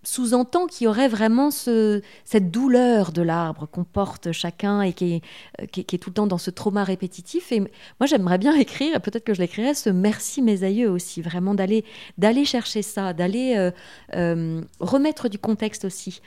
sous-entend 0.02 0.66
qu'il 0.66 0.86
y 0.86 0.88
aurait 0.88 1.08
vraiment 1.08 1.50
cette 1.50 2.50
douleur 2.50 3.12
de 3.12 3.22
l'arbre 3.22 3.68
qu'on 3.70 3.84
porte 3.84 4.32
chacun 4.32 4.80
et 4.82 4.92
qui 4.92 5.14
est, 5.14 5.22
euh, 5.60 5.98
tout 5.98 6.10
le 6.10 6.14
temps 6.14 6.26
dans 6.26 6.38
ce 6.38 6.50
trauma 6.50 6.84
répétitif. 6.84 7.52
Et 7.52 7.60
moi, 7.60 8.06
j'aimerais 8.06 8.38
bien 8.38 8.54
écrire, 8.54 9.00
peut-être 9.00 9.24
que 9.24 9.34
je 9.34 9.40
l'écrirais, 9.40 9.74
ce 9.74 9.90
merci 9.90 10.42
mes 10.42 10.64
aïeux 10.64 10.90
aussi, 10.90 11.20
vraiment 11.20 11.54
d'aller 11.54 11.84
d'aller 12.18 12.44
chercher 12.44 12.82
ça, 12.82 13.12
d'aller 13.12 13.54
euh, 13.56 13.70
euh, 14.14 14.62
remettre 14.78 15.28
du 15.28 15.38
contexte 15.38 15.84
aussi 15.84 16.20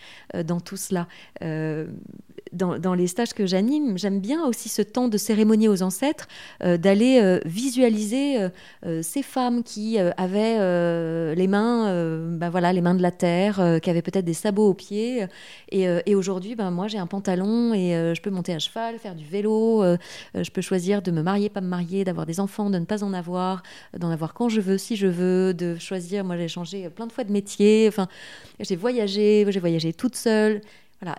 dans 0.46 0.60
tout 0.60 0.78
cela 0.78 1.08
dans, 2.52 2.94
les 2.94 3.08
stages 3.08 3.34
que 3.34 3.46
j'anime, 3.46 3.98
j'aime 3.98 4.20
bien 4.20 4.46
aussi 4.46 4.70
ce 4.70 4.82
temps 4.82 5.08
de 5.08 5.18
cérémonie 5.18 5.68
aux 5.68 5.82
ancêtres, 5.82 6.28
d'aller 6.62 7.40
visualiser 7.46 8.48
ces 9.02 9.24
femmes 9.24 9.64
qui 9.64 9.98
avaient 9.98 11.36
les 11.36 11.48
mains, 11.48 11.86
ben 12.30 12.50
voilà, 12.50 12.74
les 12.74 12.82
mains 12.82 12.96
de 12.96 13.02
la 13.02 13.12
terre, 13.12 13.73
qui 13.82 13.90
avaient 13.90 14.02
peut-être 14.02 14.26
des 14.26 14.34
sabots 14.34 14.70
aux 14.70 14.74
pieds. 14.74 15.26
Et, 15.72 16.16
aujourd'hui, 16.16 16.56
ben 16.56 16.72
moi, 16.72 16.88
j'ai 16.88 16.98
un 16.98 17.08
pantalon 17.08 17.74
et 17.74 18.14
je 18.16 18.22
peux 18.22 18.30
monter 18.30 18.54
à 18.54 18.60
cheval, 18.60 19.00
faire 19.00 19.16
du 19.16 19.26
vélo. 19.26 19.84
je 20.36 20.50
peux 20.52 20.62
choisir 20.62 21.02
de 21.02 21.12
me 21.12 21.22
marier, 21.22 21.50
pas 21.50 21.62
me 21.62 21.68
marier, 21.68 22.04
d'avoir 22.04 22.26
des 22.26 22.40
enfants, 22.40 22.70
de 22.70 22.80
ne 22.80 22.86
pas 22.86 23.04
en 23.04 23.14
avoir, 23.14 23.64
d'en 23.98 24.10
avoir 24.10 24.34
quand 24.34 24.50
je 24.50 24.62
veux, 24.62 24.78
si 24.78 24.96
je 24.96 25.08
veux, 25.08 25.54
de 25.54 25.78
choisir. 25.78 26.24
Moi, 26.24 26.38
j'ai 26.38 26.48
changé 26.48 26.90
plein 26.90 27.08
de 27.08 27.12
fois 27.12 27.24
de 27.24 27.32
métier. 27.32 27.86
Enfin, 27.88 28.08
j'ai 28.60 28.76
voyagé, 28.76 29.46
j'ai 29.50 29.60
voyagé 29.60 29.94
toute 29.94 30.16
seule. 30.16 30.62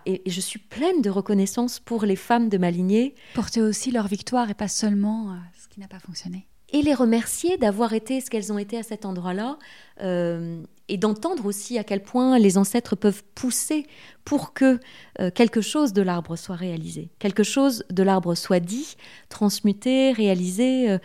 Et, 0.06 0.22
je 0.26 0.40
suis 0.40 0.58
pleine 0.58 1.02
de 1.02 1.10
reconnaissance 1.10 1.80
pour 1.80 2.04
les 2.04 2.16
femmes 2.16 2.48
de 2.48 2.58
ma 2.58 2.70
lignée. 2.70 3.14
Porter 3.34 3.62
aussi 3.62 3.90
leur 3.90 4.06
victoire 4.06 4.50
et 4.50 4.54
pas 4.54 4.68
seulement 4.68 5.30
euh, 5.30 5.34
ce 5.58 5.68
qui 5.68 5.80
n'a 5.80 5.88
pas 5.88 5.98
fonctionné. 5.98 6.46
Et 6.70 6.82
les 6.82 6.94
remercier 6.94 7.56
d'avoir 7.56 7.92
été 7.92 8.20
ce 8.20 8.30
qu'elles 8.30 8.52
ont 8.52 8.58
été 8.58 8.78
à 8.78 8.82
cet 8.82 9.04
endroit-là. 9.04 9.58
Euh, 10.00 10.62
et 10.88 10.98
d'entendre 10.98 11.46
aussi 11.46 11.78
à 11.78 11.84
quel 11.84 12.02
point 12.02 12.38
les 12.38 12.58
ancêtres 12.58 12.96
peuvent 12.96 13.22
pousser 13.34 13.86
pour 14.24 14.52
que 14.52 14.80
euh, 15.20 15.30
quelque 15.30 15.60
chose 15.60 15.92
de 15.92 16.02
l'arbre 16.02 16.36
soit 16.36 16.56
réalisé, 16.56 17.10
quelque 17.18 17.42
chose 17.42 17.84
de 17.90 18.02
l'arbre 18.02 18.34
soit 18.34 18.60
dit, 18.60 18.96
transmuté, 19.28 20.12
réalisé. 20.12 20.98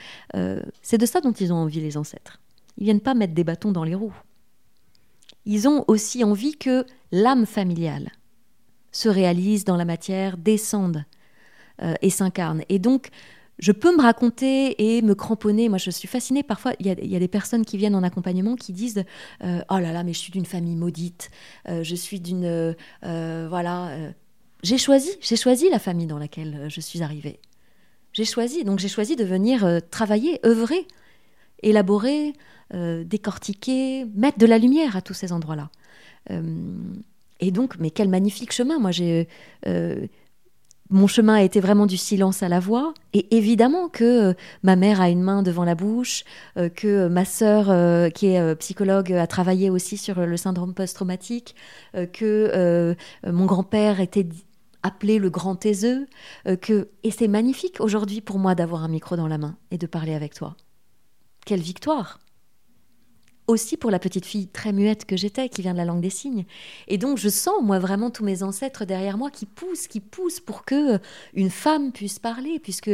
c'est 0.81 0.97
de 0.97 1.05
ça 1.05 1.21
dont 1.21 1.31
ils 1.31 1.53
ont 1.53 1.57
envie, 1.57 1.79
les 1.79 1.97
ancêtres. 1.97 2.39
Ils 2.77 2.85
viennent 2.85 3.01
pas 3.01 3.13
mettre 3.13 3.33
des 3.33 3.43
bâtons 3.43 3.71
dans 3.71 3.83
les 3.83 3.95
roues. 3.95 4.15
Ils 5.45 5.67
ont 5.67 5.85
aussi 5.87 6.23
envie 6.23 6.57
que 6.57 6.85
l'âme 7.11 7.45
familiale, 7.45 8.11
se 8.91 9.09
réalisent 9.09 9.65
dans 9.65 9.77
la 9.77 9.85
matière, 9.85 10.37
descendent 10.37 11.05
euh, 11.81 11.93
et 12.01 12.09
s'incarnent. 12.09 12.63
Et 12.69 12.79
donc, 12.79 13.09
je 13.59 13.73
peux 13.73 13.95
me 13.95 14.01
raconter 14.01 14.95
et 14.97 15.01
me 15.01 15.13
cramponner. 15.13 15.67
Moi, 15.67 15.77
je 15.77 15.91
suis 15.91 16.07
fascinée. 16.07 16.43
Parfois, 16.43 16.73
il 16.79 16.87
y, 16.87 17.15
a 17.15 17.19
des 17.19 17.27
personnes 17.27 17.65
qui 17.65 17.77
viennent 17.77 17.95
en 17.95 18.03
accompagnement 18.03 18.55
qui 18.55 18.71
disent 18.71 19.03
euh, 19.43 19.61
Oh 19.69 19.77
là 19.77 19.91
là, 19.91 20.03
mais 20.03 20.13
je 20.13 20.19
suis 20.19 20.31
d'une 20.31 20.45
famille 20.45 20.75
maudite. 20.75 21.29
Euh, 21.67 21.83
je 21.83 21.95
suis 21.95 22.21
d'une. 22.21 22.75
voilà. 23.03 23.91
j'ai 24.63 24.77
choisi, 24.77 25.11
j'ai 25.19 25.35
choisi 25.35 25.69
la 25.69 25.79
famille 25.79 26.07
dans 26.07 26.17
laquelle 26.17 26.67
je 26.69 26.79
suis 26.79 27.03
arrivée. 27.03 27.39
J'ai 28.13 28.25
choisi. 28.25 28.63
Donc, 28.63 28.79
j'ai 28.79 28.87
choisi 28.87 29.17
de 29.17 29.25
venir 29.25 29.67
travailler, 29.91 30.39
œuvrer, 30.45 30.87
élaborer, 31.61 32.33
décortiquer, 32.73 34.05
mettre 34.15 34.37
de 34.37 34.45
la 34.45 34.57
lumière 34.57 34.95
à 34.95 35.01
tous 35.01 35.13
ces 35.13 35.33
endroits-là. 35.33 35.69
Et 37.41 37.51
donc, 37.51 37.77
mais 37.77 37.91
quel 37.91 38.07
magnifique 38.07 38.53
chemin. 38.53 38.79
Moi, 38.79 38.91
j'ai. 38.91 39.27
Euh, 40.91 40.95
mon 40.99 41.07
chemin 41.07 41.35
a 41.35 41.41
été 41.43 41.59
vraiment 41.59 41.85
du 41.85 41.97
silence 41.97 42.43
à 42.43 42.49
la 42.49 42.59
voix. 42.59 42.93
Et 43.13 43.35
évidemment 43.35 43.89
que 43.89 44.29
euh, 44.29 44.33
ma 44.63 44.75
mère 44.75 45.01
a 45.01 45.09
une 45.09 45.21
main 45.21 45.43
devant 45.43 45.63
la 45.63 45.75
bouche, 45.75 46.23
euh, 46.57 46.69
que 46.69 47.07
ma 47.07 47.25
sœur, 47.25 47.67
qui 48.13 48.27
est 48.27 48.55
psychologue, 48.55 49.13
a 49.13 49.27
travaillé 49.27 49.69
aussi 49.69 49.97
sur 49.97 50.25
le 50.25 50.37
syndrome 50.37 50.73
post-traumatique, 50.73 51.55
que 52.13 52.95
mon 53.25 53.45
grand-père 53.45 53.99
était 53.99 54.27
appelé 54.83 55.19
le 55.19 55.29
grand 55.29 55.55
taiseux, 55.55 56.07
que 56.61 56.89
et 57.03 57.11
c'est 57.11 57.27
magnifique 57.27 57.79
aujourd'hui 57.79 58.21
pour 58.21 58.39
moi 58.39 58.55
d'avoir 58.55 58.83
un 58.83 58.87
micro 58.87 59.15
dans 59.15 59.27
la 59.27 59.37
main 59.37 59.57
et 59.71 59.77
de 59.77 59.87
parler 59.87 60.13
avec 60.13 60.33
toi. 60.33 60.55
Quelle 61.45 61.61
victoire 61.61 62.19
aussi 63.49 63.77
pour 63.77 63.91
la 63.91 63.99
petite 63.99 64.25
fille 64.25 64.47
très 64.47 64.71
muette 64.71 65.05
que 65.05 65.17
j'étais, 65.17 65.49
qui 65.49 65.61
vient 65.61 65.73
de 65.73 65.77
la 65.77 65.85
langue 65.85 66.01
des 66.01 66.09
signes. 66.09 66.45
Et 66.87 66.97
donc 66.97 67.17
je 67.17 67.29
sens, 67.29 67.61
moi, 67.61 67.79
vraiment 67.79 68.11
tous 68.11 68.23
mes 68.23 68.43
ancêtres 68.43 68.85
derrière 68.85 69.17
moi 69.17 69.31
qui 69.31 69.45
poussent, 69.45 69.87
qui 69.87 69.99
poussent 69.99 70.39
pour 70.39 70.65
que 70.65 70.99
une 71.33 71.49
femme 71.49 71.91
puisse 71.91 72.19
parler, 72.19 72.59
puisque 72.59 72.91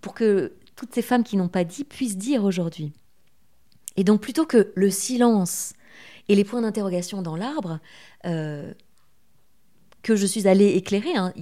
pour 0.00 0.14
que 0.14 0.52
toutes 0.76 0.94
ces 0.94 1.02
femmes 1.02 1.24
qui 1.24 1.36
n'ont 1.36 1.48
pas 1.48 1.64
dit 1.64 1.84
puissent 1.84 2.16
dire 2.16 2.44
aujourd'hui. 2.44 2.92
Et 3.96 4.04
donc 4.04 4.20
plutôt 4.20 4.46
que 4.46 4.72
le 4.74 4.90
silence 4.90 5.74
et 6.28 6.36
les 6.36 6.44
points 6.44 6.62
d'interrogation 6.62 7.22
dans 7.22 7.36
l'arbre, 7.36 7.80
euh, 8.24 8.72
que 10.02 10.16
je 10.16 10.24
suis 10.24 10.48
allée 10.48 10.68
éclairer, 10.68 11.14
hein, 11.16 11.34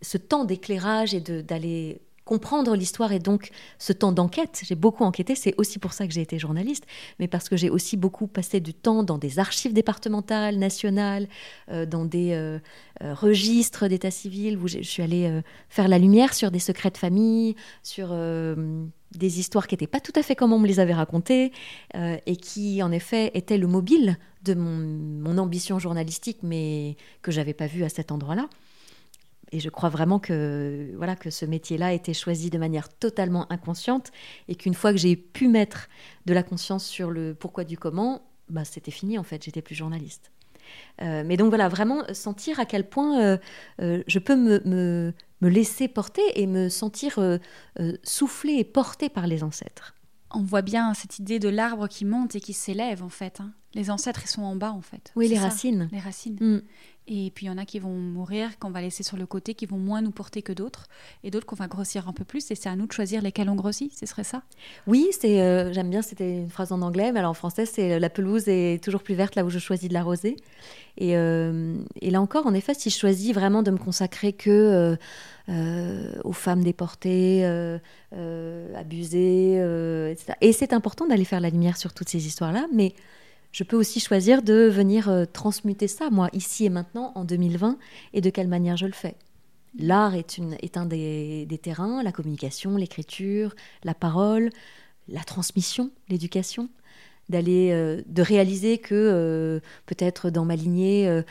ce 0.00 0.16
temps 0.16 0.44
d'éclairage 0.44 1.12
et 1.12 1.20
d'aller 1.20 2.00
comprendre 2.26 2.74
l'histoire 2.74 3.12
et 3.12 3.20
donc 3.20 3.50
ce 3.78 3.94
temps 3.94 4.12
d'enquête. 4.12 4.60
J'ai 4.64 4.74
beaucoup 4.74 5.04
enquêté, 5.04 5.34
c'est 5.36 5.54
aussi 5.58 5.78
pour 5.78 5.94
ça 5.94 6.06
que 6.06 6.12
j'ai 6.12 6.20
été 6.20 6.38
journaliste, 6.38 6.84
mais 7.18 7.28
parce 7.28 7.48
que 7.48 7.56
j'ai 7.56 7.70
aussi 7.70 7.96
beaucoup 7.96 8.26
passé 8.26 8.60
du 8.60 8.74
temps 8.74 9.04
dans 9.04 9.16
des 9.16 9.38
archives 9.38 9.72
départementales, 9.72 10.58
nationales, 10.58 11.28
euh, 11.70 11.86
dans 11.86 12.04
des 12.04 12.32
euh, 12.32 12.58
euh, 13.02 13.14
registres 13.14 13.86
d'état 13.86 14.10
civil, 14.10 14.58
où 14.58 14.66
je 14.66 14.82
suis 14.82 15.02
allée 15.04 15.40
faire 15.68 15.86
la 15.86 15.98
lumière 15.98 16.34
sur 16.34 16.50
des 16.50 16.58
secrets 16.58 16.90
de 16.90 16.98
famille, 16.98 17.54
sur 17.84 18.08
des 18.08 19.38
histoires 19.38 19.68
qui 19.68 19.74
n'étaient 19.74 19.86
pas 19.86 20.00
tout 20.00 20.12
à 20.16 20.22
fait 20.22 20.34
comme 20.34 20.52
on 20.52 20.58
me 20.58 20.66
les 20.66 20.80
avait 20.80 20.94
racontées, 20.94 21.52
et 21.94 22.36
qui 22.36 22.82
en 22.82 22.90
effet 22.90 23.30
étaient 23.34 23.58
le 23.58 23.68
mobile 23.68 24.18
de 24.42 24.54
mon, 24.54 24.78
mon 24.78 25.38
ambition 25.38 25.78
journalistique, 25.78 26.38
mais 26.42 26.96
que 27.22 27.30
j'avais 27.30 27.54
pas 27.54 27.68
vu 27.68 27.84
à 27.84 27.88
cet 27.88 28.10
endroit-là 28.10 28.48
et 29.52 29.60
je 29.60 29.68
crois 29.68 29.88
vraiment 29.88 30.18
que 30.18 30.92
voilà 30.96 31.16
que 31.16 31.30
ce 31.30 31.44
métier-là 31.44 31.86
a 31.86 31.92
été 31.92 32.14
choisi 32.14 32.50
de 32.50 32.58
manière 32.58 32.88
totalement 32.88 33.50
inconsciente 33.52 34.10
et 34.48 34.54
qu'une 34.54 34.74
fois 34.74 34.92
que 34.92 34.98
j'ai 34.98 35.16
pu 35.16 35.48
mettre 35.48 35.88
de 36.26 36.34
la 36.34 36.42
conscience 36.42 36.84
sur 36.84 37.10
le 37.10 37.34
pourquoi 37.34 37.64
du 37.64 37.78
comment, 37.78 38.22
bah, 38.48 38.64
c'était 38.64 38.90
fini 38.90 39.18
en 39.18 39.22
fait, 39.22 39.44
j'étais 39.44 39.62
plus 39.62 39.74
journaliste. 39.74 40.30
Euh, 41.02 41.22
mais 41.24 41.36
donc 41.36 41.48
voilà, 41.48 41.68
vraiment 41.68 42.02
sentir 42.12 42.58
à 42.58 42.66
quel 42.66 42.88
point 42.88 43.20
euh, 43.20 43.38
euh, 43.80 44.02
je 44.06 44.18
peux 44.18 44.36
me, 44.36 44.60
me, 44.64 45.12
me, 45.40 45.48
laisser 45.48 45.88
porter 45.88 46.22
et 46.34 46.46
me 46.46 46.68
sentir 46.68 47.20
souffler 48.02 48.54
et 48.54 48.64
porter 48.64 49.08
par 49.08 49.26
les 49.26 49.42
ancêtres. 49.42 49.94
On 50.32 50.42
voit 50.42 50.62
bien 50.62 50.92
cette 50.94 51.18
idée 51.18 51.38
de 51.38 51.48
l'arbre 51.48 51.88
qui 51.88 52.04
monte 52.04 52.34
et 52.34 52.40
qui 52.40 52.52
s'élève 52.52 53.02
en 53.02 53.08
fait. 53.08 53.40
Hein. 53.40 53.52
Les 53.74 53.90
ancêtres, 53.90 54.22
ils 54.24 54.28
sont 54.28 54.42
en 54.42 54.56
bas 54.56 54.72
en 54.72 54.80
fait. 54.80 55.12
Oui, 55.16 55.28
les 55.28 55.38
racines. 55.38 55.88
Les 55.92 56.00
racines. 56.00 56.38
Mm. 56.40 56.62
Et 57.08 57.30
puis 57.30 57.46
il 57.46 57.48
y 57.48 57.52
en 57.52 57.58
a 57.58 57.64
qui 57.64 57.78
vont 57.78 57.94
mourir, 57.94 58.58
qu'on 58.58 58.70
va 58.70 58.80
laisser 58.80 59.04
sur 59.04 59.16
le 59.16 59.26
côté, 59.26 59.54
qui 59.54 59.66
vont 59.66 59.78
moins 59.78 60.02
nous 60.02 60.10
porter 60.10 60.42
que 60.42 60.52
d'autres, 60.52 60.88
et 61.22 61.30
d'autres 61.30 61.46
qu'on 61.46 61.54
va 61.56 61.68
grossir 61.68 62.08
un 62.08 62.12
peu 62.12 62.24
plus. 62.24 62.50
Et 62.50 62.56
c'est 62.56 62.68
à 62.68 62.74
nous 62.74 62.86
de 62.86 62.92
choisir 62.92 63.22
lesquels 63.22 63.48
on 63.48 63.54
grossit, 63.54 63.96
ce 63.96 64.06
serait 64.06 64.24
ça? 64.24 64.42
Oui, 64.88 65.08
c'est, 65.18 65.40
euh, 65.40 65.72
j'aime 65.72 65.88
bien, 65.88 66.02
c'était 66.02 66.38
une 66.38 66.50
phrase 66.50 66.72
en 66.72 66.82
anglais, 66.82 67.12
mais 67.12 67.22
en 67.24 67.34
français, 67.34 67.64
c'est 67.64 67.92
euh, 67.92 67.98
la 68.00 68.10
pelouse 68.10 68.48
est 68.48 68.82
toujours 68.82 69.02
plus 69.02 69.14
verte 69.14 69.36
là 69.36 69.44
où 69.44 69.50
je 69.50 69.60
choisis 69.60 69.88
de 69.88 69.94
l'arroser. 69.94 70.36
Et, 70.98 71.16
euh, 71.16 71.76
et 72.00 72.10
là 72.10 72.20
encore, 72.20 72.46
en 72.46 72.54
effet, 72.54 72.74
si 72.74 72.90
je 72.90 72.98
choisis 72.98 73.32
vraiment 73.32 73.62
de 73.62 73.70
me 73.70 73.78
consacrer 73.78 74.32
que 74.32 74.96
aux 76.24 76.32
femmes 76.32 76.64
déportées, 76.64 77.44
abusées, 78.74 80.10
etc. 80.10 80.32
Et 80.40 80.52
c'est 80.52 80.72
important 80.72 81.06
d'aller 81.06 81.24
faire 81.24 81.40
la 81.40 81.50
lumière 81.50 81.76
sur 81.76 81.92
toutes 81.92 82.08
ces 82.08 82.26
histoires-là, 82.26 82.66
mais 82.72 82.94
je 83.56 83.64
peux 83.64 83.76
aussi 83.76 84.00
choisir 84.00 84.42
de 84.42 84.68
venir 84.68 85.08
euh, 85.08 85.24
transmuter 85.24 85.88
ça, 85.88 86.10
moi, 86.10 86.28
ici 86.34 86.66
et 86.66 86.68
maintenant, 86.68 87.12
en 87.14 87.24
2020, 87.24 87.78
et 88.12 88.20
de 88.20 88.28
quelle 88.28 88.48
manière 88.48 88.76
je 88.76 88.84
le 88.84 88.92
fais. 88.92 89.14
L'art 89.78 90.14
est, 90.14 90.38
est 90.60 90.76
un 90.76 90.84
des, 90.84 91.58
terrains, 91.62 92.02
la 92.02 92.12
communication, 92.12 92.76
l'écriture, 92.76 93.54
la 93.82 93.94
parole, 93.94 94.50
la 95.08 95.24
transmission, 95.24 95.90
l'éducation 96.10 96.68
d'aller 97.28 97.70
euh, 97.72 98.02
de 98.06 98.22
réaliser 98.22 98.78
que 98.78 98.94
euh, 98.94 99.60
peut-être 99.86 100.30
dans 100.30 100.44
ma 100.44 100.56
lignée 100.56 101.08
euh, 101.08 101.22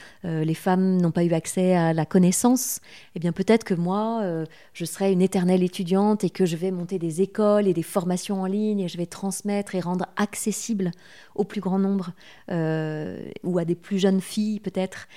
les 0.43 0.53
femmes 0.53 0.97
n'ont 1.01 1.11
pas 1.11 1.23
eu 1.23 1.33
accès 1.33 1.75
à 1.75 1.93
la 1.93 2.05
connaissance 2.05 2.79
eh 3.15 3.19
bien 3.19 3.31
peut-être 3.31 3.63
que 3.63 3.73
moi 3.73 4.23
je 4.73 4.85
serai 4.85 5.11
une 5.11 5.21
éternelle 5.21 5.63
étudiante 5.63 6.23
et 6.23 6.29
que 6.29 6.45
je 6.45 6.55
vais 6.55 6.71
monter 6.71 6.99
des 6.99 7.21
écoles 7.21 7.67
et 7.67 7.73
des 7.73 7.83
formations 7.83 8.41
en 8.41 8.45
ligne 8.45 8.81
et 8.81 8.87
je 8.87 8.97
vais 8.97 9.05
transmettre 9.05 9.75
et 9.75 9.79
rendre 9.79 10.07
accessible 10.17 10.91
au 11.35 11.43
plus 11.43 11.61
grand 11.61 11.79
nombre 11.79 12.11
ou 12.49 13.57
à 13.57 13.65
des 13.65 13.75
plus 13.75 13.99
jeunes 13.99 14.21
filles 14.21 14.59
peut-être 14.59 15.07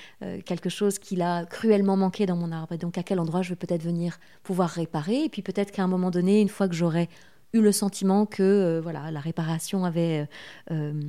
quelque 0.44 0.68
chose 0.68 0.98
qui 0.98 1.16
l'a 1.16 1.44
cruellement 1.46 1.96
manqué 1.96 2.26
dans 2.26 2.36
mon 2.36 2.52
arbre. 2.52 2.72
Et 2.74 2.78
donc 2.78 2.98
à 2.98 3.02
quel 3.02 3.20
endroit 3.20 3.42
je 3.42 3.50
vais 3.50 3.56
peut-être 3.56 3.82
venir 3.82 4.18
pouvoir 4.42 4.70
réparer. 4.70 5.24
Et 5.24 5.28
puis 5.28 5.42
peut-être 5.42 5.70
qu'à 5.70 5.82
un 5.82 5.88
moment 5.88 6.10
donné 6.10 6.40
une 6.40 6.48
fois 6.48 6.68
que 6.68 6.74
j'aurai 6.74 7.08
eu 7.52 7.60
le 7.60 7.72
sentiment 7.72 8.26
que 8.26 8.42
euh, 8.42 8.80
voilà, 8.80 9.10
la 9.10 9.20
réparation 9.20 9.84
avait, 9.84 10.26
euh, 10.70 10.74
euh, 10.74 11.02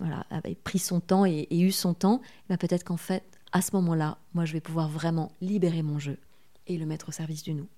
voilà, 0.00 0.26
avait 0.30 0.54
pris 0.54 0.78
son 0.78 1.00
temps 1.00 1.24
et, 1.24 1.46
eu 1.50 1.70
son 1.70 1.94
temps, 1.94 2.20
eh 2.24 2.48
ben, 2.50 2.56
peut-être 2.56 2.84
qu'en 2.84 2.96
fait, 2.96 3.24
à 3.52 3.62
ce 3.62 3.74
moment-là, 3.76 4.18
moi, 4.34 4.44
je 4.44 4.52
vais 4.52 4.60
pouvoir 4.60 4.88
vraiment 4.88 5.32
libérer 5.40 5.82
mon 5.82 5.98
jeu 5.98 6.18
et 6.66 6.76
le 6.76 6.86
mettre 6.86 7.08
au 7.08 7.12
service 7.12 7.42
du 7.42 7.54
nous. 7.54 7.68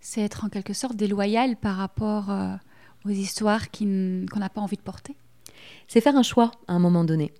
C'est 0.00 0.20
être 0.20 0.44
en 0.44 0.48
quelque 0.48 0.74
sorte 0.74 0.96
déloyal 0.96 1.56
par 1.56 1.76
rapport 1.76 2.30
aux 3.06 3.10
histoires 3.10 3.70
qu'on 3.70 4.38
n'a 4.38 4.50
pas 4.50 4.60
envie 4.60 4.76
de 4.76 4.82
porter 4.82 5.16
C'est 5.88 6.02
faire 6.02 6.14
un 6.14 6.22
choix 6.22 6.50
à 6.68 6.74
un 6.74 6.78
moment 6.78 7.04
donné. 7.04 7.32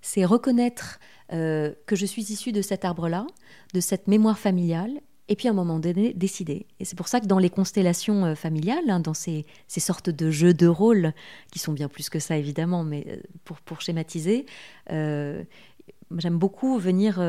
C'est 0.00 0.24
reconnaître 0.24 0.98
que 1.28 1.76
je 1.90 2.06
suis 2.06 2.32
issue 2.32 2.52
de 2.52 2.62
cet 2.62 2.86
arbre-là, 2.86 3.26
de 3.74 3.80
cette 3.80 4.08
mémoire 4.08 4.38
familiale, 4.38 4.92
et 5.28 5.36
puis 5.36 5.48
à 5.48 5.50
un 5.50 5.54
moment 5.54 5.78
donné 5.78 6.12
décider. 6.14 6.66
Et 6.78 6.84
c'est 6.84 6.96
pour 6.96 7.08
ça 7.08 7.20
que 7.20 7.26
dans 7.26 7.38
les 7.38 7.50
constellations 7.50 8.24
euh, 8.24 8.34
familiales, 8.34 8.88
hein, 8.88 9.00
dans 9.00 9.14
ces, 9.14 9.44
sortes 9.68 10.10
de 10.10 10.30
jeux 10.30 10.54
de 10.54 10.66
rôle, 10.66 11.12
qui 11.52 11.58
sont 11.58 11.72
bien 11.72 11.88
plus 11.88 12.08
que 12.08 12.18
ça 12.18 12.36
évidemment, 12.36 12.84
mais 12.84 13.04
euh, 13.08 13.16
pour, 13.44 13.58
pour 13.60 13.80
schématiser, 13.80 14.46
euh, 14.92 15.42
j'aime 16.18 16.38
beaucoup 16.38 16.78
venir 16.78 17.20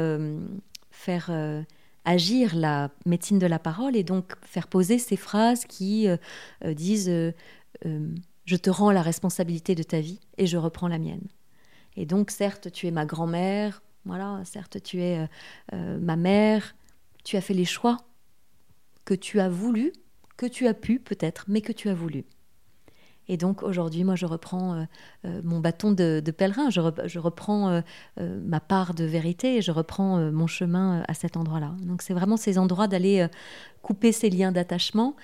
faire 0.92 1.32
agir 2.06 2.56
la 2.56 2.92
médecine 3.06 3.40
de 3.40 3.48
la 3.48 3.60
parole 3.60 3.96
et 3.96 4.04
donc 4.04 4.34
faire 4.44 4.68
poser 4.68 5.00
ces 5.00 5.16
phrases 5.16 5.66
qui 5.66 6.08
disent 6.64 7.12
Je 7.84 8.56
te 8.56 8.70
rends 8.70 8.92
la 8.92 9.02
responsabilité 9.02 9.74
de 9.74 9.84
ta 9.84 10.00
vie 10.00 10.20
et 10.38 10.46
je 10.46 10.58
reprends 10.58 10.88
la 10.88 11.00
mienne. 11.00 11.28
Et 11.96 12.06
donc 12.06 12.30
certes, 12.30 12.72
tu 12.72 12.86
es 12.86 12.92
ma 12.92 13.06
grand-mère, 13.06 13.82
voilà, 14.06 14.42
certes, 14.46 14.82
tu 14.84 15.02
es 15.02 15.28
ma 15.72 16.16
mère, 16.16 16.76
tu 17.28 17.36
as 17.36 17.42
fait 17.42 17.54
les 17.54 17.66
choix 17.66 17.98
que 19.04 19.14
tu 19.14 19.42
as 19.42 19.50
voulu, 19.50 19.92
que 20.38 20.46
tu 20.46 20.66
as 20.66 20.74
pu 20.74 20.98
peut-être, 20.98 21.44
mais 21.50 21.60
que 21.60 21.74
tu 21.74 21.90
as 21.90 21.94
voulu. 21.94 22.24
Et 23.28 23.36
donc 23.36 23.64
aujourd'hui, 23.64 24.06
moi, 24.06 24.16
je 24.16 24.26
reprends 24.26 24.76
euh, 24.76 24.84
euh, 25.26 25.42
mon 25.44 25.60
bâton 25.60 25.92
de, 25.92 26.22
pèlerin, 26.32 26.70
je, 26.70 26.80
reprends 27.20 27.82
euh, 28.18 28.40
ma 28.46 28.62
part 28.62 28.94
de 28.94 29.04
vérité 29.04 29.62
je 29.62 29.74
reprends 29.74 30.32
mon 30.32 30.48
chemin 30.48 31.04
à 31.10 31.14
cet 31.14 31.36
endroit-là. 31.36 31.76
Donc 31.82 32.02
c'est 32.02 32.14
vraiment 32.14 32.38
ces 32.38 32.58
endroits 32.58 32.88
d'aller 32.88 33.28
couper 33.82 34.14
ces 34.14 34.30
liens 34.30 34.54
d'attachement 34.54 35.18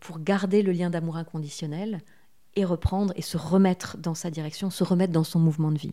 pour 0.00 0.20
garder 0.20 0.62
le 0.62 0.72
lien 0.72 0.88
d'amour 0.88 1.18
inconditionnel 1.18 2.00
et 2.56 2.64
reprendre 2.64 3.12
et 3.16 3.22
se 3.22 3.36
remettre 3.36 3.98
dans 3.98 4.14
sa 4.14 4.30
direction, 4.30 4.70
se 4.70 4.82
remettre 4.82 5.12
dans 5.12 5.24
son 5.24 5.40
mouvement 5.40 5.72
de 5.72 5.78
vie. 5.78 5.92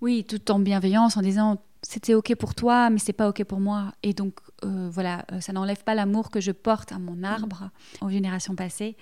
Oui, 0.00 0.24
tout 0.24 0.50
en 0.50 0.58
bienveillance, 0.58 1.16
en 1.16 1.22
disant 1.22 1.58
c'était 1.88 2.14
ok 2.14 2.34
pour 2.34 2.54
toi, 2.54 2.90
mais 2.90 2.98
c'est 2.98 3.12
pas 3.12 3.28
ok 3.28 3.44
pour 3.44 3.60
moi. 3.60 3.92
Et 4.02 4.12
donc 4.12 4.40
euh, 4.64 4.88
voilà, 4.90 5.24
euh, 5.32 5.40
ça 5.40 5.52
n'enlève 5.52 5.84
pas 5.84 5.94
l'amour 5.94 6.30
que 6.30 6.40
je 6.40 6.50
porte 6.50 6.92
à 6.92 6.98
mon 6.98 7.22
arbre 7.22 7.70
aux 8.00 8.10
générations 8.10 8.56
passées, 8.56 8.96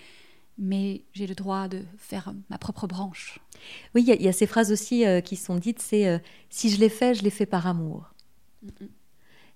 mais 0.58 1.02
j'ai 1.12 1.26
le 1.26 1.34
droit 1.34 1.68
de 1.68 1.80
faire 1.96 2.34
ma 2.50 2.58
propre 2.58 2.86
branche. 2.86 3.40
Oui, 3.94 4.04
il 4.06 4.22
y, 4.22 4.28
a 4.28 4.32
ces 4.32 4.46
phrases 4.46 4.70
aussi 4.70 5.06
euh, 5.06 5.20
qui 5.20 5.36
sont 5.36 5.56
dites, 5.56 5.80
c'est 5.80 6.22
si 6.50 6.68
je 6.68 6.78
l'ai 6.78 6.90
fait, 6.90 7.14
je 7.14 7.22
l'ai 7.22 7.30
fait 7.30 7.46
par 7.46 7.66
amour. 7.66 8.12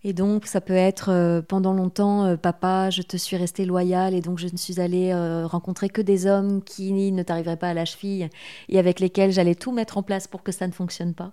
Et 0.05 0.12
donc, 0.12 0.47
ça 0.47 0.61
peut 0.61 0.72
être 0.72 1.43
pendant 1.49 1.74
longtemps, 1.74 2.37
papa, 2.37 2.89
je 2.89 3.03
te 3.03 3.16
suis 3.16 3.37
resté 3.37 3.66
loyal 3.66 4.14
et 4.14 4.20
donc 4.20 4.39
je 4.39 4.47
ne 4.47 4.57
suis 4.57 4.81
allée 4.81 5.12
rencontrer 5.45 5.89
que 5.89 6.01
des 6.01 6.26
hommes 6.26 6.62
qui 6.62 6.93
ne 6.93 7.22
t'arriveraient 7.22 7.57
pas 7.57 7.70
à 7.70 7.74
la 7.74 7.85
cheville 7.85 8.31
et 8.68 8.79
avec 8.79 9.01
lesquels 9.01 9.33
j'allais 9.33 9.57
tout 9.57 9.72
mettre 9.72 9.99
en 9.99 10.03
place 10.03 10.29
pour 10.29 10.43
que 10.45 10.53
ça 10.53 10.66
ne 10.66 10.72
fonctionne 10.72 11.14
pas. 11.14 11.33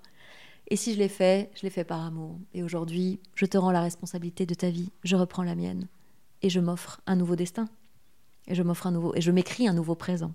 Et 0.67 0.75
si 0.75 0.93
je 0.93 0.99
l'ai 0.99 1.09
fait, 1.09 1.51
je 1.55 1.61
l'ai 1.61 1.69
fait 1.69 1.83
par 1.83 2.03
amour. 2.03 2.39
Et 2.53 2.63
aujourd'hui, 2.63 3.19
je 3.35 3.45
te 3.45 3.57
rends 3.57 3.71
la 3.71 3.81
responsabilité 3.81 4.45
de 4.45 4.53
ta 4.53 4.69
vie, 4.69 4.89
je 5.03 5.15
reprends 5.15 5.43
la 5.43 5.55
mienne. 5.55 5.87
Et 6.41 6.49
je 6.49 6.59
m'offre 6.59 7.01
un 7.05 7.15
nouveau 7.15 7.35
destin. 7.35 7.67
Et 8.47 8.55
je 8.55 8.63
m'offre 8.63 8.87
un 8.87 8.91
nouveau. 8.91 9.13
Et 9.15 9.21
je 9.21 9.31
m'écris 9.31 9.67
un 9.67 9.73
nouveau 9.73 9.95
présent. 9.95 10.33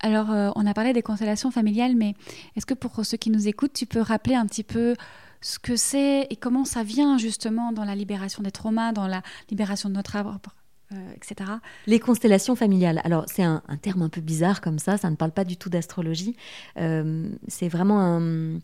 Alors, 0.00 0.30
euh, 0.30 0.50
on 0.54 0.66
a 0.66 0.74
parlé 0.74 0.92
des 0.92 1.02
constellations 1.02 1.50
familiales, 1.50 1.96
mais 1.96 2.14
est-ce 2.56 2.66
que 2.66 2.74
pour 2.74 3.04
ceux 3.04 3.16
qui 3.16 3.30
nous 3.30 3.48
écoutent, 3.48 3.72
tu 3.72 3.86
peux 3.86 4.00
rappeler 4.00 4.34
un 4.34 4.46
petit 4.46 4.62
peu 4.62 4.94
ce 5.40 5.58
que 5.58 5.76
c'est 5.76 6.26
et 6.30 6.36
comment 6.36 6.64
ça 6.64 6.82
vient 6.82 7.18
justement 7.18 7.72
dans 7.72 7.84
la 7.84 7.94
libération 7.94 8.42
des 8.42 8.50
traumas, 8.50 8.92
dans 8.92 9.06
la 9.06 9.22
libération 9.50 9.88
de 9.88 9.94
notre 9.94 10.16
arbre 10.16 10.38
euh, 10.92 11.12
etc. 11.14 11.50
Les 11.86 12.00
constellations 12.00 12.56
familiales. 12.56 13.02
Alors, 13.04 13.26
c'est 13.28 13.42
un, 13.42 13.62
terme 13.82 14.00
un 14.00 14.08
peu 14.08 14.22
bizarre 14.22 14.62
comme 14.62 14.78
ça, 14.78 14.96
ça 14.96 15.10
ne 15.10 15.16
parle 15.16 15.32
pas 15.32 15.44
du 15.44 15.58
tout 15.58 15.68
d'astrologie. 15.68 16.34
Euh, 16.78 17.28
c'est 17.46 17.68
vraiment 17.68 18.00
un... 18.00 18.58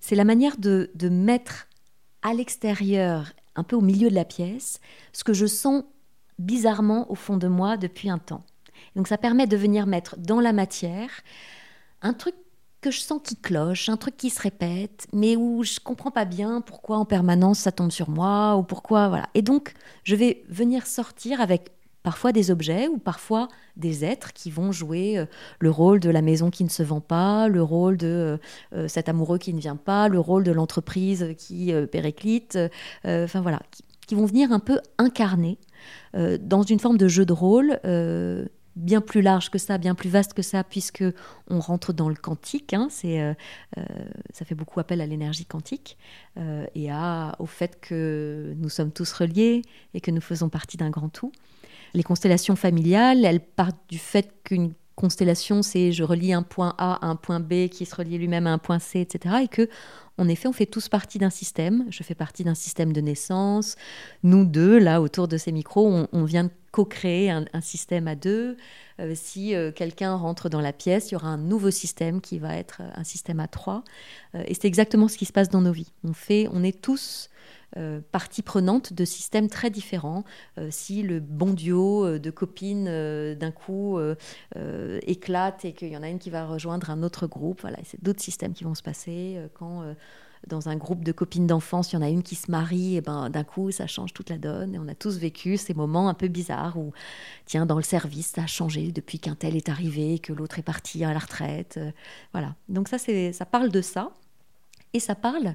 C'est 0.00 0.16
la 0.16 0.24
manière 0.24 0.56
de, 0.56 0.90
de 0.96 1.08
mettre 1.08 1.68
à 2.22 2.34
l'extérieur, 2.34 3.32
un 3.54 3.62
peu 3.62 3.76
au 3.76 3.82
milieu 3.82 4.10
de 4.10 4.14
la 4.14 4.24
pièce, 4.24 4.80
ce 5.12 5.22
que 5.22 5.32
je 5.32 5.46
sens 5.46 5.84
bizarrement 6.40 7.10
au 7.10 7.14
fond 7.14 7.36
de 7.36 7.46
moi 7.46 7.76
depuis 7.76 8.10
un 8.10 8.18
temps. 8.18 8.44
Donc, 8.96 9.06
ça 9.06 9.16
permet 9.16 9.46
de 9.46 9.56
venir 9.56 9.86
mettre 9.86 10.18
dans 10.18 10.40
la 10.40 10.52
matière 10.52 11.10
un 12.02 12.14
truc 12.14 12.34
que 12.80 12.90
je 12.90 13.00
sens 13.00 13.20
qui 13.22 13.36
cloche, 13.36 13.88
un 13.88 13.96
truc 13.96 14.16
qui 14.16 14.30
se 14.30 14.40
répète, 14.40 15.06
mais 15.12 15.36
où 15.36 15.62
je 15.62 15.78
comprends 15.80 16.10
pas 16.10 16.24
bien 16.24 16.60
pourquoi 16.60 16.96
en 16.96 17.04
permanence 17.04 17.58
ça 17.60 17.72
tombe 17.72 17.90
sur 17.90 18.08
moi 18.08 18.56
ou 18.56 18.62
pourquoi 18.62 19.08
voilà. 19.08 19.28
Et 19.34 19.42
donc 19.42 19.74
je 20.04 20.16
vais 20.16 20.42
venir 20.48 20.86
sortir 20.86 21.40
avec 21.40 21.72
parfois 22.02 22.32
des 22.32 22.50
objets 22.50 22.88
ou 22.88 22.98
parfois 22.98 23.48
des 23.76 24.04
êtres 24.04 24.32
qui 24.32 24.50
vont 24.50 24.72
jouer 24.72 25.18
euh, 25.18 25.26
le 25.58 25.70
rôle 25.70 26.00
de 26.00 26.10
la 26.10 26.22
maison 26.22 26.50
qui 26.50 26.64
ne 26.64 26.68
se 26.68 26.82
vend 26.82 27.00
pas, 27.00 27.48
le 27.48 27.62
rôle 27.62 27.96
de 27.96 28.06
euh, 28.06 28.36
euh, 28.74 28.88
cet 28.88 29.08
amoureux 29.08 29.38
qui 29.38 29.52
ne 29.52 29.60
vient 29.60 29.76
pas, 29.76 30.08
le 30.08 30.18
rôle 30.18 30.44
de 30.44 30.52
l'entreprise 30.52 31.34
qui 31.36 31.72
périclite, 31.92 32.58
enfin 33.04 33.40
voilà, 33.40 33.60
qui, 33.70 33.84
qui, 34.06 34.14
vont 34.14 34.26
venir 34.26 34.52
un 34.52 34.58
peu 34.58 34.80
incarner 34.98 35.58
dans 36.14 36.62
une 36.62 36.78
forme 36.78 36.98
de 36.98 37.08
jeu 37.08 37.24
de 37.24 37.32
rôle 37.32 37.78
bien 38.76 39.00
plus 39.00 39.22
large 39.22 39.50
que 39.50 39.58
ça, 39.58 39.78
bien 39.78 39.94
plus 39.94 40.08
vaste 40.08 40.34
que 40.34 40.42
ça, 40.42 40.64
puisque 40.64 41.04
on 41.48 41.60
rentre 41.60 41.92
dans 41.92 42.08
le 42.08 42.14
quantique. 42.14 42.72
Hein, 42.72 42.88
c'est, 42.90 43.20
euh, 43.20 43.34
euh, 43.78 43.84
ça 44.32 44.44
fait 44.44 44.54
beaucoup 44.54 44.80
appel 44.80 45.00
à 45.00 45.06
l'énergie 45.06 45.44
quantique 45.44 45.96
euh, 46.38 46.66
et 46.74 46.90
à, 46.90 47.34
au 47.38 47.46
fait 47.46 47.80
que 47.80 48.54
nous 48.56 48.68
sommes 48.68 48.92
tous 48.92 49.12
reliés 49.12 49.62
et 49.94 50.00
que 50.00 50.10
nous 50.10 50.20
faisons 50.20 50.48
partie 50.48 50.76
d'un 50.76 50.90
grand 50.90 51.08
tout. 51.08 51.32
Les 51.94 52.02
constellations 52.02 52.56
familiales, 52.56 53.24
elles 53.24 53.40
partent 53.40 53.88
du 53.88 53.98
fait 53.98 54.32
qu'une 54.44 54.74
constellation, 55.00 55.62
c'est 55.62 55.92
je 55.92 56.04
relie 56.04 56.32
un 56.32 56.42
point 56.42 56.74
A 56.76 57.04
à 57.04 57.08
un 57.08 57.16
point 57.16 57.40
B 57.40 57.68
qui 57.68 57.86
se 57.86 57.96
relie 57.96 58.18
lui-même 58.18 58.46
à 58.46 58.52
un 58.52 58.58
point 58.58 58.78
C, 58.78 59.00
etc. 59.00 59.36
Et 59.42 59.48
que, 59.48 59.68
en 60.18 60.28
effet, 60.28 60.46
on 60.46 60.52
fait 60.52 60.66
tous 60.66 60.88
partie 60.88 61.18
d'un 61.18 61.30
système. 61.30 61.86
Je 61.88 62.02
fais 62.02 62.14
partie 62.14 62.44
d'un 62.44 62.54
système 62.54 62.92
de 62.92 63.00
naissance. 63.00 63.76
Nous 64.22 64.44
deux, 64.44 64.78
là, 64.78 65.00
autour 65.00 65.26
de 65.26 65.38
ces 65.38 65.52
micros, 65.52 66.06
on, 66.12 66.24
vient 66.24 66.44
de 66.44 66.50
co-créer 66.70 67.30
un, 67.30 67.60
système 67.60 68.08
à 68.08 68.14
deux. 68.14 68.56
Euh, 69.00 69.12
si 69.14 69.54
euh, 69.54 69.72
quelqu'un 69.72 70.14
rentre 70.14 70.48
dans 70.48 70.60
la 70.60 70.72
pièce, 70.72 71.10
il 71.10 71.14
y 71.14 71.16
aura 71.16 71.28
un 71.28 71.38
nouveau 71.38 71.70
système 71.70 72.20
qui 72.20 72.38
va 72.38 72.56
être 72.56 72.82
un 72.94 73.04
système 73.04 73.40
à 73.40 73.48
trois. 73.48 73.84
Euh, 74.34 74.42
et 74.46 74.54
c'est 74.54 74.66
exactement 74.66 75.08
ce 75.08 75.16
qui 75.16 75.24
se 75.24 75.32
passe 75.32 75.48
dans 75.48 75.60
nos 75.60 75.72
vies. 75.72 75.92
On 76.04 76.12
fait, 76.12 76.48
on 76.52 76.62
est 76.62 76.80
tous 76.80 77.30
euh, 77.76 78.00
partie 78.10 78.42
prenante 78.42 78.92
de 78.92 79.04
systèmes 79.04 79.48
très 79.48 79.70
différents. 79.70 80.24
Euh, 80.58 80.68
si 80.70 81.02
le 81.02 81.20
bon 81.20 81.52
duo 81.52 82.04
euh, 82.04 82.18
de 82.18 82.30
copines 82.30 82.86
d'un 83.36 83.50
coup 83.52 83.98
éclate 85.06 85.64
et 85.64 85.72
qu'il 85.72 85.88
y 85.88 85.96
en 85.96 86.02
a 86.02 86.08
une 86.08 86.18
qui 86.18 86.30
va 86.30 86.46
rejoindre 86.46 86.90
un 86.90 87.02
autre 87.02 87.26
groupe, 87.26 87.60
voilà, 87.60 87.78
c'est 87.84 88.02
d'autres 88.02 88.22
systèmes 88.22 88.52
qui 88.52 88.64
vont 88.64 88.74
se 88.74 88.82
passer. 88.82 89.38
quand 89.54 89.84
dans 90.46 90.68
un 90.68 90.76
groupe 90.76 91.04
de 91.04 91.12
copines 91.12 91.46
d'enfance, 91.46 91.92
il 91.92 91.96
y 91.96 91.98
en 91.98 92.02
a 92.02 92.08
une 92.08 92.22
qui 92.22 92.34
se 92.34 92.50
marie, 92.50 92.96
et 92.96 93.00
ben 93.00 93.30
d'un 93.30 93.44
coup, 93.44 93.70
ça 93.70 93.86
change 93.86 94.12
toute 94.12 94.30
la 94.30 94.38
donne. 94.38 94.74
Et 94.74 94.78
on 94.78 94.88
a 94.88 94.94
tous 94.94 95.18
vécu 95.18 95.56
ces 95.56 95.74
moments 95.74 96.08
un 96.08 96.14
peu 96.14 96.28
bizarres 96.28 96.78
où, 96.78 96.92
tiens, 97.46 97.66
dans 97.66 97.76
le 97.76 97.82
service, 97.82 98.28
ça 98.28 98.44
a 98.44 98.46
changé 98.46 98.92
depuis 98.92 99.18
qu'un 99.18 99.34
tel 99.34 99.56
est 99.56 99.68
arrivé, 99.68 100.18
que 100.18 100.32
l'autre 100.32 100.58
est 100.58 100.62
parti 100.62 101.04
à 101.04 101.12
la 101.12 101.18
retraite. 101.18 101.78
voilà. 102.32 102.54
Donc 102.68 102.88
ça, 102.88 102.98
c'est, 102.98 103.32
ça 103.32 103.46
parle 103.46 103.70
de 103.70 103.82
ça. 103.82 104.12
Et 104.92 104.98
ça 104.98 105.14
parle 105.14 105.54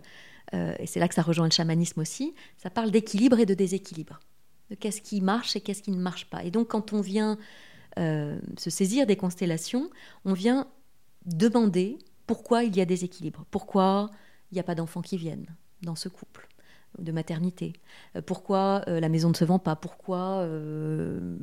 euh, 0.53 0.75
et 0.79 0.85
c'est 0.85 0.99
là 0.99 1.07
que 1.07 1.15
ça 1.15 1.21
rejoint 1.21 1.45
le 1.45 1.51
chamanisme 1.51 2.01
aussi, 2.01 2.33
ça 2.57 2.69
parle 2.69 2.91
d'équilibre 2.91 3.39
et 3.39 3.45
de 3.45 3.53
déséquilibre, 3.53 4.19
de 4.69 4.75
qu'est-ce 4.75 5.01
qui 5.01 5.21
marche 5.21 5.55
et 5.55 5.61
qu'est-ce 5.61 5.81
qui 5.81 5.91
ne 5.91 6.01
marche 6.01 6.25
pas. 6.29 6.43
Et 6.43 6.51
donc 6.51 6.69
quand 6.69 6.93
on 6.93 7.01
vient 7.01 7.37
euh, 7.97 8.37
se 8.57 8.69
saisir 8.69 9.05
des 9.05 9.15
constellations, 9.15 9.89
on 10.23 10.33
vient 10.33 10.67
demander 11.25 11.97
pourquoi 12.27 12.63
il 12.63 12.75
y 12.75 12.81
a 12.81 12.85
des 12.85 13.03
équilibres, 13.03 13.45
pourquoi 13.49 14.11
il 14.51 14.55
n'y 14.55 14.59
a 14.59 14.63
pas 14.63 14.75
d'enfants 14.75 15.01
qui 15.01 15.17
viennent 15.17 15.47
dans 15.81 15.95
ce 15.95 16.09
couple, 16.09 16.47
de 16.99 17.11
maternité. 17.11 17.73
Euh, 18.15 18.21
pourquoi 18.25 18.81
euh, 18.87 18.99
la 18.99 19.09
maison 19.09 19.29
ne 19.29 19.33
se 19.33 19.45
vend 19.45 19.59
pas? 19.59 19.75
Pourquoi 19.75 20.39
euh, 20.39 21.37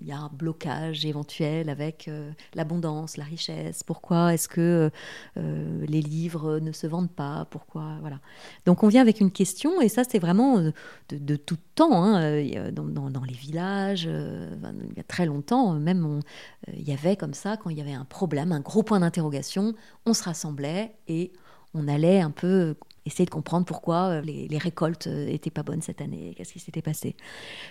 il 0.00 0.06
y 0.06 0.12
a 0.12 0.18
un 0.18 0.30
blocage 0.32 1.04
éventuel 1.04 1.68
avec 1.68 2.10
l'abondance, 2.54 3.16
la 3.16 3.24
richesse? 3.24 3.82
Pourquoi 3.82 4.32
est-ce 4.32 4.48
que 4.48 4.90
les 5.36 6.00
livres 6.00 6.60
ne 6.60 6.72
se 6.72 6.86
vendent 6.86 7.10
pas? 7.10 7.46
Pourquoi 7.50 7.98
voilà. 8.00 8.20
Donc 8.64 8.84
on 8.84 8.88
vient 8.88 9.02
avec 9.02 9.20
une 9.20 9.30
question 9.30 9.82
et 9.82 9.88
ça 9.88 10.04
c'est 10.08 10.20
vraiment 10.20 10.62
de, 11.10 11.36
tout 11.36 11.58
temps 11.74 12.04
hein, 12.04 12.42
dans, 12.72 13.24
les 13.24 13.34
villages. 13.34 14.04
il 14.04 14.96
y 14.96 15.00
a 15.00 15.04
très 15.06 15.26
longtemps 15.26 15.74
même 15.74 16.20
il 16.72 16.88
y 16.88 16.92
avait 16.92 17.16
comme 17.16 17.34
ça 17.34 17.56
quand 17.58 17.68
il 17.68 17.76
y 17.76 17.82
avait 17.82 17.92
un 17.92 18.06
problème, 18.06 18.52
un 18.52 18.60
gros 18.60 18.84
point 18.84 19.00
d'interrogation, 19.00 19.74
on 20.06 20.14
se 20.14 20.22
rassemblait 20.22 20.94
et 21.08 21.32
on 21.74 21.88
allait 21.88 22.20
un 22.20 22.30
peu 22.30 22.74
essayer 23.08 23.24
de 23.24 23.30
comprendre 23.30 23.66
pourquoi 23.66 24.08
euh, 24.08 24.20
les, 24.20 24.58
récoltes 24.58 25.06
n'étaient 25.06 25.50
euh, 25.50 25.52
pas 25.52 25.62
bonnes 25.62 25.82
cette 25.82 26.00
année, 26.00 26.34
qu'est-ce 26.36 26.52
qui 26.52 26.60
s'était 26.60 26.82
passé. 26.82 27.16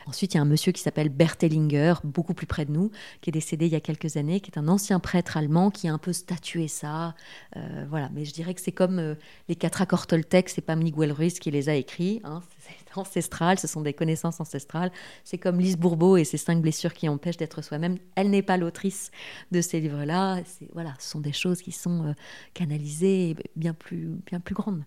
Ensuite, 0.05 0.33
il 0.33 0.37
y 0.37 0.39
a 0.39 0.41
un 0.41 0.45
monsieur 0.45 0.71
qui 0.71 0.81
s'appelle 0.81 1.09
Bertelinger, 1.09 1.95
beaucoup 2.03 2.33
plus 2.33 2.47
près 2.47 2.65
de 2.65 2.71
nous, 2.71 2.91
qui 3.21 3.29
est 3.29 3.31
décédé 3.31 3.67
il 3.67 3.71
y 3.71 3.75
a 3.75 3.79
quelques 3.79 4.17
années, 4.17 4.41
qui 4.41 4.51
est 4.51 4.57
un 4.57 4.67
ancien 4.67 4.99
prêtre 4.99 5.37
allemand 5.37 5.71
qui 5.71 5.87
a 5.87 5.93
un 5.93 5.97
peu 5.97 6.11
statué 6.11 6.67
ça. 6.67 7.15
Euh, 7.55 7.85
voilà, 7.89 8.09
mais 8.13 8.25
je 8.25 8.33
dirais 8.33 8.53
que 8.53 8.61
c'est 8.61 8.71
comme 8.71 9.15
les 9.47 9.55
quatre 9.55 9.81
accords 9.81 10.07
Toltec, 10.07 10.49
c'est 10.49 10.61
pas 10.61 10.75
Miguel 10.75 11.11
Ruiz 11.11 11.39
qui 11.39 11.51
les 11.51 11.69
a 11.69 11.75
écrits, 11.75 12.21
hein, 12.23 12.41
ancestrales, 12.95 13.59
ce 13.59 13.67
sont 13.67 13.81
des 13.81 13.93
connaissances 13.93 14.39
ancestrales. 14.39 14.91
C'est 15.23 15.37
comme 15.37 15.59
Lise 15.59 15.77
Bourbeau 15.77 16.17
et 16.17 16.23
ses 16.23 16.37
cinq 16.37 16.61
blessures 16.61 16.93
qui 16.93 17.09
empêchent 17.09 17.37
d'être 17.37 17.61
soi-même. 17.61 17.97
Elle 18.15 18.29
n'est 18.29 18.41
pas 18.41 18.57
l'autrice 18.57 19.11
de 19.51 19.61
ces 19.61 19.79
livres-là. 19.79 20.41
Voilà, 20.73 20.93
ce 20.99 21.09
sont 21.09 21.19
des 21.19 21.33
choses 21.33 21.61
qui 21.61 21.71
sont 21.71 22.07
euh, 22.07 22.13
canalisées 22.53 23.35
bien 23.55 23.73
plus, 23.73 24.17
bien 24.25 24.39
plus 24.39 24.55
grandes. 24.55 24.83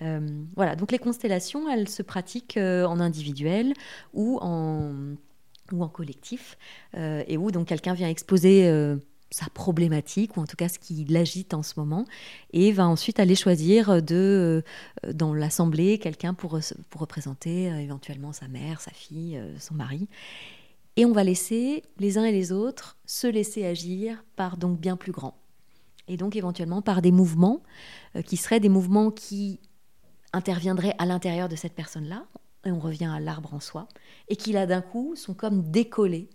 Euh, 0.00 0.20
voilà, 0.56 0.76
donc 0.76 0.92
les 0.92 0.98
constellations, 0.98 1.68
elles 1.68 1.88
se 1.88 2.02
pratiquent 2.02 2.56
euh, 2.56 2.84
en 2.84 3.00
individuel 3.00 3.74
ou 4.12 4.38
en, 4.40 4.92
ou 5.72 5.82
en 5.82 5.88
collectif, 5.88 6.58
et 6.94 7.38
où 7.38 7.50
donc 7.50 7.68
quelqu'un 7.68 7.94
vient 7.94 8.08
exposer 8.08 8.68
sa 9.32 9.46
problématique, 9.46 10.36
ou 10.36 10.40
en 10.40 10.46
tout 10.46 10.56
cas 10.56 10.68
ce 10.68 10.78
qui 10.78 11.04
l'agite 11.04 11.54
en 11.54 11.62
ce 11.62 11.74
moment, 11.78 12.04
et 12.52 12.70
va 12.70 12.86
ensuite 12.86 13.18
aller 13.18 13.34
choisir 13.34 14.02
de, 14.02 14.62
euh, 15.04 15.12
dans 15.12 15.34
l'assemblée 15.34 15.98
quelqu'un 15.98 16.34
pour, 16.34 16.58
pour 16.90 17.00
représenter 17.00 17.70
euh, 17.70 17.78
éventuellement 17.78 18.32
sa 18.32 18.48
mère, 18.48 18.80
sa 18.80 18.90
fille, 18.90 19.36
euh, 19.38 19.58
son 19.58 19.74
mari. 19.74 20.08
Et 20.96 21.06
on 21.06 21.12
va 21.12 21.24
laisser 21.24 21.82
les 21.98 22.18
uns 22.18 22.24
et 22.24 22.32
les 22.32 22.52
autres 22.52 22.98
se 23.06 23.26
laisser 23.26 23.64
agir 23.64 24.22
par 24.36 24.58
donc 24.58 24.78
bien 24.78 24.96
plus 24.96 25.12
grand. 25.12 25.38
Et 26.06 26.18
donc 26.18 26.36
éventuellement 26.36 26.82
par 26.82 27.00
des 27.00 27.12
mouvements 27.12 27.62
qui 28.26 28.36
seraient 28.36 28.60
des 28.60 28.68
mouvements 28.68 29.10
qui 29.10 29.58
interviendraient 30.34 30.94
à 30.98 31.06
l'intérieur 31.06 31.48
de 31.48 31.56
cette 31.56 31.72
personne-là, 31.72 32.26
et 32.66 32.70
on 32.70 32.78
revient 32.78 33.06
à 33.06 33.20
l'arbre 33.20 33.54
en 33.54 33.60
soi, 33.60 33.88
et 34.28 34.36
qui 34.36 34.52
là 34.52 34.66
d'un 34.66 34.82
coup 34.82 35.16
sont 35.16 35.32
comme 35.32 35.70
décollés, 35.70 36.28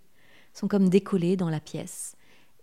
sont 0.54 0.68
comme 0.68 0.90
décollés 0.90 1.38
dans 1.38 1.50
la 1.50 1.60
pièce 1.60 2.17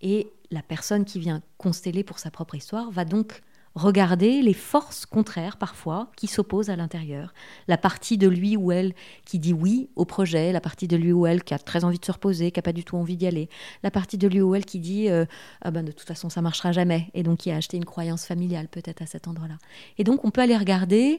et 0.05 0.29
la 0.53 0.63
personne 0.63 1.05
qui 1.05 1.19
vient 1.19 1.43
consteller 1.59 2.05
pour 2.05 2.21
sa 2.21 2.31
propre 2.31 2.55
histoire 2.55 2.93
va 2.93 3.05
donc 3.05 3.43
regarder 3.75 4.41
les 4.41 4.55
forces 4.55 5.05
contraires 5.05 5.57
parfois 5.57 6.13
qui 6.17 6.29
s'opposent 6.29 6.71
à 6.71 6.77
l'intérieur. 6.77 7.35
La 7.67 7.77
partie 7.77 8.17
de 8.17 8.29
lui 8.29 8.57
ou 8.57 8.71
elle 8.71 8.95
qui 9.25 9.41
dit 9.41 9.53
oui 9.53 9.89
au 9.97 10.05
projet, 10.05 10.53
la 10.53 10.61
partie 10.61 10.87
de 10.87 10.97
lui 10.97 11.13
ou 11.13 11.27
elle 11.27 11.43
qui 11.43 11.55
a 11.55 11.59
très 11.59 11.83
envie 11.83 11.99
de 11.99 12.05
se 12.05 12.13
reposer, 12.13 12.53
qui 12.53 12.59
n'a 12.59 12.63
pas 12.63 12.73
du 12.73 12.85
tout 12.85 12.97
envie 12.97 13.17
d'y 13.17 13.27
aller, 13.27 13.49
la 13.83 13.91
partie 13.91 14.17
de 14.17 14.29
lui 14.29 14.41
ou 14.41 14.55
elle 14.55 14.65
qui 14.65 14.79
dit 14.79 15.11
euh, 15.11 15.25
ah 15.63 15.73
ben 15.73 15.85
de 15.85 15.91
toute 15.91 16.07
façon 16.07 16.31
ça 16.31 16.41
marchera 16.41 16.71
jamais 16.71 17.11
et 17.15 17.25
donc 17.25 17.39
qui 17.39 17.51
a 17.51 17.57
acheté 17.57 17.77
une 17.77 17.85
croyance 17.85 18.27
familiale 18.27 18.69
peut-être 18.69 19.03
à 19.03 19.07
cet 19.07 19.27
endroit-là. 19.27 19.59
Et 19.99 20.05
donc 20.05 20.25
on 20.25 20.31
peut 20.31 20.43
aller 20.43 20.57
regarder. 20.57 21.19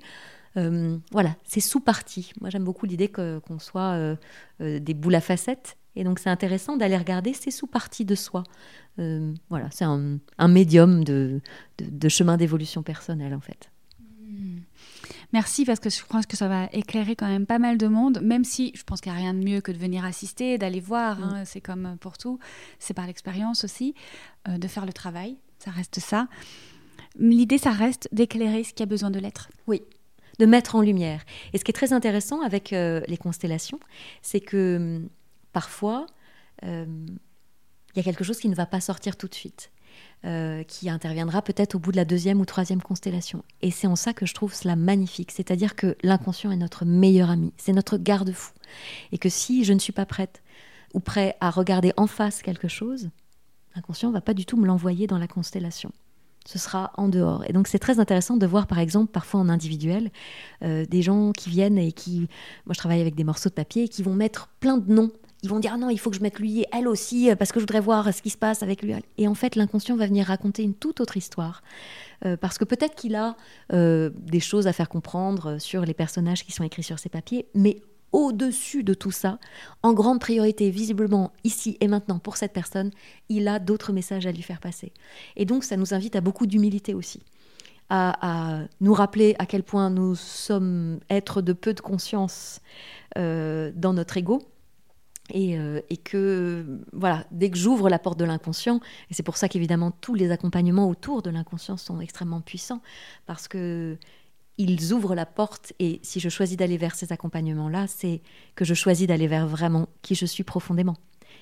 Euh, 0.58 0.98
voilà, 1.12 1.36
c'est 1.44 1.60
sous-parties. 1.60 2.32
Moi, 2.42 2.50
j'aime 2.50 2.64
beaucoup 2.64 2.86
l'idée 2.86 3.10
qu'on 3.10 3.60
soit 3.60 4.18
euh, 4.62 4.80
des 4.80 4.94
boules 4.94 5.16
à 5.16 5.22
facettes 5.22 5.78
et 5.96 6.04
donc 6.04 6.20
c'est 6.20 6.30
intéressant 6.30 6.76
d'aller 6.76 6.98
regarder 6.98 7.34
ces 7.34 7.52
sous-parties 7.52 8.06
de 8.06 8.16
soi. 8.16 8.44
Euh, 9.00 9.34
voilà, 9.50 9.70
c'est 9.72 9.86
un, 9.86 10.20
médium 10.48 11.04
de, 11.04 11.42
chemin 12.10 12.38
d'évolution 12.38 12.84
personnelle 12.84 13.34
en 13.34 13.40
fait. 13.40 13.72
Hmm. 14.00 14.60
Merci 15.34 15.66
parce 15.66 15.80
que 15.80 15.90
je 15.90 16.04
pense 16.06 16.26
que 16.26 16.38
ça 16.38 16.48
va 16.48 16.70
éclairer 16.72 17.16
quand 17.16 17.28
même 17.28 17.46
pas 17.46 17.60
mal 17.60 17.78
de 17.78 17.88
monde, 17.88 18.22
même 18.22 18.44
si 18.44 18.72
je 18.76 18.84
pense 18.84 19.02
qu'il 19.02 19.12
n'y 19.12 19.18
a 19.18 19.22
rien 19.22 19.34
de 19.34 19.44
mieux 19.44 19.62
que 19.62 19.72
de 19.72 19.78
venir 19.78 20.04
assister, 20.06 20.58
d'aller 20.58 20.80
voir, 20.80 21.22
hein, 21.24 21.42
mm. 21.42 21.46
c'est 21.46 21.62
comme 21.62 21.98
pour 22.00 22.18
tout, 22.18 22.40
c'est 22.80 22.94
par 22.94 23.06
l'expérience 23.06 23.64
aussi, 23.64 23.96
euh, 24.48 24.58
de 24.58 24.68
faire 24.68 24.86
le 24.86 24.94
travail, 24.94 25.38
ça 25.60 25.72
reste 25.72 26.00
ça. 26.00 26.28
L'idée, 27.18 27.58
ça 27.58 27.72
reste 27.72 28.10
d'éclairer 28.12 28.64
ce 28.64 28.74
qui 28.74 28.84
a 28.84 28.86
besoin 28.86 29.10
de 29.10 29.20
l'être. 29.20 29.50
Oui, 29.68 29.82
de 30.40 30.46
mettre 30.46 30.76
en 30.76 30.82
lumière. 30.82 31.24
Et 31.54 31.58
ce 31.58 31.64
qui 31.64 31.72
est 31.72 31.74
très 31.74 31.94
intéressant 31.94 32.42
avec 32.42 32.74
euh, 32.74 33.02
les 33.08 33.18
constellations, 33.18 33.80
c'est 34.22 34.42
que 34.42 34.78
hum, 34.78 35.10
parfois, 35.54 36.06
euh, 36.64 36.86
il 37.96 37.98
y 37.98 38.00
a 38.00 38.04
quelque 38.04 38.24
chose 38.24 38.40
qui 38.40 38.50
ne 38.50 38.56
va 38.56 38.66
pas 38.66 38.82
sortir 38.82 39.16
tout 39.16 39.28
de 39.28 39.36
suite, 39.36 39.72
euh, 40.26 40.64
qui 40.64 40.90
interviendra 40.90 41.42
peut-être 41.42 41.76
au 41.76 41.80
bout 41.80 41.92
de 41.92 41.98
la 41.98 42.06
deuxième 42.06 42.42
ou 42.42 42.46
troisième 42.46 42.82
constellation. 42.82 43.44
Et 43.62 43.72
c'est 43.72 43.88
en 43.88 43.96
ça 43.96 44.14
que 44.14 44.26
je 44.26 44.34
trouve 44.34 44.54
cela 44.54 44.76
magnifique, 44.76 45.32
c'est-à-dire 45.32 45.76
que 45.76 45.96
l'inconscient 46.04 46.52
est 46.52 46.58
notre 46.58 46.84
meilleur 46.84 47.30
ami, 47.30 47.54
c'est 47.58 47.74
notre 47.74 47.98
garde-fou. 47.98 48.54
Et 49.12 49.18
que 49.18 49.30
si 49.30 49.64
je 49.64 49.74
ne 49.74 49.80
suis 49.80 49.94
pas 49.94 50.06
prête 50.06 50.44
ou 50.94 51.00
prêt 51.00 51.38
à 51.40 51.50
regarder 51.50 51.94
en 51.96 52.08
face 52.08 52.42
quelque 52.42 52.68
chose, 52.68 53.10
l'inconscient 53.76 54.10
ne 54.10 54.14
va 54.14 54.22
pas 54.22 54.34
du 54.34 54.46
tout 54.46 54.58
me 54.58 54.66
l'envoyer 54.66 55.08
dans 55.08 55.18
la 55.18 55.28
constellation 55.28 55.92
ce 56.46 56.60
sera 56.60 56.92
en 56.96 57.08
dehors. 57.10 57.44
Et 57.48 57.54
donc 57.54 57.68
c'est 57.68 57.80
très 57.80 58.00
intéressant 58.00 58.38
de 58.38 58.46
voir 58.46 58.68
par 58.68 58.80
exemple 58.80 59.12
parfois 59.12 59.40
en 59.40 59.50
individuel 59.50 60.12
euh, 60.64 60.86
des 60.86 61.02
gens 61.02 61.32
qui 61.32 61.50
viennent 61.50 61.78
et 61.78 61.92
qui, 61.92 62.28
moi 62.66 62.74
je 62.74 62.78
travaille 62.78 63.02
avec 63.02 63.16
des 63.16 63.24
morceaux 63.24 63.50
de 63.50 63.56
papier, 63.56 63.84
et 63.84 63.90
qui 63.90 64.04
vont 64.04 64.14
mettre 64.14 64.50
plein 64.60 64.78
de 64.78 64.92
noms 64.92 65.12
ils 65.44 65.50
vont 65.50 65.60
dire 65.60 65.74
ah 65.76 65.78
non, 65.78 65.92
il 65.92 66.00
faut 66.00 66.10
que 66.10 66.16
je 66.16 66.24
mette 66.24 66.40
lui 66.40 66.62
et 66.62 66.66
elle 66.72 66.88
aussi 66.88 67.30
euh, 67.30 67.36
parce 67.36 67.52
que 67.52 67.60
je 67.60 67.64
voudrais 67.64 67.82
voir 67.82 68.12
ce 68.12 68.24
qui 68.24 68.32
se 68.32 68.38
passe 68.38 68.64
avec 68.64 68.82
lui. 68.82 68.94
Et 69.20 69.28
en 69.28 69.36
fait, 69.36 69.56
l'inconscient 69.56 69.96
va 69.96 70.08
venir 70.08 70.26
raconter 70.26 70.64
une 70.64 70.74
toute 70.74 71.02
autre 71.02 71.18
histoire. 71.18 71.62
Euh, 72.26 72.36
parce 72.36 72.58
que 72.58 72.64
peut-être 72.64 72.96
qu'il 72.96 73.16
a 73.16 73.36
des 73.70 74.40
choses 74.40 74.66
à 74.66 74.74
faire 74.74 74.90
comprendre 74.90 75.60
sur 75.60 75.86
les 75.86 75.94
personnages 75.94 76.44
qui 76.46 76.52
sont 76.52 76.64
écrits 76.64 76.82
sur 76.82 76.98
ces 76.98 77.10
papiers, 77.10 77.46
mais 77.54 77.82
au-dessus 78.16 78.84
de 78.84 78.94
tout 78.94 79.12
ça, 79.12 79.40
en 79.84 79.94
grande 79.94 80.20
priorité, 80.20 80.70
visiblement 80.70 81.34
ici 81.44 81.78
et 81.82 81.88
maintenant 81.88 82.18
pour 82.18 82.38
cette 82.38 82.54
personne, 82.54 82.92
il 83.30 83.48
a 83.48 83.60
d'autres 83.60 83.92
messages 83.92 84.26
à 84.26 84.32
lui 84.32 84.42
faire 84.42 84.60
passer. 84.60 84.94
Et 85.36 85.46
donc, 85.46 85.64
ça 85.64 85.78
nous 85.78 85.94
invite 85.94 86.16
à 86.16 86.22
beaucoup 86.22 86.48
d'humilité 86.48 86.94
aussi. 86.94 87.22
À, 87.90 88.64
nous 88.82 88.94
rappeler 88.96 89.36
à 89.38 89.46
quel 89.46 89.62
point 89.62 89.92
nous 89.92 90.16
sommes 90.16 91.00
êtres 91.10 91.44
de 91.44 91.54
peu 91.54 91.76
de 91.76 91.82
conscience 91.82 92.62
dans 93.16 93.94
notre 93.94 94.18
ego, 94.18 94.42
euh, 95.34 95.82
et, 95.90 95.98
que, 95.98 96.66
voilà, 96.94 97.26
dès 97.32 97.50
que 97.50 97.58
j'ouvre 97.58 97.90
la 97.90 97.98
porte 97.98 98.20
de 98.20 98.26
l'inconscient, 98.26 98.80
et 99.10 99.14
c'est 99.14 99.24
pour 99.24 99.38
ça 99.38 99.50
qu'évidemment 99.50 99.92
tous 99.92 100.14
les 100.14 100.32
accompagnements 100.32 100.88
autour 100.88 101.22
de 101.22 101.30
l'inconscient 101.30 101.78
sont 101.78 102.00
extrêmement 102.00 102.42
puissants, 102.42 102.82
parce 103.26 103.48
que 103.48 103.98
ils 104.58 104.94
ouvrent 104.94 105.16
la 105.16 105.26
porte, 105.26 105.74
et 105.80 106.00
si 106.04 106.20
je 106.20 106.30
choisis 106.30 106.58
d'aller 106.58 106.78
vers 106.78 106.96
ces 106.96 107.12
accompagnements-là, 107.12 107.88
c'est 107.88 108.22
que 108.56 108.64
je 108.64 108.74
choisis 108.74 109.08
d'aller 109.08 109.28
vers 109.28 109.48
vraiment 109.48 109.90
qui 110.02 110.16
je 110.16 110.26
suis 110.26 110.44
profondément. 110.44 110.96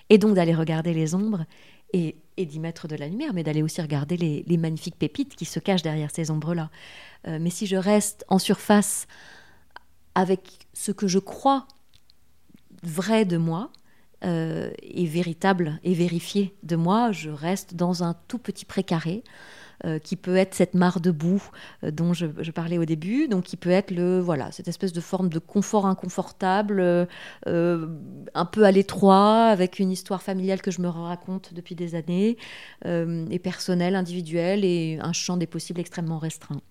Et 0.09 0.18
donc 0.18 0.36
d'aller 0.36 0.55
regarder 0.55 0.93
les 0.93 1.16
ombres 1.16 1.45
et, 1.93 2.16
d'y 2.38 2.59
mettre 2.59 2.88
de 2.88 2.95
la 2.95 3.07
lumière, 3.07 3.34
mais 3.34 3.43
d'aller 3.43 3.61
aussi 3.61 3.82
regarder 3.82 4.18
les, 4.18 4.57
magnifiques 4.57 4.97
pépites 4.97 5.36
qui 5.36 5.45
se 5.45 5.59
cachent 5.59 5.84
derrière 5.84 6.09
ces 6.11 6.32
ombres-là. 6.32 6.72
Euh, 7.28 7.38
mais 7.39 7.51
si 7.51 7.68
je 7.68 7.76
reste 7.76 8.26
en 8.28 8.39
surface 8.39 9.07
avec 10.16 10.68
ce 10.74 10.91
que 10.91 11.07
je 11.07 11.20
crois 11.20 11.68
vrai 12.82 13.26
de 13.26 13.38
moi 13.38 13.72
euh, 14.26 14.72
et 14.82 15.05
véritable 15.05 15.80
et 15.84 15.93
vérifié 15.93 16.55
de 16.64 16.76
moi, 16.76 17.11
je 17.11 17.30
reste 17.30 17.76
dans 17.76 18.03
un 18.03 18.16
tout 18.28 18.39
petit 18.39 18.66
précaré. 18.66 19.24
Euh, 19.86 19.99
qui 19.99 20.15
peut 20.15 20.38
être 20.38 20.53
cette 20.53 20.76
mare 20.76 21.01
de 21.01 21.11
boue 21.11 21.43
euh, 21.84 21.91
dont 21.91 22.13
je, 22.13 22.28
parlais 22.51 22.78
au 22.78 22.86
début, 22.86 23.28
donc 23.28 23.43
qui 23.43 23.57
peut 23.57 23.69
être 23.69 23.91
le 23.91 24.19
voilà 24.19 24.51
cette 24.51 24.67
espèce 24.67 24.93
de 24.93 25.01
forme 25.01 25.30
de 25.30 25.39
confort 25.39 25.86
inconfortable, 25.88 27.07
un 27.45 28.45
peu 28.45 28.63
à 28.63 28.71
l'étroit, 28.71 29.45
avec 29.45 29.80
une 29.80 29.91
histoire 29.91 30.21
familiale 30.21 30.61
que 30.61 30.71
je 30.71 30.82
me 30.82 30.88
raconte 30.88 31.53
depuis 31.53 31.76
des 31.76 31.95
années, 31.95 32.38
et 32.86 33.39
personnelle, 33.39 33.95
individuelle, 33.95 34.63
et 34.63 34.99
un 35.01 35.13
champ 35.13 35.38
des 35.38 35.47
possibles 35.47 35.80
extrêmement 35.80 36.19
restreint. 36.19 36.61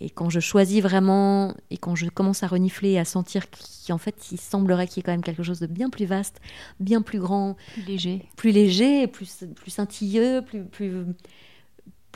Et 0.00 0.10
quand 0.10 0.28
je 0.28 0.40
choisis 0.40 0.82
vraiment, 0.82 1.54
et 1.70 1.78
quand 1.78 1.94
je 1.94 2.08
commence 2.08 2.42
à 2.42 2.46
renifler 2.46 2.92
et 2.92 2.98
à 2.98 3.04
sentir 3.04 3.44
qu'en 3.86 3.98
fait, 3.98 4.30
il 4.30 4.38
semblerait 4.38 4.86
qu'il 4.86 4.98
y 4.98 5.00
ait 5.00 5.02
quand 5.04 5.12
même 5.12 5.22
quelque 5.22 5.42
chose 5.42 5.60
de 5.60 5.66
bien 5.66 5.88
plus 5.88 6.04
vaste, 6.04 6.40
bien 6.80 7.00
plus 7.00 7.18
grand, 7.18 7.56
plus 7.72 7.82
léger, 7.82 8.28
plus 8.36 8.50
léger, 8.50 9.06
plus, 9.06 9.44
plus 9.54 9.70
scintilleux, 9.70 10.42
plus, 10.46 10.64
plus, 10.64 11.06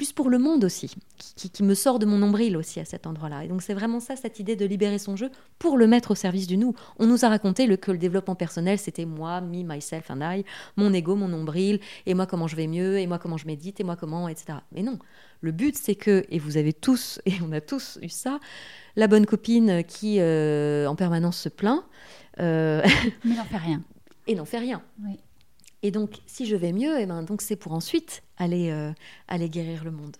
plus 0.00 0.14
pour 0.14 0.30
le 0.30 0.38
monde 0.38 0.64
aussi, 0.64 0.94
qui, 1.18 1.62
me 1.62 1.74
sort 1.74 1.98
de 1.98 2.06
mon 2.06 2.16
nombril 2.16 2.56
aussi 2.56 2.80
à 2.80 2.86
cet 2.86 3.06
endroit-là. 3.06 3.44
Et 3.44 3.48
donc 3.48 3.60
c'est 3.60 3.74
vraiment 3.74 4.00
ça, 4.00 4.16
cette 4.16 4.40
idée 4.40 4.56
de 4.56 4.64
libérer 4.64 4.96
son 4.96 5.14
jeu 5.14 5.30
pour 5.58 5.76
le 5.76 5.86
mettre 5.86 6.12
au 6.12 6.14
service 6.14 6.46
du 6.46 6.56
nous. 6.56 6.74
On 6.98 7.04
nous 7.04 7.26
a 7.26 7.28
raconté 7.28 7.66
le, 7.66 7.76
que 7.76 7.90
le 7.90 7.98
développement 7.98 8.34
personnel, 8.34 8.78
c'était 8.78 9.04
moi, 9.04 9.42
me, 9.42 9.62
myself 9.62 10.10
and 10.10 10.22
I, 10.22 10.46
mon 10.78 10.94
ego, 10.94 11.16
mon 11.16 11.28
nombril, 11.28 11.80
et 12.06 12.14
moi 12.14 12.24
comment 12.24 12.48
je 12.48 12.56
vais 12.56 12.66
mieux, 12.66 12.98
et 12.98 13.06
moi 13.06 13.18
comment 13.18 13.36
je 13.36 13.44
médite, 13.44 13.78
et 13.78 13.84
moi 13.84 13.94
comment, 13.94 14.26
etc. 14.26 14.60
Mais 14.72 14.82
non, 14.82 14.98
le 15.42 15.52
but 15.52 15.76
c'est 15.76 15.96
que, 15.96 16.24
et 16.30 16.38
vous 16.38 16.56
avez 16.56 16.72
tous, 16.72 17.20
et 17.26 17.34
on 17.46 17.52
a 17.52 17.60
tous 17.60 17.98
eu 18.00 18.08
ça, 18.08 18.40
la 18.96 19.06
bonne 19.06 19.26
copine 19.26 19.84
qui 19.84 20.16
euh, 20.18 20.86
en 20.86 20.96
permanence 20.96 21.36
se 21.36 21.50
plaint. 21.50 21.84
Euh, 22.38 22.80
Mais 23.22 23.34
n'en 23.36 23.44
fait 23.44 23.58
rien. 23.58 23.82
Et 24.26 24.34
n'en 24.34 24.44
fait 24.44 24.58
rien. 24.58 24.80
Oui. 25.04 25.18
Et 25.82 25.90
donc, 25.90 26.20
si 26.26 26.46
je 26.46 26.56
vais 26.56 26.72
mieux, 26.72 27.00
eh 27.00 27.06
ben, 27.06 27.22
donc 27.22 27.42
c'est 27.42 27.56
pour 27.56 27.72
ensuite 27.72 28.22
aller, 28.36 28.70
euh, 28.70 28.92
aller 29.28 29.48
guérir 29.48 29.84
le 29.84 29.90
monde. 29.90 30.16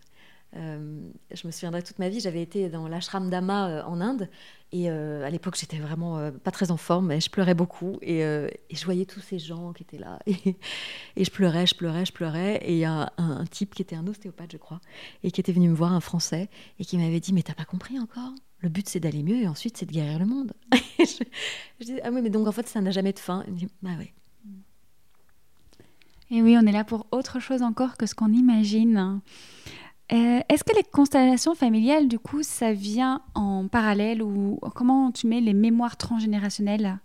Euh, 0.57 1.01
je 1.33 1.47
me 1.47 1.53
souviendrai 1.53 1.83
toute 1.83 2.01
ma 2.01 2.09
vie, 2.09 2.19
j'avais 2.19 2.43
été 2.43 2.69
dans 2.69 2.89
l'ashram 2.89 3.31
d'Ama 3.31 3.69
euh, 3.69 3.83
en 3.85 4.01
Inde, 4.01 4.29
et 4.73 4.89
à 4.89 5.29
l'époque 5.31 5.57
j'étais 5.57 5.79
vraiment 5.79 6.31
pas 6.45 6.53
très 6.53 6.71
en 6.71 6.77
forme, 6.77 7.09
mais 7.09 7.21
je 7.21 7.29
pleurais 7.29 7.55
beaucoup, 7.55 7.99
et, 8.03 8.21
je 8.21 8.85
voyais 8.85 9.05
tous 9.05 9.21
ces 9.21 9.39
gens 9.39 9.73
qui 9.73 9.83
étaient 9.83 9.99
là, 9.99 10.21
et, 10.27 11.25
je 11.25 11.31
pleurais, 11.31 11.67
je 11.67 11.75
pleurais, 11.75 12.07
je 12.07 12.13
pleurais, 12.13 12.57
et 12.65 12.73
il 12.73 12.79
y 12.79 12.85
a 12.85 13.13
un, 13.17 13.45
type 13.47 13.75
qui 13.75 13.83
était 13.83 13.97
un 13.97 14.07
ostéopathe, 14.07 14.53
je 14.53 14.59
crois, 14.59 14.81
et 15.25 15.33
qui 15.33 15.41
était 15.41 15.53
venu 15.53 15.69
me 15.69 15.75
voir, 15.75 15.93
un 15.93 16.01
Français, 16.01 16.49
et 16.79 16.85
qui 16.85 16.99
m'avait 16.99 17.21
dit, 17.21 17.33
mais 17.33 17.43
t'as 17.43 17.55
pas 17.55 17.65
compris 17.65 17.99
encore? 17.99 18.33
Le 18.59 18.69
but 18.69 18.89
c'est 18.89 19.01
d'aller 19.01 19.23
mieux 19.23 19.41
et 19.43 19.49
ensuite 19.49 19.77
c'est 19.77 19.87
de 19.87 19.93
guérir 19.93 20.19
le 20.19 20.27
monde. 20.27 20.53
je, 20.99 21.25
je 21.81 21.85
dis, 21.85 22.01
ah 22.03 22.11
oui, 22.13 22.21
mais 22.23 22.31
donc 22.31 22.47
en 22.47 22.53
fait 22.53 22.69
ça 22.69 22.81
n'a 22.81 22.91
jamais 22.91 23.13
de 23.13 23.19
fin. 23.19 23.43
Il 23.47 23.55
me 23.55 23.59
dit, 23.59 23.69
bah 23.83 23.91
oui. 23.99 24.13
Et 26.31 26.43
oui, 26.43 26.57
on 26.61 26.67
est 26.67 26.73
là 26.73 26.85
pour 26.85 27.07
autre 27.11 27.41
chose 27.41 27.63
encore 27.63 27.97
que 27.97 28.07
ce 28.07 28.15
qu'on 28.15 28.33
imagine. 28.33 29.21
Euh, 30.13 30.41
est-ce 30.49 30.65
que 30.65 30.77
les 30.77 30.83
constellations 30.83 31.55
familiales, 31.55 32.09
du 32.09 32.19
coup, 32.19 32.43
ça 32.43 32.73
vient 32.73 33.23
en 33.35 33.69
parallèle 33.69 34.23
ou 34.23 34.59
comment 34.75 35.13
tu 35.13 35.27
mets 35.27 35.41
les 35.41 35.55
mémoires 35.55 35.97
transgénérationnelles? 35.97 36.99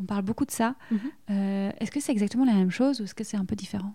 On 0.00 0.04
parle 0.04 0.22
beaucoup 0.22 0.44
de 0.44 0.50
ça. 0.50 0.74
Mhm. 0.90 1.00
Euh, 1.30 1.72
est-ce 1.78 1.90
que 1.90 2.00
c'est 2.00 2.12
exactement 2.12 2.44
la 2.44 2.54
même 2.54 2.70
chose 2.70 3.00
ou 3.00 3.04
est-ce 3.04 3.14
que 3.14 3.24
c'est 3.24 3.36
un 3.36 3.44
peu 3.44 3.56
différent? 3.56 3.92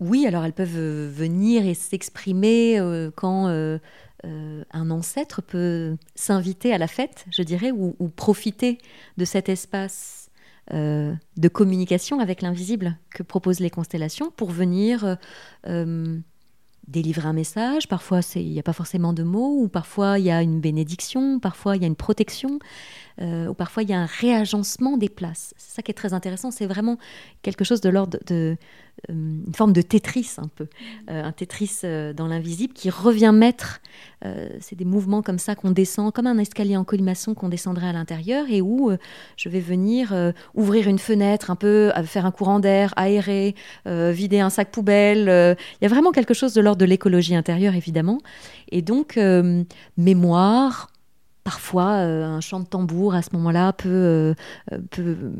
Oui, 0.00 0.26
alors 0.26 0.44
elles 0.44 0.52
peuvent 0.52 0.76
euh, 0.76 1.08
venir 1.12 1.66
et 1.66 1.74
s'exprimer 1.74 2.80
quand 3.16 3.46
un 3.46 4.90
ancêtre 4.90 5.42
peut 5.42 5.96
s'inviter 6.14 6.72
à 6.72 6.78
la 6.78 6.86
fête, 6.86 7.26
je 7.30 7.42
dirais, 7.42 7.70
ou, 7.72 7.94
ou 7.98 8.08
profiter 8.08 8.78
de 9.18 9.24
cet 9.24 9.48
espace 9.48 10.23
euh, 10.72 11.14
de 11.36 11.48
communication 11.48 12.20
avec 12.20 12.40
l'invisible 12.40 12.96
que 13.10 13.22
proposent 13.22 13.60
les 13.60 13.68
constellations 13.68 14.30
pour 14.34 14.50
venir 14.50 15.04
euh, 15.04 15.14
euh, 15.66 16.18
délivrer 16.88 17.28
un 17.28 17.34
message. 17.34 17.86
Parfois, 17.86 18.20
il 18.34 18.50
n'y 18.50 18.58
a 18.58 18.62
pas 18.62 18.72
forcément 18.72 19.12
de 19.12 19.22
mots, 19.22 19.60
ou 19.60 19.68
parfois 19.68 20.18
il 20.18 20.24
y 20.24 20.30
a 20.30 20.40
une 20.40 20.60
bénédiction, 20.60 21.38
parfois 21.38 21.76
il 21.76 21.82
y 21.82 21.84
a 21.84 21.88
une 21.88 21.96
protection, 21.96 22.58
ou 23.20 23.54
parfois 23.54 23.84
il 23.84 23.90
y 23.90 23.92
a 23.92 24.00
un 24.00 24.06
réagencement 24.06 24.96
des 24.98 25.08
places. 25.08 25.54
C'est 25.56 25.76
ça 25.76 25.82
qui 25.82 25.90
est 25.90 25.94
très 25.94 26.12
intéressant. 26.12 26.50
C'est 26.50 26.66
vraiment 26.66 26.98
quelque 27.42 27.64
chose 27.64 27.80
de 27.80 27.88
l'ordre 27.88 28.18
de, 28.26 28.56
une 29.08 29.52
forme 29.54 29.72
de 29.72 29.82
Tetris 29.82 30.34
un 30.38 30.48
peu, 30.48 30.66
euh, 31.10 31.24
un 31.24 31.32
Tetris 31.32 31.80
euh, 31.84 32.12
dans 32.12 32.26
l'invisible 32.26 32.72
qui 32.72 32.90
revient 32.90 33.32
mettre, 33.34 33.80
c'est 34.58 34.74
des 34.74 34.86
mouvements 34.86 35.20
comme 35.20 35.38
ça 35.38 35.54
qu'on 35.54 35.70
descend, 35.70 36.10
comme 36.10 36.26
un 36.26 36.38
escalier 36.38 36.78
en 36.78 36.84
colimaçon 36.84 37.34
qu'on 37.34 37.50
descendrait 37.50 37.88
à 37.88 37.92
l'intérieur 37.92 38.46
et 38.48 38.62
où 38.62 38.90
je 39.36 39.48
vais 39.50 39.60
venir 39.60 40.14
ouvrir 40.54 40.88
une 40.88 40.98
fenêtre, 40.98 41.50
un 41.50 41.56
peu 41.56 41.92
faire 42.06 42.24
un 42.24 42.30
courant 42.30 42.58
d'air, 42.58 42.94
aérer, 42.96 43.54
vider 43.84 44.40
un 44.40 44.48
sac 44.48 44.70
poubelle. 44.70 45.56
Il 45.78 45.84
y 45.84 45.86
a 45.86 45.90
vraiment 45.90 46.10
quelque 46.10 46.32
chose 46.32 46.54
de 46.54 46.62
l'ordre 46.62 46.80
de 46.80 46.86
l'écologie 46.86 47.36
intérieure 47.36 47.74
évidemment. 47.74 48.18
Et 48.70 48.80
donc 48.80 49.20
mémoire, 49.98 50.90
parfois 51.44 51.90
un 51.90 52.40
chant 52.40 52.60
de 52.60 52.66
tambour 52.66 53.14
à 53.14 53.20
ce 53.20 53.28
moment-là 53.34 53.74
peut, 53.74 54.34
peut 54.90 55.32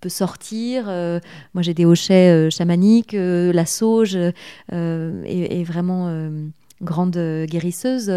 peut 0.00 0.08
sortir. 0.08 0.86
Euh, 0.88 1.20
moi, 1.54 1.62
j'ai 1.62 1.74
des 1.74 1.84
hochets 1.84 2.30
euh, 2.30 2.50
chamaniques. 2.50 3.14
Euh, 3.14 3.52
la 3.52 3.66
sauge 3.66 4.16
est, 4.16 5.64
vraiment 5.64 6.30
grande 6.80 7.18
guérisseuse 7.46 8.12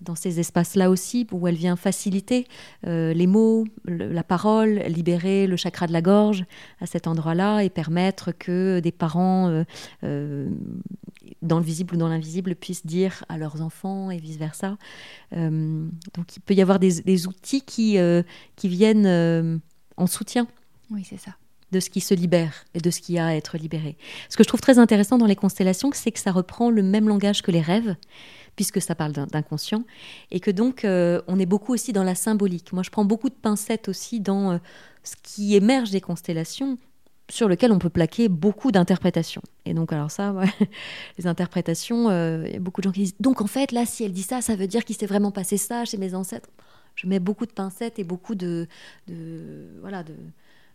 dans 0.00 0.14
ces 0.14 0.38
espaces-là 0.38 0.88
aussi, 0.88 1.26
où 1.32 1.48
elle 1.48 1.56
vient 1.56 1.76
faciliter 1.76 2.46
les 2.84 3.26
mots, 3.26 3.64
la 3.86 4.22
parole, 4.22 4.82
libérer 4.86 5.46
le 5.46 5.56
chakra 5.56 5.86
de 5.86 5.92
la 5.92 6.00
gorge 6.00 6.44
à 6.80 6.86
cet 6.86 7.06
endroit-là 7.08 7.60
et 7.60 7.70
permettre 7.70 8.30
que 8.32 8.80
des 8.80 8.92
parents, 8.92 9.64
dans 10.02 11.58
le 11.58 11.64
visible 11.64 11.96
ou 11.96 11.98
dans 11.98 12.08
l'invisible, 12.08 12.54
puissent 12.54 12.86
dire 12.86 13.24
à 13.28 13.36
leurs 13.36 13.60
enfants 13.60 14.10
et 14.10 14.18
vice-versa. 14.18 14.76
donc 15.32 16.36
il 16.36 16.40
peut 16.40 16.54
y 16.54 16.62
avoir 16.62 16.78
des, 16.78 17.00
des 17.02 17.26
outils 17.26 17.62
qui, 17.62 17.98
qui 18.56 18.68
viennent 18.68 19.60
en 19.96 20.06
soutien 20.06 20.46
oui, 20.94 21.04
c'est 21.08 21.18
ça. 21.18 21.32
De 21.72 21.80
ce 21.80 21.90
qui 21.90 22.00
se 22.00 22.14
libère 22.14 22.64
et 22.74 22.80
de 22.80 22.90
ce 22.90 23.00
qui 23.00 23.18
a 23.18 23.26
à 23.26 23.34
être 23.34 23.58
libéré. 23.58 23.96
Ce 24.28 24.36
que 24.36 24.44
je 24.44 24.48
trouve 24.48 24.60
très 24.60 24.78
intéressant 24.78 25.18
dans 25.18 25.26
les 25.26 25.36
constellations, 25.36 25.90
c'est 25.92 26.12
que 26.12 26.20
ça 26.20 26.30
reprend 26.30 26.70
le 26.70 26.82
même 26.82 27.08
langage 27.08 27.42
que 27.42 27.50
les 27.50 27.60
rêves, 27.60 27.96
puisque 28.54 28.80
ça 28.80 28.94
parle 28.94 29.12
d'inconscient, 29.12 29.84
et 30.30 30.40
que 30.40 30.50
donc 30.50 30.84
euh, 30.84 31.20
on 31.26 31.38
est 31.38 31.46
beaucoup 31.46 31.72
aussi 31.72 31.92
dans 31.92 32.04
la 32.04 32.14
symbolique. 32.14 32.72
Moi, 32.72 32.82
je 32.82 32.90
prends 32.90 33.04
beaucoup 33.04 33.28
de 33.28 33.34
pincettes 33.34 33.88
aussi 33.88 34.20
dans 34.20 34.52
euh, 34.52 34.58
ce 35.02 35.14
qui 35.22 35.56
émerge 35.56 35.90
des 35.90 36.00
constellations, 36.00 36.78
sur 37.30 37.48
lequel 37.48 37.72
on 37.72 37.78
peut 37.78 37.90
plaquer 37.90 38.28
beaucoup 38.28 38.70
d'interprétations. 38.70 39.42
Et 39.64 39.74
donc, 39.74 39.92
alors 39.92 40.10
ça, 40.10 40.34
les 41.18 41.26
interprétations, 41.26 42.10
euh, 42.10 42.44
il 42.46 42.52
y 42.52 42.56
a 42.56 42.60
beaucoup 42.60 42.80
de 42.80 42.84
gens 42.84 42.92
qui 42.92 43.00
disent 43.00 43.16
donc 43.18 43.40
en 43.40 43.46
fait, 43.46 43.72
là, 43.72 43.86
si 43.86 44.04
elle 44.04 44.12
dit 44.12 44.22
ça, 44.22 44.42
ça 44.42 44.56
veut 44.56 44.66
dire 44.66 44.84
qu'il 44.84 44.96
s'est 44.96 45.06
vraiment 45.06 45.30
passé 45.30 45.56
ça 45.56 45.84
chez 45.84 45.96
mes 45.96 46.14
ancêtres. 46.14 46.50
Je 46.94 47.08
mets 47.08 47.18
beaucoup 47.18 47.46
de 47.46 47.52
pincettes 47.52 47.98
et 47.98 48.04
beaucoup 48.04 48.34
de, 48.34 48.68
de 49.08 49.68
voilà, 49.80 50.02
de, 50.04 50.14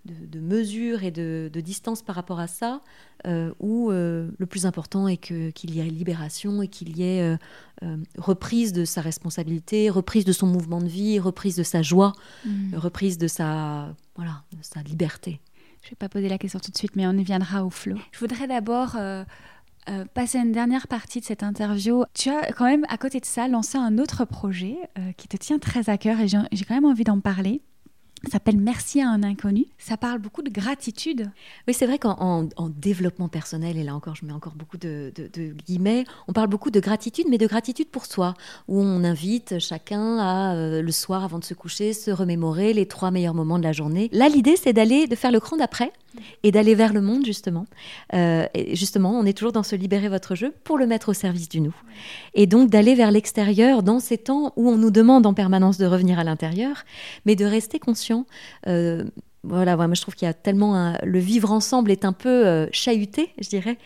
de, 0.06 0.39
mesure 0.39 1.04
et 1.04 1.12
de, 1.12 1.50
distance 1.60 2.02
par 2.02 2.16
rapport 2.16 2.39
à 2.39 2.47
ça, 2.47 2.82
euh, 3.28 3.52
où 3.60 3.91
euh, 3.91 4.30
le 4.38 4.45
plus 4.45 4.66
important 4.66 5.08
est 5.08 5.18
qu'il 5.18 5.76
y 5.76 5.80
ait 5.80 5.84
libération 5.86 6.62
et 6.62 6.68
qu'il 6.68 6.97
y 6.97 7.04
ait 7.04 7.38
euh, 7.84 7.97
reprise 8.18 8.74
de 8.74 8.86
sa 8.86 9.02
responsabilité, 9.02 9.89
reprise 9.89 10.26
de 10.26 10.32
son 10.32 10.47
mouvement 10.47 10.82
de 10.82 10.88
vie, 10.88 11.20
reprise 11.20 11.56
de 11.56 11.64
sa 11.64 11.82
joie, 11.82 12.14
mm. 12.45 12.76
reprise 12.76 13.18
de 13.18 13.28
sa, 13.28 13.93
voilà, 14.16 14.43
de 14.52 14.58
sa 14.62 14.82
liberté. 14.82 15.41
Je 15.82 15.88
ne 15.88 15.89
vais 15.91 15.97
pas 15.97 16.10
poser 16.10 16.30
la 16.30 16.38
question 16.38 16.60
tout 16.60 16.72
de 16.72 16.78
suite, 16.78 16.95
mais 16.95 17.08
on 17.08 17.14
y 17.14 17.24
viendra 17.24 17.66
au 17.66 17.70
flot. 17.70 17.97
Je 18.12 18.20
voudrais 18.20 18.47
d'abord 18.47 18.97
passer 20.14 20.38
une 20.38 20.52
dernière 20.52 20.88
partie 20.88 21.22
de 21.22 21.26
cette 21.26 21.41
interview. 21.41 22.04
Tu 22.14 22.30
as 22.30 22.52
quand 22.52 22.66
même, 22.66 22.86
à 22.89 22.97
côté 22.97 23.22
de 23.22 23.26
ça, 23.26 23.47
lancé 23.47 23.78
un 23.78 23.97
autre 23.97 24.26
projet 24.26 24.78
qui 25.16 25.30
te 25.30 25.38
tient 25.38 25.58
très 25.58 25.89
à 25.89 25.97
cœur 25.97 26.20
et 26.20 26.28
j'ai 26.28 26.66
quand 26.66 26.76
même 26.76 26.86
envie 26.86 27.06
d'en 27.06 27.22
parler. 27.22 27.62
S'appelle 28.28 28.57
Merci 28.57 29.01
à 29.01 29.09
un 29.09 29.24
inconnu. 29.24 29.65
Ça 29.78 29.95
parle 29.95 30.20
beaucoup 30.20 30.41
de 30.41 30.49
gratitude. 30.49 31.32
Oui, 31.67 31.74
c'est 31.74 31.86
vrai 31.86 31.99
qu'en 31.99 32.49
développement 32.70 33.30
personnel, 33.30 33.78
et 33.78 33.84
là 33.84 33.95
encore, 33.95 34.15
je 34.15 34.26
mets 34.26 34.34
encore 34.34 34.55
beaucoup 34.55 34.78
de, 34.78 35.13
guillemets, 35.65 36.03
on 36.28 36.34
parle 36.34 36.47
beaucoup 36.47 36.70
de 36.70 36.80
gratitude, 36.80 37.28
mais 37.30 37.38
de 37.38 37.47
gratitude 37.47 37.88
pour 37.88 38.05
soi, 38.05 38.34
où 38.67 38.82
on 38.82 39.03
invite 39.03 39.59
chacun 39.59 40.17
à, 40.17 40.55
euh, 40.55 40.82
le 40.82 40.91
soir 40.91 41.24
avant 41.24 41.39
de 41.39 41.45
se 41.45 41.53
coucher, 41.53 41.93
se 41.93 42.11
remémorer 42.11 42.74
les 42.74 42.88
trois 42.88 43.11
meilleurs 43.11 43.34
moments 43.34 43.57
de 43.57 43.63
la 43.63 43.72
journée. 43.72 44.09
Là, 44.11 44.28
l'idée, 44.28 44.57
c'est 44.57 44.74
d'aller, 44.74 45.07
de 45.07 45.15
faire 45.15 45.32
le 45.32 45.39
cran 45.39 45.55
d'après 45.57 45.93
et 46.43 46.51
d'aller 46.51 46.76
vers 46.76 46.93
le 46.93 47.01
monde, 47.01 47.26
justement. 47.26 47.66
Euh, 48.14 48.45
et 48.53 48.76
justement, 48.76 49.12
on 49.12 49.26
est 49.26 49.34
toujours 49.34 49.51
dans 49.51 49.64
ce 49.64 49.76
libérer 49.76 50.10
votre 50.10 50.36
jeu 50.36 50.53
pour 50.64 50.78
le 50.78 50.88
mettre 50.88 51.10
au 51.10 51.14
service 51.14 51.49
du 51.49 51.62
nous. 51.62 51.76
Et 52.34 52.47
donc 52.47 52.70
d'aller 52.70 52.95
vers 52.95 53.12
l'extérieur 53.12 53.84
dans 53.84 53.99
ces 53.99 54.18
temps 54.18 54.53
où 54.55 54.70
on 54.70 54.78
nous 54.78 54.91
demande 54.91 55.26
en 55.26 55.34
permanence 55.34 55.78
de 55.78 55.86
revenir 55.86 56.20
à 56.20 56.24
l'intérieur, 56.24 56.84
mais 57.26 57.36
de 57.36 57.45
rester 57.45 57.80
conscient. 57.80 58.26
Euh, 58.68 59.03
voilà, 59.43 59.78
moi 59.78 59.93
je 59.93 60.01
trouve 60.01 60.16
qu'il 60.16 60.26
y 60.26 60.30
a 60.30 60.34
tellement 60.34 60.97
le 61.01 61.20
vivre 61.20 61.51
ensemble 61.51 61.91
est 61.91 62.03
un 62.03 62.12
peu 62.12 62.45
euh, 62.45 62.68
chahuté, 62.74 63.30
je 63.39 63.47
dirais, 63.47 63.78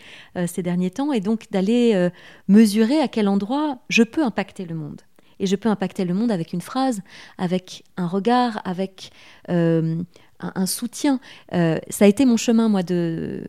ces 0.46 0.62
derniers 0.62 0.90
temps, 0.90 1.12
et 1.12 1.20
donc 1.20 1.46
d'aller 1.52 2.10
mesurer 2.48 2.98
à 2.98 3.08
quel 3.08 3.28
endroit 3.28 3.78
je 3.88 4.02
peux 4.02 4.24
impacter 4.24 4.64
le 4.64 4.74
monde. 4.74 5.00
Et 5.40 5.46
je 5.46 5.56
peux 5.56 5.68
impacter 5.68 6.04
le 6.04 6.14
monde 6.14 6.30
avec 6.30 6.52
une 6.52 6.60
phrase, 6.60 7.02
avec 7.38 7.84
un 7.96 8.06
regard, 8.06 8.60
avec 8.64 9.10
un, 10.40 10.66
soutien. 10.66 11.20
Euh, 11.52 11.78
ça 11.90 12.04
a 12.04 12.08
été 12.08 12.24
mon 12.24 12.36
chemin, 12.36 12.68
moi, 12.68 12.82
de, 12.82 13.44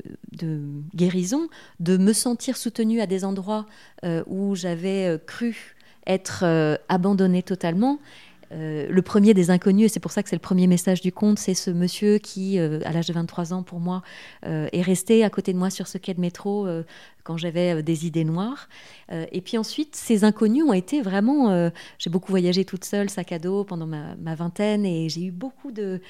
guérison, 0.95 1.47
de 1.79 1.97
me 1.97 2.13
sentir 2.13 2.57
soutenue 2.57 3.01
à 3.01 3.07
des 3.07 3.25
endroits 3.25 3.65
euh, 4.03 4.23
où 4.27 4.55
j'avais 4.55 5.07
euh, 5.07 5.17
cru 5.17 5.75
être 6.07 6.45
abandonnée 6.87 7.41
totalement 7.41 7.97
euh, 8.51 8.87
le 8.89 9.01
premier 9.01 9.33
des 9.33 9.49
inconnus, 9.49 9.85
et 9.85 9.89
c'est 9.89 9.99
pour 9.99 10.11
ça 10.11 10.23
que 10.23 10.29
c'est 10.29 10.35
le 10.35 10.41
premier 10.41 10.67
message 10.67 11.01
du 11.01 11.11
conte, 11.11 11.39
c'est 11.39 11.53
ce 11.53 11.71
monsieur 11.71 12.17
qui, 12.17 12.59
euh, 12.59 12.79
à 12.85 12.91
l'âge 12.91 13.07
de 13.07 13.13
23 13.13 13.53
ans 13.53 13.63
pour 13.63 13.79
moi, 13.79 14.01
euh, 14.45 14.67
est 14.71 14.81
resté 14.81 15.23
à 15.23 15.29
côté 15.29 15.53
de 15.53 15.57
moi 15.57 15.69
sur 15.69 15.87
ce 15.87 15.97
quai 15.97 16.13
de 16.13 16.21
métro 16.21 16.67
quand 17.23 17.37
j'avais 17.37 17.81
des 17.81 18.05
idées 18.05 18.23
noires. 18.23 18.69
et 19.09 19.41
puis 19.41 19.57
ensuite, 19.57 19.95
ces 19.95 20.23
inconnus 20.23 20.63
ont 20.63 20.73
été 20.73 21.01
vraiment... 21.01 21.71
j'ai 21.97 22.09
beaucoup 22.11 22.31
voyagé 22.31 22.65
toute 22.65 22.85
seule, 22.85 23.09
sac 23.09 23.31
à 23.31 23.39
dos, 23.39 23.63
pendant 23.63 23.87
ma, 23.87 24.35
vingtaine, 24.35 24.85
et 24.85 25.09
j'ai 25.09 25.23
eu 25.25 25.31
beaucoup 25.31 25.71
de, 25.71 26.01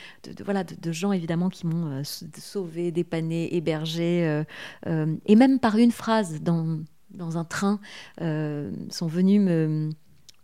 voilà, 0.44 0.64
de, 0.66 0.92
gens, 0.92 1.14
évidemment, 1.14 1.50
qui 1.50 1.68
m'ont 1.68 2.04
sauvé, 2.04 2.92
dépanné, 2.92 3.56
hébergé, 3.56 4.44
et 4.86 5.36
même 5.36 5.60
par 5.60 5.78
une 5.78 5.92
phrase 5.92 6.42
dans 6.42 6.80
dans 7.12 7.38
un 7.38 7.46
train 7.46 7.80
sont 8.20 9.08
venus 9.08 9.40
me, 9.40 9.90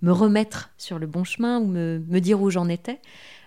me 0.02 0.12
remettre 0.12 0.72
sur 0.78 1.00
le 1.00 1.08
bon 1.08 1.24
chemin 1.24 1.60
ou 1.60 1.68
me, 1.68 2.02
me 2.08 2.20
dire 2.20 2.42
où 2.42 2.50
j'en 2.50 2.68
étais. 2.68 3.00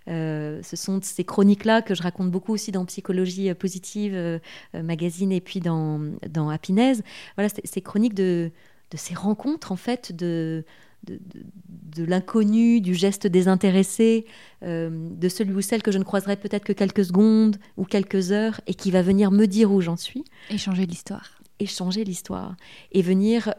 Euh, 0.08 0.60
ce 0.62 0.76
sont 0.76 1.00
ces 1.02 1.24
chroniques-là 1.24 1.82
que 1.82 1.94
je 1.94 2.02
raconte 2.02 2.30
beaucoup 2.30 2.52
aussi 2.52 2.72
dans 2.72 2.84
Psychologie 2.84 3.48
euh, 3.48 3.54
positive 3.54 4.12
euh, 4.14 4.38
magazine 4.74 5.32
et 5.32 5.40
puis 5.40 5.60
dans, 5.60 6.00
dans 6.28 6.50
Happiness. 6.50 7.02
Voilà, 7.36 7.48
ces 7.64 7.80
chroniques 7.80 8.14
de, 8.14 8.50
de 8.90 8.96
ces 8.96 9.14
rencontres 9.14 9.72
en 9.72 9.76
fait 9.76 10.14
de 10.14 10.64
de, 11.06 11.20
de, 11.68 12.02
l'inconnu, 12.02 12.80
du 12.80 12.94
geste 12.94 13.26
désintéressé, 13.26 14.24
de 14.62 15.28
celui 15.28 15.52
ou 15.52 15.60
celle 15.60 15.82
que 15.82 15.92
je 15.92 15.98
ne 15.98 16.02
croiserai 16.02 16.36
peut-être 16.36 16.64
que 16.64 16.72
quelques 16.72 17.04
secondes 17.04 17.58
ou 17.76 17.84
quelques 17.84 18.32
heures 18.32 18.58
et 18.66 18.72
qui 18.72 18.90
va 18.90 19.02
venir 19.02 19.30
me 19.30 19.44
dire 19.44 19.70
où 19.70 19.82
j'en 19.82 19.98
suis. 19.98 20.24
Et 20.48 20.56
changer 20.56 20.86
l'histoire. 20.86 21.42
Et 21.58 21.66
changer 21.66 22.04
l'histoire. 22.04 22.56
Et 22.92 23.02
venir 23.02 23.52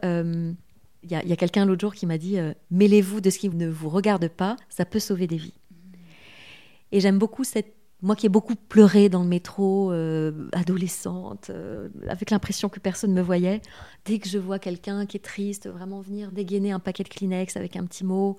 il 1.08 1.28
y 1.28 1.32
a, 1.32 1.36
quelqu'un 1.36 1.64
l'autre 1.64 1.80
jour 1.80 1.94
qui 1.94 2.06
m'a 2.06 2.18
dit 2.18 2.36
mêlez-vous 2.70 3.20
de 3.20 3.30
ce 3.30 3.38
qui 3.38 3.48
ne 3.48 3.68
vous 3.68 3.88
regarde 3.88 4.28
pas, 4.28 4.56
ça 4.68 4.84
peut 4.84 4.98
sauver 4.98 5.26
des 5.26 5.36
vies. 5.36 5.54
Et 6.92 7.00
j'aime 7.00 7.18
beaucoup 7.18 7.44
cette 7.44 7.76
moi 8.02 8.14
qui 8.14 8.26
ai 8.26 8.28
beaucoup 8.28 8.54
pleuré 8.54 9.08
dans 9.08 9.22
le 9.22 9.28
métro, 9.28 9.90
euh, 9.90 10.48
adolescente, 10.52 11.48
euh, 11.50 11.88
avec 12.08 12.30
l'impression 12.30 12.68
que 12.68 12.78
personne 12.78 13.10
ne 13.10 13.16
me 13.16 13.22
voyait, 13.22 13.62
dès 14.04 14.18
que 14.18 14.28
je 14.28 14.38
vois 14.38 14.58
quelqu'un 14.58 15.06
qui 15.06 15.16
est 15.16 15.24
triste, 15.24 15.66
vraiment 15.68 16.00
venir 16.00 16.30
dégainer 16.30 16.72
un 16.72 16.78
paquet 16.78 17.04
de 17.04 17.08
Kleenex 17.08 17.56
avec 17.56 17.74
un 17.76 17.86
petit 17.86 18.04
mot. 18.04 18.36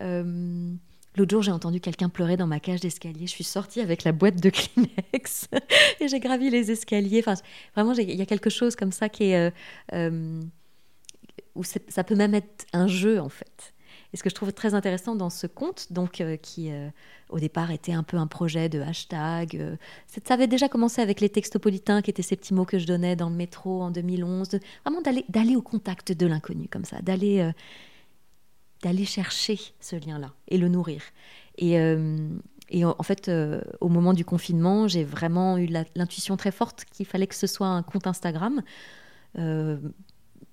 Euh, 0.00 0.72
l'autre 1.16 1.30
jour, 1.30 1.42
j'ai 1.42 1.52
entendu 1.52 1.80
quelqu'un 1.80 2.10
pleurer 2.10 2.36
dans 2.36 2.46
ma 2.46 2.60
cage 2.60 2.80
d'escalier. 2.80 3.26
Je 3.26 3.32
suis 3.32 3.44
sortie 3.44 3.80
avec 3.80 4.04
la 4.04 4.12
boîte 4.12 4.40
de 4.40 4.50
Kleenex 4.50 5.48
et 6.00 6.08
j'ai 6.08 6.20
gravi 6.20 6.50
les 6.50 6.70
escaliers. 6.70 7.20
Enfin, 7.26 7.40
vraiment, 7.74 7.94
il 7.94 8.14
y 8.14 8.22
a 8.22 8.26
quelque 8.26 8.50
chose 8.50 8.76
comme 8.76 8.92
ça 8.92 9.08
qui 9.08 9.24
est. 9.24 9.52
où 11.58 11.64
ça 11.64 12.04
peut 12.04 12.14
même 12.14 12.34
être 12.34 12.66
un 12.72 12.86
jeu, 12.86 13.20
en 13.20 13.28
fait. 13.28 13.74
Et 14.12 14.16
ce 14.16 14.22
que 14.22 14.30
je 14.30 14.34
trouve 14.34 14.52
très 14.52 14.72
intéressant 14.72 15.14
dans 15.14 15.28
ce 15.28 15.46
conte, 15.46 15.92
donc 15.92 16.22
qui 16.40 16.70
au 17.30 17.38
départ 17.38 17.70
était 17.70 17.92
un 17.92 18.02
peu 18.02 18.16
un 18.16 18.26
projet 18.26 18.68
de 18.68 18.80
hashtag. 18.80 19.56
Euh, 19.56 19.76
ça 20.24 20.34
avait 20.34 20.46
déjà 20.46 20.68
commencé 20.68 21.00
avec 21.00 21.20
les 21.20 21.28
textopolitains, 21.28 22.02
qui 22.02 22.10
étaient 22.10 22.22
ces 22.22 22.36
petits 22.36 22.54
mots 22.54 22.64
que 22.64 22.78
je 22.78 22.86
donnais 22.86 23.16
dans 23.16 23.28
le 23.28 23.36
métro 23.36 23.82
en 23.82 23.90
2011. 23.90 24.58
vraiment 24.84 25.02
d'aller, 25.02 25.56
au 25.56 25.62
contact 25.62 26.12
de 26.12 26.26
l'inconnu, 26.26 26.68
comme 26.68 26.84
ça, 26.84 27.00
d'aller, 27.02 27.40
euh, 27.40 27.52
d'aller 28.82 29.04
chercher 29.04 29.58
ce 29.80 29.96
lien-là 29.96 30.32
et 30.48 30.58
le 30.58 30.68
nourrir. 30.68 31.02
Et, 31.58 31.78
euh, 31.78 32.16
et 32.70 32.84
en, 32.84 33.02
fait, 33.02 33.30
au 33.80 33.88
moment 33.88 34.12
du 34.12 34.26
confinement, 34.26 34.88
j'ai 34.88 35.02
vraiment 35.02 35.56
eu 35.56 35.68
l'intuition 35.96 36.36
très 36.36 36.50
forte 36.50 36.84
qu'il 36.84 37.06
fallait 37.06 37.26
que 37.26 37.34
ce 37.34 37.46
soit 37.46 37.66
un 37.66 37.82
compte 37.82 38.06
Instagram 38.06 38.62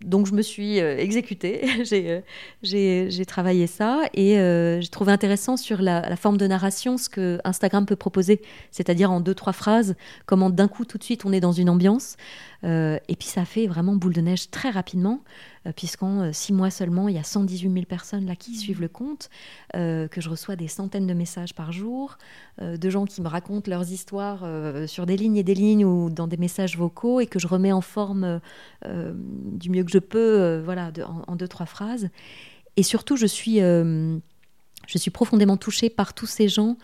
donc 0.04 0.28
je 0.28 0.34
me 0.34 0.42
suis 0.42 0.80
euh, 0.80 0.98
exécutée, 0.98 1.62
euh, 1.94 2.22
j'ai 2.62 3.26
travaillé 3.26 3.66
ça 3.66 4.02
et 4.14 4.38
euh, 4.38 4.82
j'ai 4.82 4.90
trouvé 4.90 5.12
intéressant 5.12 5.58
sur 5.58 5.82
la, 5.82 6.16
forme 6.16 6.38
de 6.38 6.48
narration 6.48 6.98
ce 6.98 7.10
que 7.10 7.40
Instagram 7.44 7.86
peut 7.86 7.96
proposer, 7.96 8.42
c'est-à-dire 8.72 9.12
en 9.12 9.22
deux, 9.22 9.34
trois 9.34 9.54
phrases, 9.54 9.96
comment 10.26 10.50
d'un 10.50 10.68
coup 10.68 10.86
tout 10.86 10.98
de 10.98 11.04
suite 11.04 11.26
on 11.26 11.32
est 11.32 11.40
dans 11.40 11.54
une 11.54 11.70
ambiance. 11.70 12.18
et 12.64 13.16
puis 13.18 13.28
ça 13.28 13.46
fait 13.46 13.68
vraiment 13.68 13.96
boule 13.96 14.14
de 14.14 14.22
neige 14.22 14.50
très 14.50 14.70
rapidement. 14.70 15.22
Euh, 15.66 15.72
puisqu'en 15.76 16.22
euh, 16.22 16.32
six 16.32 16.54
mois 16.54 16.70
seulement, 16.70 17.08
il 17.08 17.16
y 17.16 17.18
a 17.18 17.24
118 17.24 17.72
000 17.72 17.86
personnes 17.86 18.26
là 18.26 18.36
qui 18.36 18.52
mmh. 18.52 18.56
suivent 18.56 18.82
le 18.82 18.88
compte, 18.88 19.30
euh, 19.76 20.08
que 20.08 20.22
je 20.22 20.30
reçois 20.30 20.56
des 20.56 20.68
centaines 20.68 21.08
de 21.08 21.14
messages 21.14 21.54
par 21.54 21.72
jour, 21.72 22.18
de 22.62 22.90
gens 22.90 23.06
qui 23.06 23.22
me 23.22 23.28
racontent 23.28 23.70
leurs 23.70 23.92
histoires 23.92 24.48
sur 24.88 25.06
des 25.06 25.18
lignes 25.18 25.36
et 25.36 25.44
des 25.44 25.54
lignes 25.54 25.84
ou 25.84 26.10
dans 26.10 26.28
des 26.28 26.38
messages 26.38 26.78
vocaux 26.78 27.20
et 27.20 27.28
que 27.28 27.38
je 27.38 27.48
remets 27.48 27.74
en 27.74 27.82
forme 27.82 28.40
du 28.86 29.70
mieux 29.70 29.84
que 29.84 29.92
je 29.92 30.00
peux, 30.00 30.62
voilà, 30.64 30.92
en, 31.28 31.36
deux, 31.36 31.48
trois 31.48 31.66
phrases. 31.66 32.10
Et 32.78 32.84
surtout, 32.84 33.18
je 33.18 33.26
suis 33.26 33.60
je 33.60 34.98
suis 34.98 35.12
profondément 35.12 35.58
touchée 35.58 35.90
par 35.90 36.14
tous 36.14 36.28
ces 36.28 36.48
gens 36.48 36.78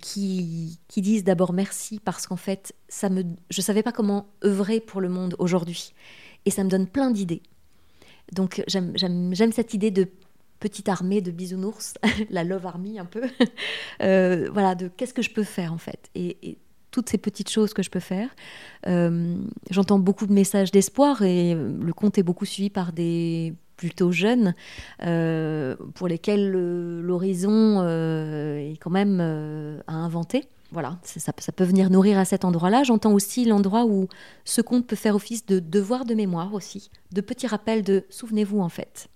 qui, 0.00 0.80
qui, 0.88 1.00
disent 1.00 1.24
d'abord 1.24 1.52
merci 1.52 2.00
parce 2.00 2.26
qu'en 2.26 2.36
fait, 2.36 2.74
ça 2.88 3.08
me, 3.08 3.22
je 3.50 3.60
ne 3.60 3.62
savais 3.62 3.84
pas 3.84 3.92
comment 3.92 4.26
œuvrer 4.44 4.80
pour 4.80 5.00
le 5.00 5.08
monde 5.08 5.36
aujourd'hui. 5.38 5.94
Et 6.44 6.50
ça 6.50 6.64
me 6.64 6.68
donne 6.68 6.88
plein 6.88 7.12
d'idées. 7.12 7.42
Donc 8.32 8.62
j'aime 8.66 9.52
cette 9.52 9.74
idée 9.74 9.90
de 9.90 10.08
petite 10.64 10.88
armée 10.88 11.20
de 11.20 11.30
bisounours, 11.30 11.92
la 12.30 12.42
Love 12.42 12.66
Army 12.66 12.98
un 12.98 13.04
peu. 13.04 13.22
Euh, 14.02 14.48
voilà, 14.52 14.74
de 14.74 14.88
qu'est-ce 14.88 15.14
que 15.14 15.22
je 15.22 15.30
peux 15.30 15.44
faire 15.44 15.72
en 15.72 15.78
fait. 15.78 16.10
Et, 16.14 16.58
toutes 16.90 17.08
ces 17.08 17.18
petites 17.18 17.50
choses 17.50 17.74
que 17.74 17.82
je 17.82 17.90
peux 17.90 18.00
faire. 18.00 18.28
Euh, 18.86 19.36
j'entends 19.70 19.98
beaucoup 19.98 20.26
de 20.26 20.32
messages 20.32 20.70
d'espoir 20.70 21.22
et 21.22 21.54
le 21.54 21.92
compte 21.92 22.18
est 22.18 22.22
beaucoup 22.22 22.44
suivi 22.44 22.70
par 22.70 22.92
des 22.92 23.54
plutôt 23.76 24.12
jeunes 24.12 24.54
euh, 25.02 25.74
pour 25.94 26.06
lesquels 26.06 26.50
l'horizon 26.50 27.82
est 27.84 28.76
quand 28.80 28.90
même 28.90 29.20
à 29.86 29.92
inventer 29.92 30.48
voilà, 30.74 30.98
ça, 31.04 31.32
peut 31.32 31.64
venir 31.64 31.88
nourrir 31.88 32.18
à 32.18 32.24
cet 32.24 32.44
endroit-là. 32.44 32.82
J'entends 32.82 33.12
aussi 33.12 33.44
l'endroit 33.44 33.86
où 33.86 34.08
ce 34.44 34.60
conte 34.60 34.86
peut 34.86 34.96
faire 34.96 35.14
office 35.14 35.46
de 35.46 35.60
devoir 35.60 36.04
de 36.04 36.14
mémoire 36.14 36.52
aussi, 36.52 36.90
de 37.12 37.20
petits 37.20 37.46
rappels 37.46 37.82
de 37.82 38.04
souvenez-vous 38.10 38.60
en 38.60 38.68
fait. 38.68 39.08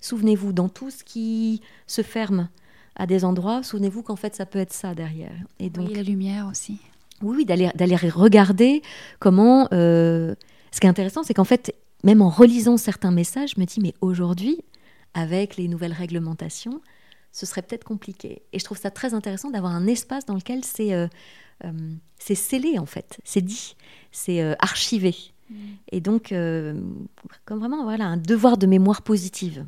Souvenez-vous 0.00 0.52
dans 0.52 0.68
tout 0.68 0.90
ce 0.90 1.04
qui 1.04 1.62
se 1.86 2.02
ferme 2.02 2.48
à 2.96 3.06
des 3.06 3.24
endroits, 3.24 3.62
souvenez-vous 3.62 4.02
qu'en 4.02 4.16
fait 4.16 4.34
ça 4.34 4.44
peut 4.44 4.58
être 4.58 4.72
ça 4.72 4.94
derrière. 4.94 5.36
Et 5.58 5.70
donc 5.70 5.94
la 5.94 6.02
lumière 6.02 6.48
aussi. 6.50 6.78
Oui, 7.22 7.44
d'aller 7.44 7.70
d'aller 7.74 7.96
regarder 7.96 8.82
comment. 9.20 9.68
Euh, 9.72 10.34
ce 10.72 10.80
qui 10.80 10.88
est 10.88 10.90
intéressant, 10.90 11.22
c'est 11.22 11.34
qu'en 11.34 11.44
fait, 11.44 11.72
même 12.02 12.20
en 12.20 12.28
relisant 12.28 12.76
certains 12.76 13.12
messages, 13.12 13.52
je 13.54 13.60
me 13.60 13.64
dis 13.64 13.78
mais 13.80 13.94
aujourd'hui, 14.00 14.58
avec 15.14 15.56
les 15.56 15.68
nouvelles 15.68 15.92
réglementations, 15.92 16.80
ce 17.34 17.46
serait 17.46 17.62
peut-être 17.62 17.84
compliqué. 17.84 18.42
Et 18.52 18.60
je 18.60 18.64
trouve 18.64 18.78
ça 18.78 18.92
très 18.92 19.12
intéressant 19.12 19.50
d'avoir 19.50 19.72
un 19.72 19.88
espace 19.88 20.24
dans 20.24 20.36
lequel 20.36 20.64
c'est 20.64 20.94
euh, 20.94 21.08
euh, 21.64 21.72
scellé, 22.18 22.78
en 22.78 22.86
fait, 22.86 23.18
c'est 23.24 23.42
dit, 23.42 23.74
c'est 24.12 24.40
euh, 24.40 24.54
archivé. 24.60 25.16
Mm. 25.50 25.54
Et 25.90 26.00
donc, 26.00 26.28
comme 27.44 27.58
vraiment, 27.58 27.82
voilà, 27.82 28.04
un 28.04 28.16
devoir 28.16 28.56
de 28.56 28.66
mémoire 28.66 29.02
positive. 29.02 29.66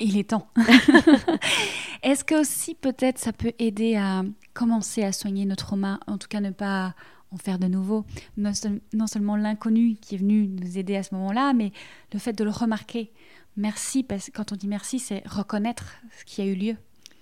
Il 0.00 0.16
est 0.16 0.30
temps. 0.30 0.48
Est-ce 2.02 2.24
que 2.24 2.40
aussi 2.40 2.74
peut-être 2.74 3.18
ça 3.18 3.32
peut 3.32 3.52
aider 3.58 3.94
à 3.96 4.24
commencer 4.54 5.04
à 5.04 5.12
soigner 5.12 5.44
notre 5.44 5.66
trauma, 5.66 6.00
en 6.06 6.16
tout 6.16 6.28
cas 6.28 6.40
ne 6.40 6.50
pas 6.50 6.94
en 7.30 7.36
faire 7.36 7.58
de 7.58 7.66
nouveau? 7.66 8.06
Non, 8.38 8.52
non 8.94 9.06
seulement 9.06 9.36
l'inconnu 9.36 9.96
qui 10.00 10.14
est 10.14 10.18
venu 10.18 10.48
nous 10.48 10.78
aider 10.78 10.96
à 10.96 11.02
ce 11.02 11.14
moment-là, 11.14 11.52
mais 11.52 11.72
le 12.12 12.18
fait 12.18 12.32
de 12.32 12.42
le 12.42 12.50
remarquer, 12.50 13.12
Merci, 13.56 14.02
parce 14.02 14.26
que 14.26 14.32
quand 14.32 14.52
on 14.52 14.56
dit 14.56 14.66
merci, 14.66 14.98
c'est 14.98 15.22
reconnaître 15.26 15.96
ce 16.18 16.24
qui 16.24 16.42
a 16.42 16.44
eu 16.44 16.54
lieu. 16.54 16.76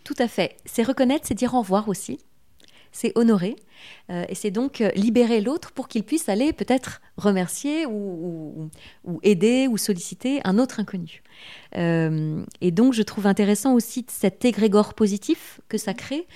Tout 0.04 0.14
à 0.18 0.28
fait. 0.28 0.56
C'est 0.64 0.82
reconnaître, 0.82 1.26
c'est 1.26 1.34
dire 1.34 1.54
au 1.54 1.60
revoir 1.60 1.88
aussi. 1.88 2.18
C'est 2.90 3.12
honorer. 3.16 3.56
Euh, 4.10 4.24
et 4.28 4.34
c'est 4.34 4.50
donc 4.50 4.80
euh, 4.80 4.90
libérer 4.94 5.40
l'autre 5.40 5.72
pour 5.72 5.88
qu'il 5.88 6.04
puisse 6.04 6.28
aller 6.28 6.52
peut-être 6.52 7.00
remercier 7.16 7.86
ou, 7.86 8.70
aider 9.22 9.66
ou 9.66 9.76
solliciter 9.76 10.40
un 10.44 10.58
autre 10.58 10.78
inconnu. 10.80 11.22
Euh, 11.76 12.44
et 12.60 12.70
donc, 12.70 12.92
je 12.92 13.02
trouve 13.02 13.26
intéressant 13.26 13.74
aussi 13.74 14.04
cet 14.08 14.44
égrégore 14.44 14.94
positif 14.94 15.60
que 15.68 15.78
ça 15.78 15.94
crée. 15.94 16.26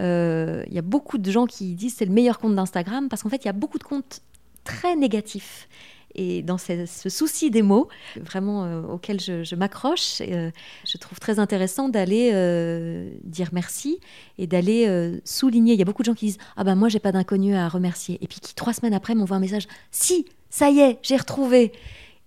Il 0.00 0.72
y 0.72 0.78
a 0.78 0.82
beaucoup 0.82 1.18
de 1.18 1.30
gens 1.30 1.46
qui 1.46 1.74
disent 1.74 1.94
c'est 1.96 2.06
le 2.06 2.12
meilleur 2.12 2.38
compte 2.38 2.54
d'Instagram 2.54 3.08
parce 3.08 3.22
qu'en 3.22 3.30
fait, 3.30 3.44
il 3.44 3.46
y 3.46 3.50
a 3.50 3.54
beaucoup 3.54 3.78
de 3.78 3.84
comptes 3.84 4.20
très 4.64 4.96
négatifs 4.96 5.68
et 6.16 6.42
dans 6.42 6.56
ce, 6.56 6.86
souci 7.08 7.50
des 7.50 7.60
mots, 7.60 7.88
vraiment 8.16 8.64
euh, 8.64 8.82
auquel 8.82 9.20
je, 9.20 9.54
m'accroche, 9.54 10.22
euh, 10.22 10.50
je 10.86 10.96
trouve 10.96 11.20
très 11.20 11.38
intéressant 11.38 11.90
d'aller 11.90 12.30
euh, 12.32 13.10
dire 13.22 13.50
merci 13.52 14.00
et 14.38 14.46
d'aller 14.46 15.20
souligner. 15.24 15.74
Il 15.74 15.78
y 15.78 15.82
a 15.82 15.84
beaucoup 15.84 16.02
de 16.02 16.06
gens 16.06 16.14
qui 16.14 16.26
disent 16.26 16.38
Ah 16.56 16.64
ben 16.64 16.74
moi, 16.74 16.88
j'ai 16.88 16.98
pas 16.98 17.12
d'inconnu 17.12 17.54
à 17.54 17.68
remercier. 17.68 18.18
Et 18.22 18.26
puis 18.26 18.40
qui, 18.40 18.54
trois 18.54 18.72
semaines 18.72 18.94
après, 18.94 19.14
m'envoient 19.14 19.36
un 19.36 19.40
message 19.40 19.68
Si, 19.90 20.24
ça 20.48 20.70
y 20.70 20.80
est, 20.80 20.98
j'ai 21.02 21.16
retrouvé. 21.16 21.72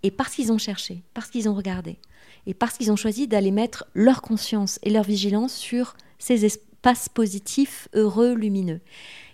Et 0.04 0.12
parce 0.12 0.36
qu'ils 0.36 0.52
ont 0.52 0.60
cherché, 0.60 1.02
parce 1.16 1.30
qu'ils 1.30 1.50
ont 1.50 1.56
regardé, 1.56 1.98
et 2.46 2.54
parce 2.54 2.78
qu'ils 2.78 2.92
ont 2.92 2.96
choisi 2.96 3.28
d'aller 3.28 3.52
mettre 3.52 3.86
leur 3.96 4.22
conscience 4.22 4.80
et 4.84 4.92
leur 4.92 5.04
vigilance 5.04 5.54
sur 5.54 5.96
ces 6.20 6.46
espaces 6.46 7.10
positifs, 7.10 7.88
heureux, 7.94 8.34
lumineux. 8.36 8.82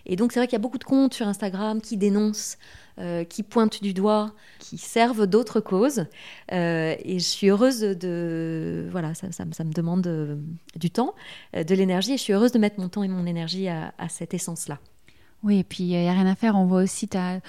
Et 0.05 0.15
donc, 0.15 0.31
c'est 0.31 0.39
vrai 0.39 0.47
qu'il 0.47 0.53
y 0.53 0.57
a 0.57 0.59
beaucoup 0.59 0.77
de 0.77 0.83
comptes 0.83 1.13
sur 1.13 1.27
Instagram 1.27 1.81
qui 1.81 1.97
dénoncent 1.97 2.57
qui 3.29 3.43
pointent 3.43 3.83
du 3.83 3.93
doigt, 3.93 4.33
qui 4.59 4.77
servent 4.77 5.27
d'autres 5.27 5.59
causes. 5.59 6.05
Euh, 6.51 6.95
et 6.99 7.19
je 7.19 7.25
suis 7.25 7.49
heureuse 7.49 7.81
de... 7.81 8.87
Voilà, 8.91 9.13
ça, 9.13 9.45
me 9.45 9.73
demande 9.73 10.07
euh, 10.07 10.37
du 10.75 10.89
temps, 10.89 11.13
de 11.53 11.75
l'énergie, 11.75 12.13
et 12.13 12.17
je 12.17 12.21
suis 12.21 12.33
heureuse 12.33 12.51
de 12.51 12.59
mettre 12.59 12.79
mon 12.79 12.89
temps 12.89 13.03
et 13.03 13.07
mon 13.07 13.25
énergie 13.25 13.67
à, 13.67 13.91
cette 14.09 14.33
essence-là. 14.33 14.79
Oui, 15.43 15.59
et 15.59 15.63
puis 15.63 15.83
il 15.83 15.89
n'y 15.89 16.07
a 16.07 16.13
rien 16.13 16.25
à 16.25 16.35
faire, 16.35 16.55
on 16.55 16.65
voit 16.65 16.81
aussi 16.81 17.07
ta, 17.07 17.39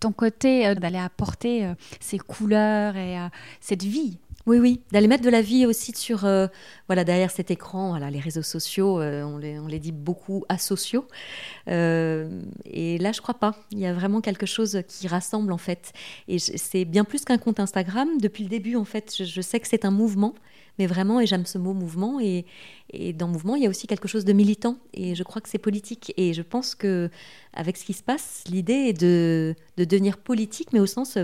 ton 0.00 0.12
côté 0.12 0.74
d'aller 0.76 0.98
apporter 0.98 1.70
ces 2.00 2.18
couleurs 2.18 2.96
et 2.96 3.16
cette 3.60 3.82
vie 3.82 4.18
Oui, 4.46 4.58
oui, 4.58 4.82
d'aller 4.92 5.08
mettre 5.08 5.24
de 5.24 5.30
la 5.30 5.40
vie 5.40 5.64
aussi 5.64 5.92
sur, 5.96 6.26
euh, 6.26 6.48
voilà, 6.86 7.04
derrière 7.04 7.30
cet 7.30 7.50
écran, 7.50 7.90
voilà, 7.90 8.10
les 8.10 8.20
réseaux 8.20 8.42
sociaux, 8.42 9.00
euh, 9.00 9.22
on, 9.22 9.38
les, 9.38 9.78
dit 9.78 9.92
beaucoup 9.92 10.44
asociaux. 10.50 11.06
Euh, 11.68 12.42
et 12.66 12.98
là, 12.98 13.12
je 13.12 13.22
crois 13.22 13.34
pas. 13.34 13.56
Il 13.70 13.78
y 13.78 13.86
a 13.86 13.94
vraiment 13.94 14.20
quelque 14.20 14.44
chose 14.44 14.82
qui 14.86 15.08
rassemble 15.08 15.50
en 15.50 15.58
fait. 15.58 15.94
Et 16.28 16.38
c'est 16.38 16.84
bien 16.84 17.04
plus 17.04 17.24
qu'un 17.24 17.38
compte 17.38 17.58
Instagram. 17.58 18.08
Depuis 18.20 18.44
le 18.44 18.50
début, 18.50 18.76
en 18.76 18.84
fait, 18.84 19.14
je, 19.16 19.24
je 19.24 19.40
sais 19.40 19.60
que 19.60 19.66
c'est 19.66 19.86
un 19.86 19.90
mouvement, 19.90 20.34
mais 20.78 20.86
vraiment, 20.86 21.20
et 21.20 21.26
j'aime 21.26 21.46
ce 21.46 21.56
mot 21.56 21.72
mouvement. 21.72 22.20
Et, 22.20 22.44
et, 22.90 23.14
dans 23.14 23.28
mouvement, 23.28 23.56
il 23.56 23.62
y 23.62 23.66
a 23.66 23.70
aussi 23.70 23.86
quelque 23.86 24.08
chose 24.08 24.26
de 24.26 24.34
militant. 24.34 24.76
Et 24.92 25.14
je 25.14 25.22
crois 25.22 25.40
que 25.40 25.48
c'est 25.48 25.56
politique. 25.56 26.12
Et 26.18 26.34
je 26.34 26.42
pense 26.42 26.74
que 26.74 27.08
avec 27.54 27.78
ce 27.78 27.84
qui 27.86 27.94
se 27.94 28.02
passe, 28.02 28.44
l'idée 28.50 28.88
est 28.90 29.00
de, 29.00 29.54
de, 29.78 29.84
devenir 29.84 30.18
politique, 30.18 30.74
mais 30.74 30.80
au 30.80 30.86
sens 30.86 31.16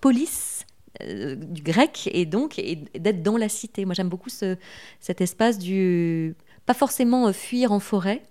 police 0.00 0.66
euh, 1.02 1.34
du 1.34 1.62
grec 1.62 2.08
et 2.12 2.24
donc 2.26 2.60
d'être 2.94 3.22
dans 3.22 3.36
la 3.36 3.48
cité. 3.48 3.84
Moi, 3.84 3.94
j'aime 3.94 4.08
beaucoup 4.08 4.30
ce, 4.30 4.56
cet 5.00 5.20
espace 5.20 5.58
du 5.58 6.34
pas 6.66 6.74
forcément 6.74 7.26
euh, 7.28 7.32
fuir 7.32 7.72
en 7.72 7.80
forêt. 7.80 8.22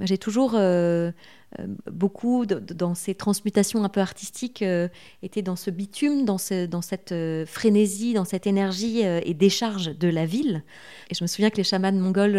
J'ai 0.00 0.18
toujours 0.18 0.54
euh, 1.58 1.66
beaucoup 1.90 2.46
dans 2.46 2.94
ces 2.94 3.14
transmutations 3.14 3.84
un 3.84 3.88
peu 3.88 4.00
artistiques 4.00 4.64
été 5.22 5.42
dans 5.42 5.56
ce 5.56 5.70
bitume, 5.70 6.24
dans, 6.24 6.38
ce, 6.38 6.66
dans 6.66 6.82
cette 6.82 7.14
frénésie, 7.46 8.14
dans 8.14 8.24
cette 8.24 8.46
énergie 8.46 9.00
et 9.00 9.34
décharge 9.34 9.96
de 9.96 10.08
la 10.08 10.26
ville. 10.26 10.62
Et 11.10 11.14
je 11.14 11.24
me 11.24 11.26
souviens 11.26 11.50
que 11.50 11.56
les 11.56 11.64
chamans 11.64 11.92
mongols 11.92 12.36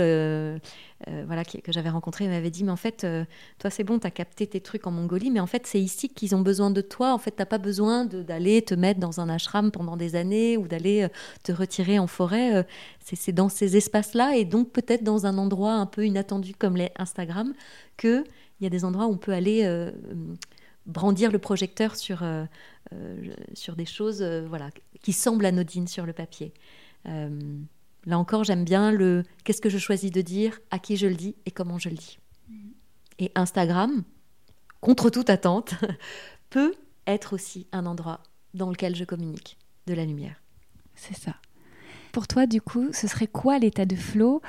euh, 1.07 1.23
voilà, 1.25 1.45
que, 1.45 1.71
j'avais 1.71 1.89
rencontré 1.89 2.27
m'avait 2.27 2.49
dit, 2.49 2.65
mais 2.65 2.71
en 2.71 2.75
fait, 2.75 3.05
euh, 3.05 3.23
toi 3.57 3.69
c'est 3.69 3.85
bon, 3.85 3.99
tu 3.99 4.07
as 4.07 4.11
capté 4.11 4.45
tes 4.47 4.59
trucs 4.59 4.85
en 4.85 4.91
Mongolie, 4.91 5.31
mais 5.31 5.39
en 5.39 5.47
fait 5.47 5.65
c'est 5.65 5.79
ici 5.79 6.09
qu'ils 6.09 6.35
ont 6.35 6.41
besoin 6.41 6.71
de 6.71 6.81
toi. 6.81 7.13
En 7.13 7.17
fait, 7.17 7.31
t'as 7.31 7.45
pas 7.45 7.57
besoin 7.57 8.03
d'aller 8.05 8.61
te 8.61 8.73
mettre 8.73 8.99
dans 8.99 9.21
un 9.21 9.29
ashram 9.29 9.71
pendant 9.71 9.95
des 9.95 10.15
années 10.15 10.57
ou 10.57 10.67
d'aller 10.67 11.03
euh, 11.03 11.07
te 11.43 11.53
retirer 11.53 11.99
en 11.99 12.07
forêt. 12.07 12.65
c'est 13.01 13.31
dans 13.31 13.49
ces 13.49 13.77
espaces-là 13.77 14.35
et 14.35 14.43
donc 14.43 14.71
peut-être 14.71 15.03
dans 15.03 15.25
un 15.25 15.37
endroit 15.37 15.73
un 15.73 15.85
peu 15.85 16.05
inattendu 16.05 16.53
comme 16.53 16.75
les 16.75 16.91
Instagram 16.97 17.53
qu'il 18.59 18.65
y 18.65 18.67
a 18.67 18.69
des 18.69 18.85
endroits 18.85 19.07
où 19.07 19.11
on 19.11 19.17
peut 19.17 19.33
aller 19.33 19.91
brandir 20.85 21.31
le 21.31 21.39
projecteur 21.39 21.95
sur, 21.95 22.23
sur 23.53 23.75
des 23.75 23.85
choses 23.85 24.21
voilà, 24.21 24.69
qui 25.01 25.13
semblent 25.13 25.45
anodines 25.45 25.87
sur 25.87 26.05
le 26.05 26.13
papier. 26.13 26.53
Là 28.05 28.17
encore, 28.17 28.43
j'aime 28.43 28.63
bien 28.63 28.91
le 28.91 29.23
qu'est-ce 29.43 29.61
que 29.61 29.69
je 29.69 29.77
choisis 29.77 30.11
de 30.11 30.21
dire, 30.21 30.59
à 30.71 30.79
qui 30.79 30.97
je 30.97 31.07
le 31.07 31.15
dis 31.15 31.35
et 31.45 31.51
comment 31.51 31.77
je 31.77 31.89
le 31.89 31.95
dis. 31.95 32.19
Mm. 32.47 32.69
Et 33.19 33.31
Instagram, 33.35 34.03
contre 34.81 35.09
toute 35.09 35.29
attente, 35.29 35.75
peut 36.49 36.73
être 37.07 37.33
aussi 37.33 37.67
un 37.71 37.85
endroit 37.85 38.23
dans 38.53 38.69
lequel 38.69 38.95
je 38.95 39.03
communique 39.03 39.57
de 39.87 39.93
la 39.93 40.05
lumière. 40.05 40.41
C'est 40.95 41.15
ça. 41.15 41.35
Pour 42.11 42.27
toi, 42.27 42.45
du 42.45 42.61
coup, 42.61 42.91
ce 42.93 43.07
serait 43.07 43.27
quoi 43.27 43.59
l'état 43.59 43.85
de 43.85 43.95
flow 43.95 44.41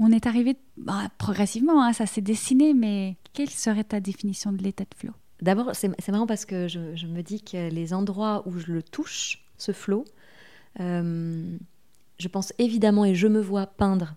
On 0.00 0.10
est 0.10 0.26
arrivé 0.26 0.56
bah, 0.76 1.08
progressivement, 1.18 1.82
hein, 1.82 1.92
ça 1.92 2.06
s'est 2.06 2.20
dessiné, 2.20 2.74
mais 2.74 3.16
quelle 3.32 3.50
serait 3.50 3.84
ta 3.84 4.00
définition 4.00 4.52
de 4.52 4.62
l'état 4.62 4.84
de 4.84 4.94
flow? 4.96 5.12
D'abord, 5.40 5.72
c'est 5.74 6.08
marrant 6.08 6.26
parce 6.26 6.44
que 6.44 6.68
je, 6.68 7.06
me 7.06 7.22
dis 7.22 7.42
que 7.42 7.68
les 7.68 7.92
endroits 7.92 8.42
où 8.46 8.58
je 8.58 8.72
le 8.72 8.82
touche, 8.82 9.44
ce 9.58 9.72
flow, 9.72 10.04
euh, 10.80 11.56
je 12.18 12.28
pense 12.28 12.52
évidemment, 12.58 13.04
et 13.04 13.14
je 13.14 13.26
me 13.26 13.40
vois 13.40 13.66
peindre, 13.66 14.14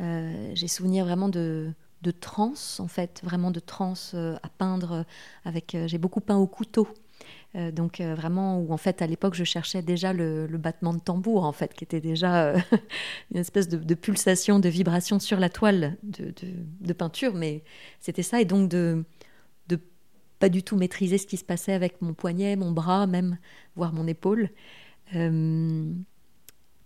euh, 0.00 0.50
j'ai 0.54 0.68
souvenir 0.68 1.04
vraiment 1.04 1.28
de, 1.28 1.72
de 2.02 2.10
trance, 2.10 2.80
en 2.80 2.88
fait, 2.88 3.20
vraiment 3.22 3.50
de 3.50 3.60
trance 3.60 4.12
euh, 4.14 4.36
à 4.42 4.48
peindre. 4.48 5.04
avec. 5.44 5.76
J'ai 5.86 5.98
beaucoup 5.98 6.20
peint 6.20 6.38
au 6.38 6.46
couteau. 6.46 6.88
Donc 7.54 8.00
vraiment, 8.00 8.60
où 8.60 8.72
en 8.72 8.76
fait, 8.76 9.02
à 9.02 9.06
l'époque, 9.06 9.34
je 9.34 9.44
cherchais 9.44 9.82
déjà 9.82 10.12
le, 10.12 10.46
battement 10.46 10.94
de 10.94 11.00
tambour, 11.00 11.44
en 11.44 11.52
fait, 11.52 11.74
qui 11.74 11.84
était 11.84 12.00
déjà 12.00 12.54
une 13.32 13.38
espèce 13.38 13.68
de, 13.68 13.94
pulsation, 13.94 14.60
de 14.60 14.68
vibration 14.68 15.18
sur 15.18 15.40
la 15.40 15.48
toile 15.48 15.96
de, 16.02 16.32
de 16.80 16.92
peinture. 16.92 17.34
Mais 17.34 17.64
c'était 18.00 18.22
ça, 18.22 18.40
et 18.40 18.44
donc 18.44 18.68
de 18.68 19.04
de 19.68 19.80
pas 20.38 20.48
du 20.48 20.62
tout 20.62 20.76
maîtriser 20.76 21.18
ce 21.18 21.26
qui 21.26 21.36
se 21.36 21.44
passait 21.44 21.72
avec 21.72 22.00
mon 22.02 22.14
poignet, 22.14 22.56
mon 22.56 22.72
bras, 22.72 23.06
même, 23.06 23.38
voire 23.76 23.92
mon 23.92 24.06
épaule. 24.06 24.50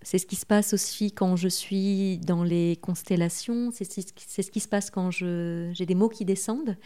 C'est 0.05 0.19
ce 0.19 0.27
qui 0.27 0.37
se 0.37 0.47
passe 0.47 0.75
aussi 0.75 1.13
quand 1.13 1.35
je 1.35 1.49
suis 1.49 2.19
dans 2.19 2.45
les 2.45 2.77
constellations, 2.77 3.71
c'est 3.73 3.85
ce 3.85 4.51
qui 4.51 4.61
se 4.61 4.69
passe 4.69 4.91
quand 4.91 5.11
j'ai 5.11 5.87
des 5.87 5.95
mots 5.95 6.11
qui 6.11 6.25
descendent. 6.25 6.77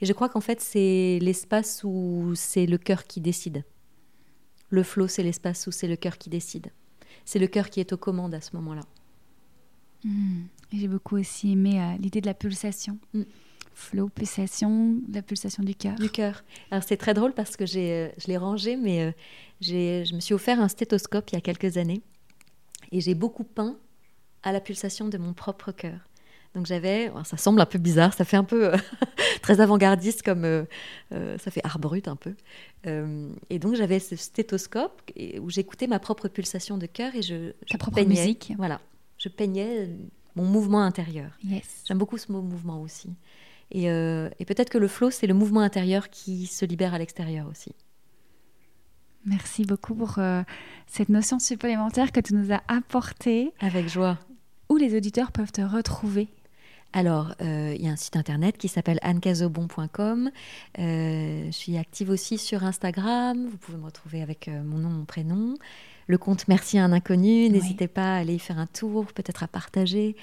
Et 0.00 0.06
je 0.06 0.12
crois 0.12 0.28
qu'en 0.28 0.42
fait, 0.42 0.60
c'est 0.60 1.18
l'espace 1.20 1.82
où 1.84 2.32
c'est 2.34 2.66
le 2.66 2.78
cœur 2.78 3.04
qui 3.04 3.20
décide. 3.20 3.64
Le 4.68 4.82
flot, 4.82 5.08
c'est 5.08 5.22
l'espace 5.22 5.66
où 5.66 5.72
c'est 5.72 5.88
le 5.88 5.96
cœur 5.96 6.18
qui 6.18 6.28
décide. 6.28 6.70
C'est 7.24 7.38
le 7.38 7.46
cœur 7.46 7.70
qui 7.70 7.80
est 7.80 7.92
aux 7.92 7.96
commandes 7.96 8.34
à 8.34 8.40
ce 8.40 8.54
moment-là. 8.56 8.82
Hmm. 10.04 10.44
J'ai 10.72 10.88
beaucoup 10.88 11.16
aussi 11.16 11.52
aimé 11.52 11.80
euh, 11.80 11.96
l'idée 11.98 12.20
de 12.20 12.26
la 12.26 12.34
pulsation. 12.34 12.98
Mm. 13.14 13.22
Flow, 13.72 14.08
pulsation, 14.08 14.96
la 15.12 15.22
pulsation 15.22 15.62
du 15.62 15.74
cœur. 15.74 15.96
Du 15.96 16.10
cœur. 16.10 16.44
Alors 16.70 16.82
c'est 16.82 16.96
très 16.96 17.14
drôle 17.14 17.34
parce 17.34 17.56
que 17.56 17.64
euh, 17.64 18.08
je 18.16 18.26
l'ai 18.26 18.36
rangé, 18.36 18.76
mais 18.76 19.02
euh, 19.02 19.12
je 19.60 20.14
me 20.14 20.20
suis 20.20 20.34
offert 20.34 20.60
un 20.60 20.68
stéthoscope 20.68 21.30
il 21.30 21.34
y 21.34 21.38
a 21.38 21.40
quelques 21.40 21.76
années. 21.76 22.02
Et 22.92 23.00
j'ai 23.00 23.14
beaucoup 23.14 23.44
peint 23.44 23.76
à 24.42 24.52
la 24.52 24.60
pulsation 24.60 25.08
de 25.08 25.18
mon 25.18 25.32
propre 25.32 25.72
cœur. 25.72 25.98
Donc 26.56 26.64
j'avais, 26.64 27.12
ça 27.24 27.36
semble 27.36 27.60
un 27.60 27.66
peu 27.66 27.78
bizarre, 27.78 28.14
ça 28.14 28.24
fait 28.24 28.38
un 28.38 28.44
peu 28.44 28.72
euh, 28.72 28.76
très 29.42 29.60
avant-gardiste 29.60 30.22
comme 30.22 30.46
euh, 30.46 30.64
euh, 31.12 31.36
ça 31.36 31.50
fait 31.50 31.60
art 31.64 31.78
brut 31.78 32.08
un 32.08 32.16
peu. 32.16 32.34
et 33.50 33.58
donc 33.58 33.74
j'avais 33.74 33.98
ce 33.98 34.16
stéthoscope 34.16 35.02
où 35.40 35.50
j'écoutais 35.50 35.86
ma 35.86 35.98
propre 35.98 36.28
pulsation 36.28 36.78
de 36.78 36.86
cœur 36.86 37.14
et 37.14 37.20
je, 37.20 37.52
Ta 37.68 37.76
propre 37.76 38.00
musique. 38.02 38.54
Voilà, 38.56 38.80
je 39.18 39.28
peignais 39.28 39.90
mon 40.34 40.44
mouvement 40.44 40.82
intérieur. 40.82 41.30
Yes. 41.44 41.82
J'aime 41.84 41.98
beaucoup 41.98 42.16
ce 42.16 42.32
mot 42.32 42.40
mouvement 42.40 42.80
aussi. 42.80 43.10
Et, 43.70 43.84
et 43.84 44.44
peut-être 44.46 44.70
que 44.70 44.78
le 44.78 44.88
flow, 44.88 45.10
c'est 45.10 45.26
le 45.26 45.34
mouvement 45.34 45.60
intérieur 45.60 46.08
qui 46.08 46.46
se 46.46 46.64
libère 46.64 46.94
à 46.94 46.98
l'extérieur 46.98 47.48
aussi. 47.50 47.72
Merci 49.26 49.64
beaucoup 49.64 49.96
pour 49.96 50.18
euh, 50.18 50.44
cette 50.86 51.08
notion 51.08 51.40
supplémentaire 51.40 52.12
que 52.12 52.20
tu 52.20 52.32
nous 52.34 52.52
as 52.52 52.62
apportée. 52.68 53.52
Avec 53.58 53.88
joie. 53.88 54.18
Où 54.68 54.76
les 54.76 54.96
auditeurs 54.96 55.32
peuvent 55.32 55.50
te 55.50 55.62
retrouver? 55.62 56.28
Alors, 56.92 57.34
euh, 57.42 57.74
il 57.76 57.84
y 57.84 57.88
a 57.88 57.90
un 57.90 57.96
site 57.96 58.16
internet 58.16 58.56
qui 58.56 58.68
s'appelle 58.68 59.00
annecazobon.com. 59.02 60.30
Euh, 60.78 61.46
je 61.46 61.50
suis 61.50 61.76
active 61.76 62.08
aussi 62.08 62.38
sur 62.38 62.62
Instagram. 62.62 63.48
Vous 63.48 63.56
pouvez 63.58 63.78
me 63.78 63.84
retrouver 63.84 64.22
avec 64.22 64.48
mon 64.48 64.78
nom, 64.78 64.90
mon 64.90 65.04
prénom. 65.04 65.56
Le 66.06 66.18
compte 66.18 66.46
Merci 66.46 66.78
à 66.78 66.84
un 66.84 66.92
inconnu. 66.92 67.48
N'hésitez 67.48 67.88
pas 67.88 68.14
à 68.14 68.18
aller 68.18 68.34
y 68.34 68.38
faire 68.38 68.60
un 68.60 68.68
tour, 68.68 69.06
peut-être 69.06 69.42
à 69.42 69.48
partager. 69.48 70.14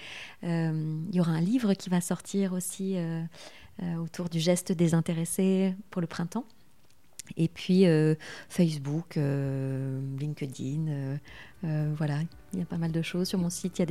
il 0.44 1.10
y 1.12 1.20
aura 1.20 1.34
un 1.34 1.42
livre 1.42 1.74
qui 1.74 1.90
va 1.90 2.00
sortir 2.00 2.54
aussi 2.54 2.96
autour 4.00 4.30
du 4.30 4.40
geste 4.40 4.72
désintéressé 4.72 5.76
pour 5.92 6.00
le 6.00 6.08
printemps. 6.08 6.46
Et 7.38 7.48
puis 7.48 7.88
euh, 7.88 8.16
Facebook, 8.50 9.18
euh, 9.18 10.00
LinkedIn, 10.20 11.18
euh, 11.64 11.92
voilà, 11.98 12.16
il 12.54 12.60
y 12.60 12.62
a 12.62 12.66
pas 12.66 12.78
mal 12.78 12.92
de 12.92 13.02
choses 13.02 13.28
sur 13.28 13.40
mon 13.40 13.50
site. 13.50 13.80
Il 13.80 13.82
y 13.82 13.84
a 13.84 13.86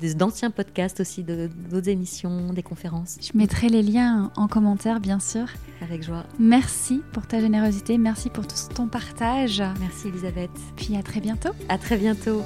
des, 0.00 0.14
d'anciens 0.14 0.50
podcasts 0.50 1.00
aussi, 1.00 1.22
d'autres 1.22 1.88
émissions, 1.88 2.52
des 2.52 2.62
conférences. 2.62 3.18
Je 3.20 3.36
mettrai 3.36 3.68
les 3.68 3.82
liens 3.82 4.32
en 4.36 4.48
commentaire, 4.48 5.00
bien 5.00 5.20
sûr. 5.20 5.46
Avec 5.82 6.02
joie. 6.02 6.24
Merci 6.38 7.02
pour 7.12 7.26
ta 7.26 7.40
générosité, 7.40 7.98
merci 7.98 8.30
pour 8.30 8.46
tout 8.46 8.56
ton 8.74 8.88
partage. 8.88 9.62
Merci 9.80 10.08
Elisabeth. 10.08 10.50
Puis 10.76 10.96
à 10.96 11.02
très 11.02 11.20
bientôt. 11.20 11.50
À 11.68 11.78
très 11.78 11.96
bientôt. 11.96 12.42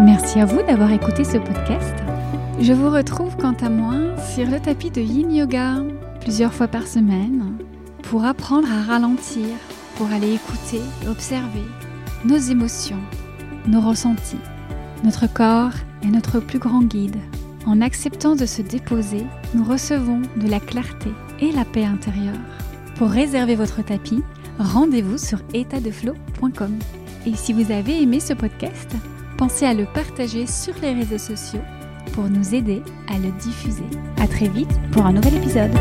Merci 0.00 0.40
à 0.40 0.46
vous 0.46 0.62
d'avoir 0.62 0.90
écouté 0.90 1.22
ce 1.22 1.38
podcast. 1.38 2.01
Je 2.62 2.72
vous 2.72 2.90
retrouve 2.90 3.36
quant 3.36 3.56
à 3.60 3.68
moi 3.68 3.96
sur 4.32 4.46
le 4.46 4.60
tapis 4.60 4.92
de 4.92 5.00
Yin 5.00 5.34
Yoga 5.34 5.82
plusieurs 6.20 6.54
fois 6.54 6.68
par 6.68 6.86
semaine 6.86 7.58
pour 8.04 8.24
apprendre 8.24 8.68
à 8.70 8.82
ralentir, 8.82 9.48
pour 9.96 10.06
aller 10.12 10.34
écouter, 10.34 10.80
observer 11.10 11.64
nos 12.24 12.36
émotions, 12.36 13.00
nos 13.66 13.80
ressentis. 13.80 14.38
Notre 15.02 15.26
corps 15.26 15.72
est 16.04 16.12
notre 16.12 16.38
plus 16.38 16.60
grand 16.60 16.84
guide. 16.84 17.16
En 17.66 17.80
acceptant 17.80 18.36
de 18.36 18.46
se 18.46 18.62
déposer, 18.62 19.26
nous 19.54 19.64
recevons 19.64 20.22
de 20.36 20.48
la 20.48 20.60
clarté 20.60 21.10
et 21.40 21.50
la 21.50 21.64
paix 21.64 21.84
intérieure. 21.84 22.38
Pour 22.94 23.10
réserver 23.10 23.56
votre 23.56 23.82
tapis, 23.82 24.22
rendez-vous 24.60 25.18
sur 25.18 25.40
étatdeflow.com. 25.52 26.78
Et 27.26 27.34
si 27.34 27.52
vous 27.52 27.72
avez 27.72 28.00
aimé 28.00 28.20
ce 28.20 28.34
podcast, 28.34 28.92
pensez 29.36 29.66
à 29.66 29.74
le 29.74 29.86
partager 29.86 30.46
sur 30.46 30.74
les 30.80 30.92
réseaux 30.92 31.18
sociaux 31.18 31.62
pour 32.12 32.24
nous 32.24 32.54
aider 32.54 32.82
à 33.08 33.18
le 33.18 33.30
diffuser. 33.40 33.84
À 34.18 34.26
très 34.26 34.48
vite 34.48 34.70
pour 34.92 35.06
un 35.06 35.12
nouvel 35.12 35.34
épisode. 35.36 35.72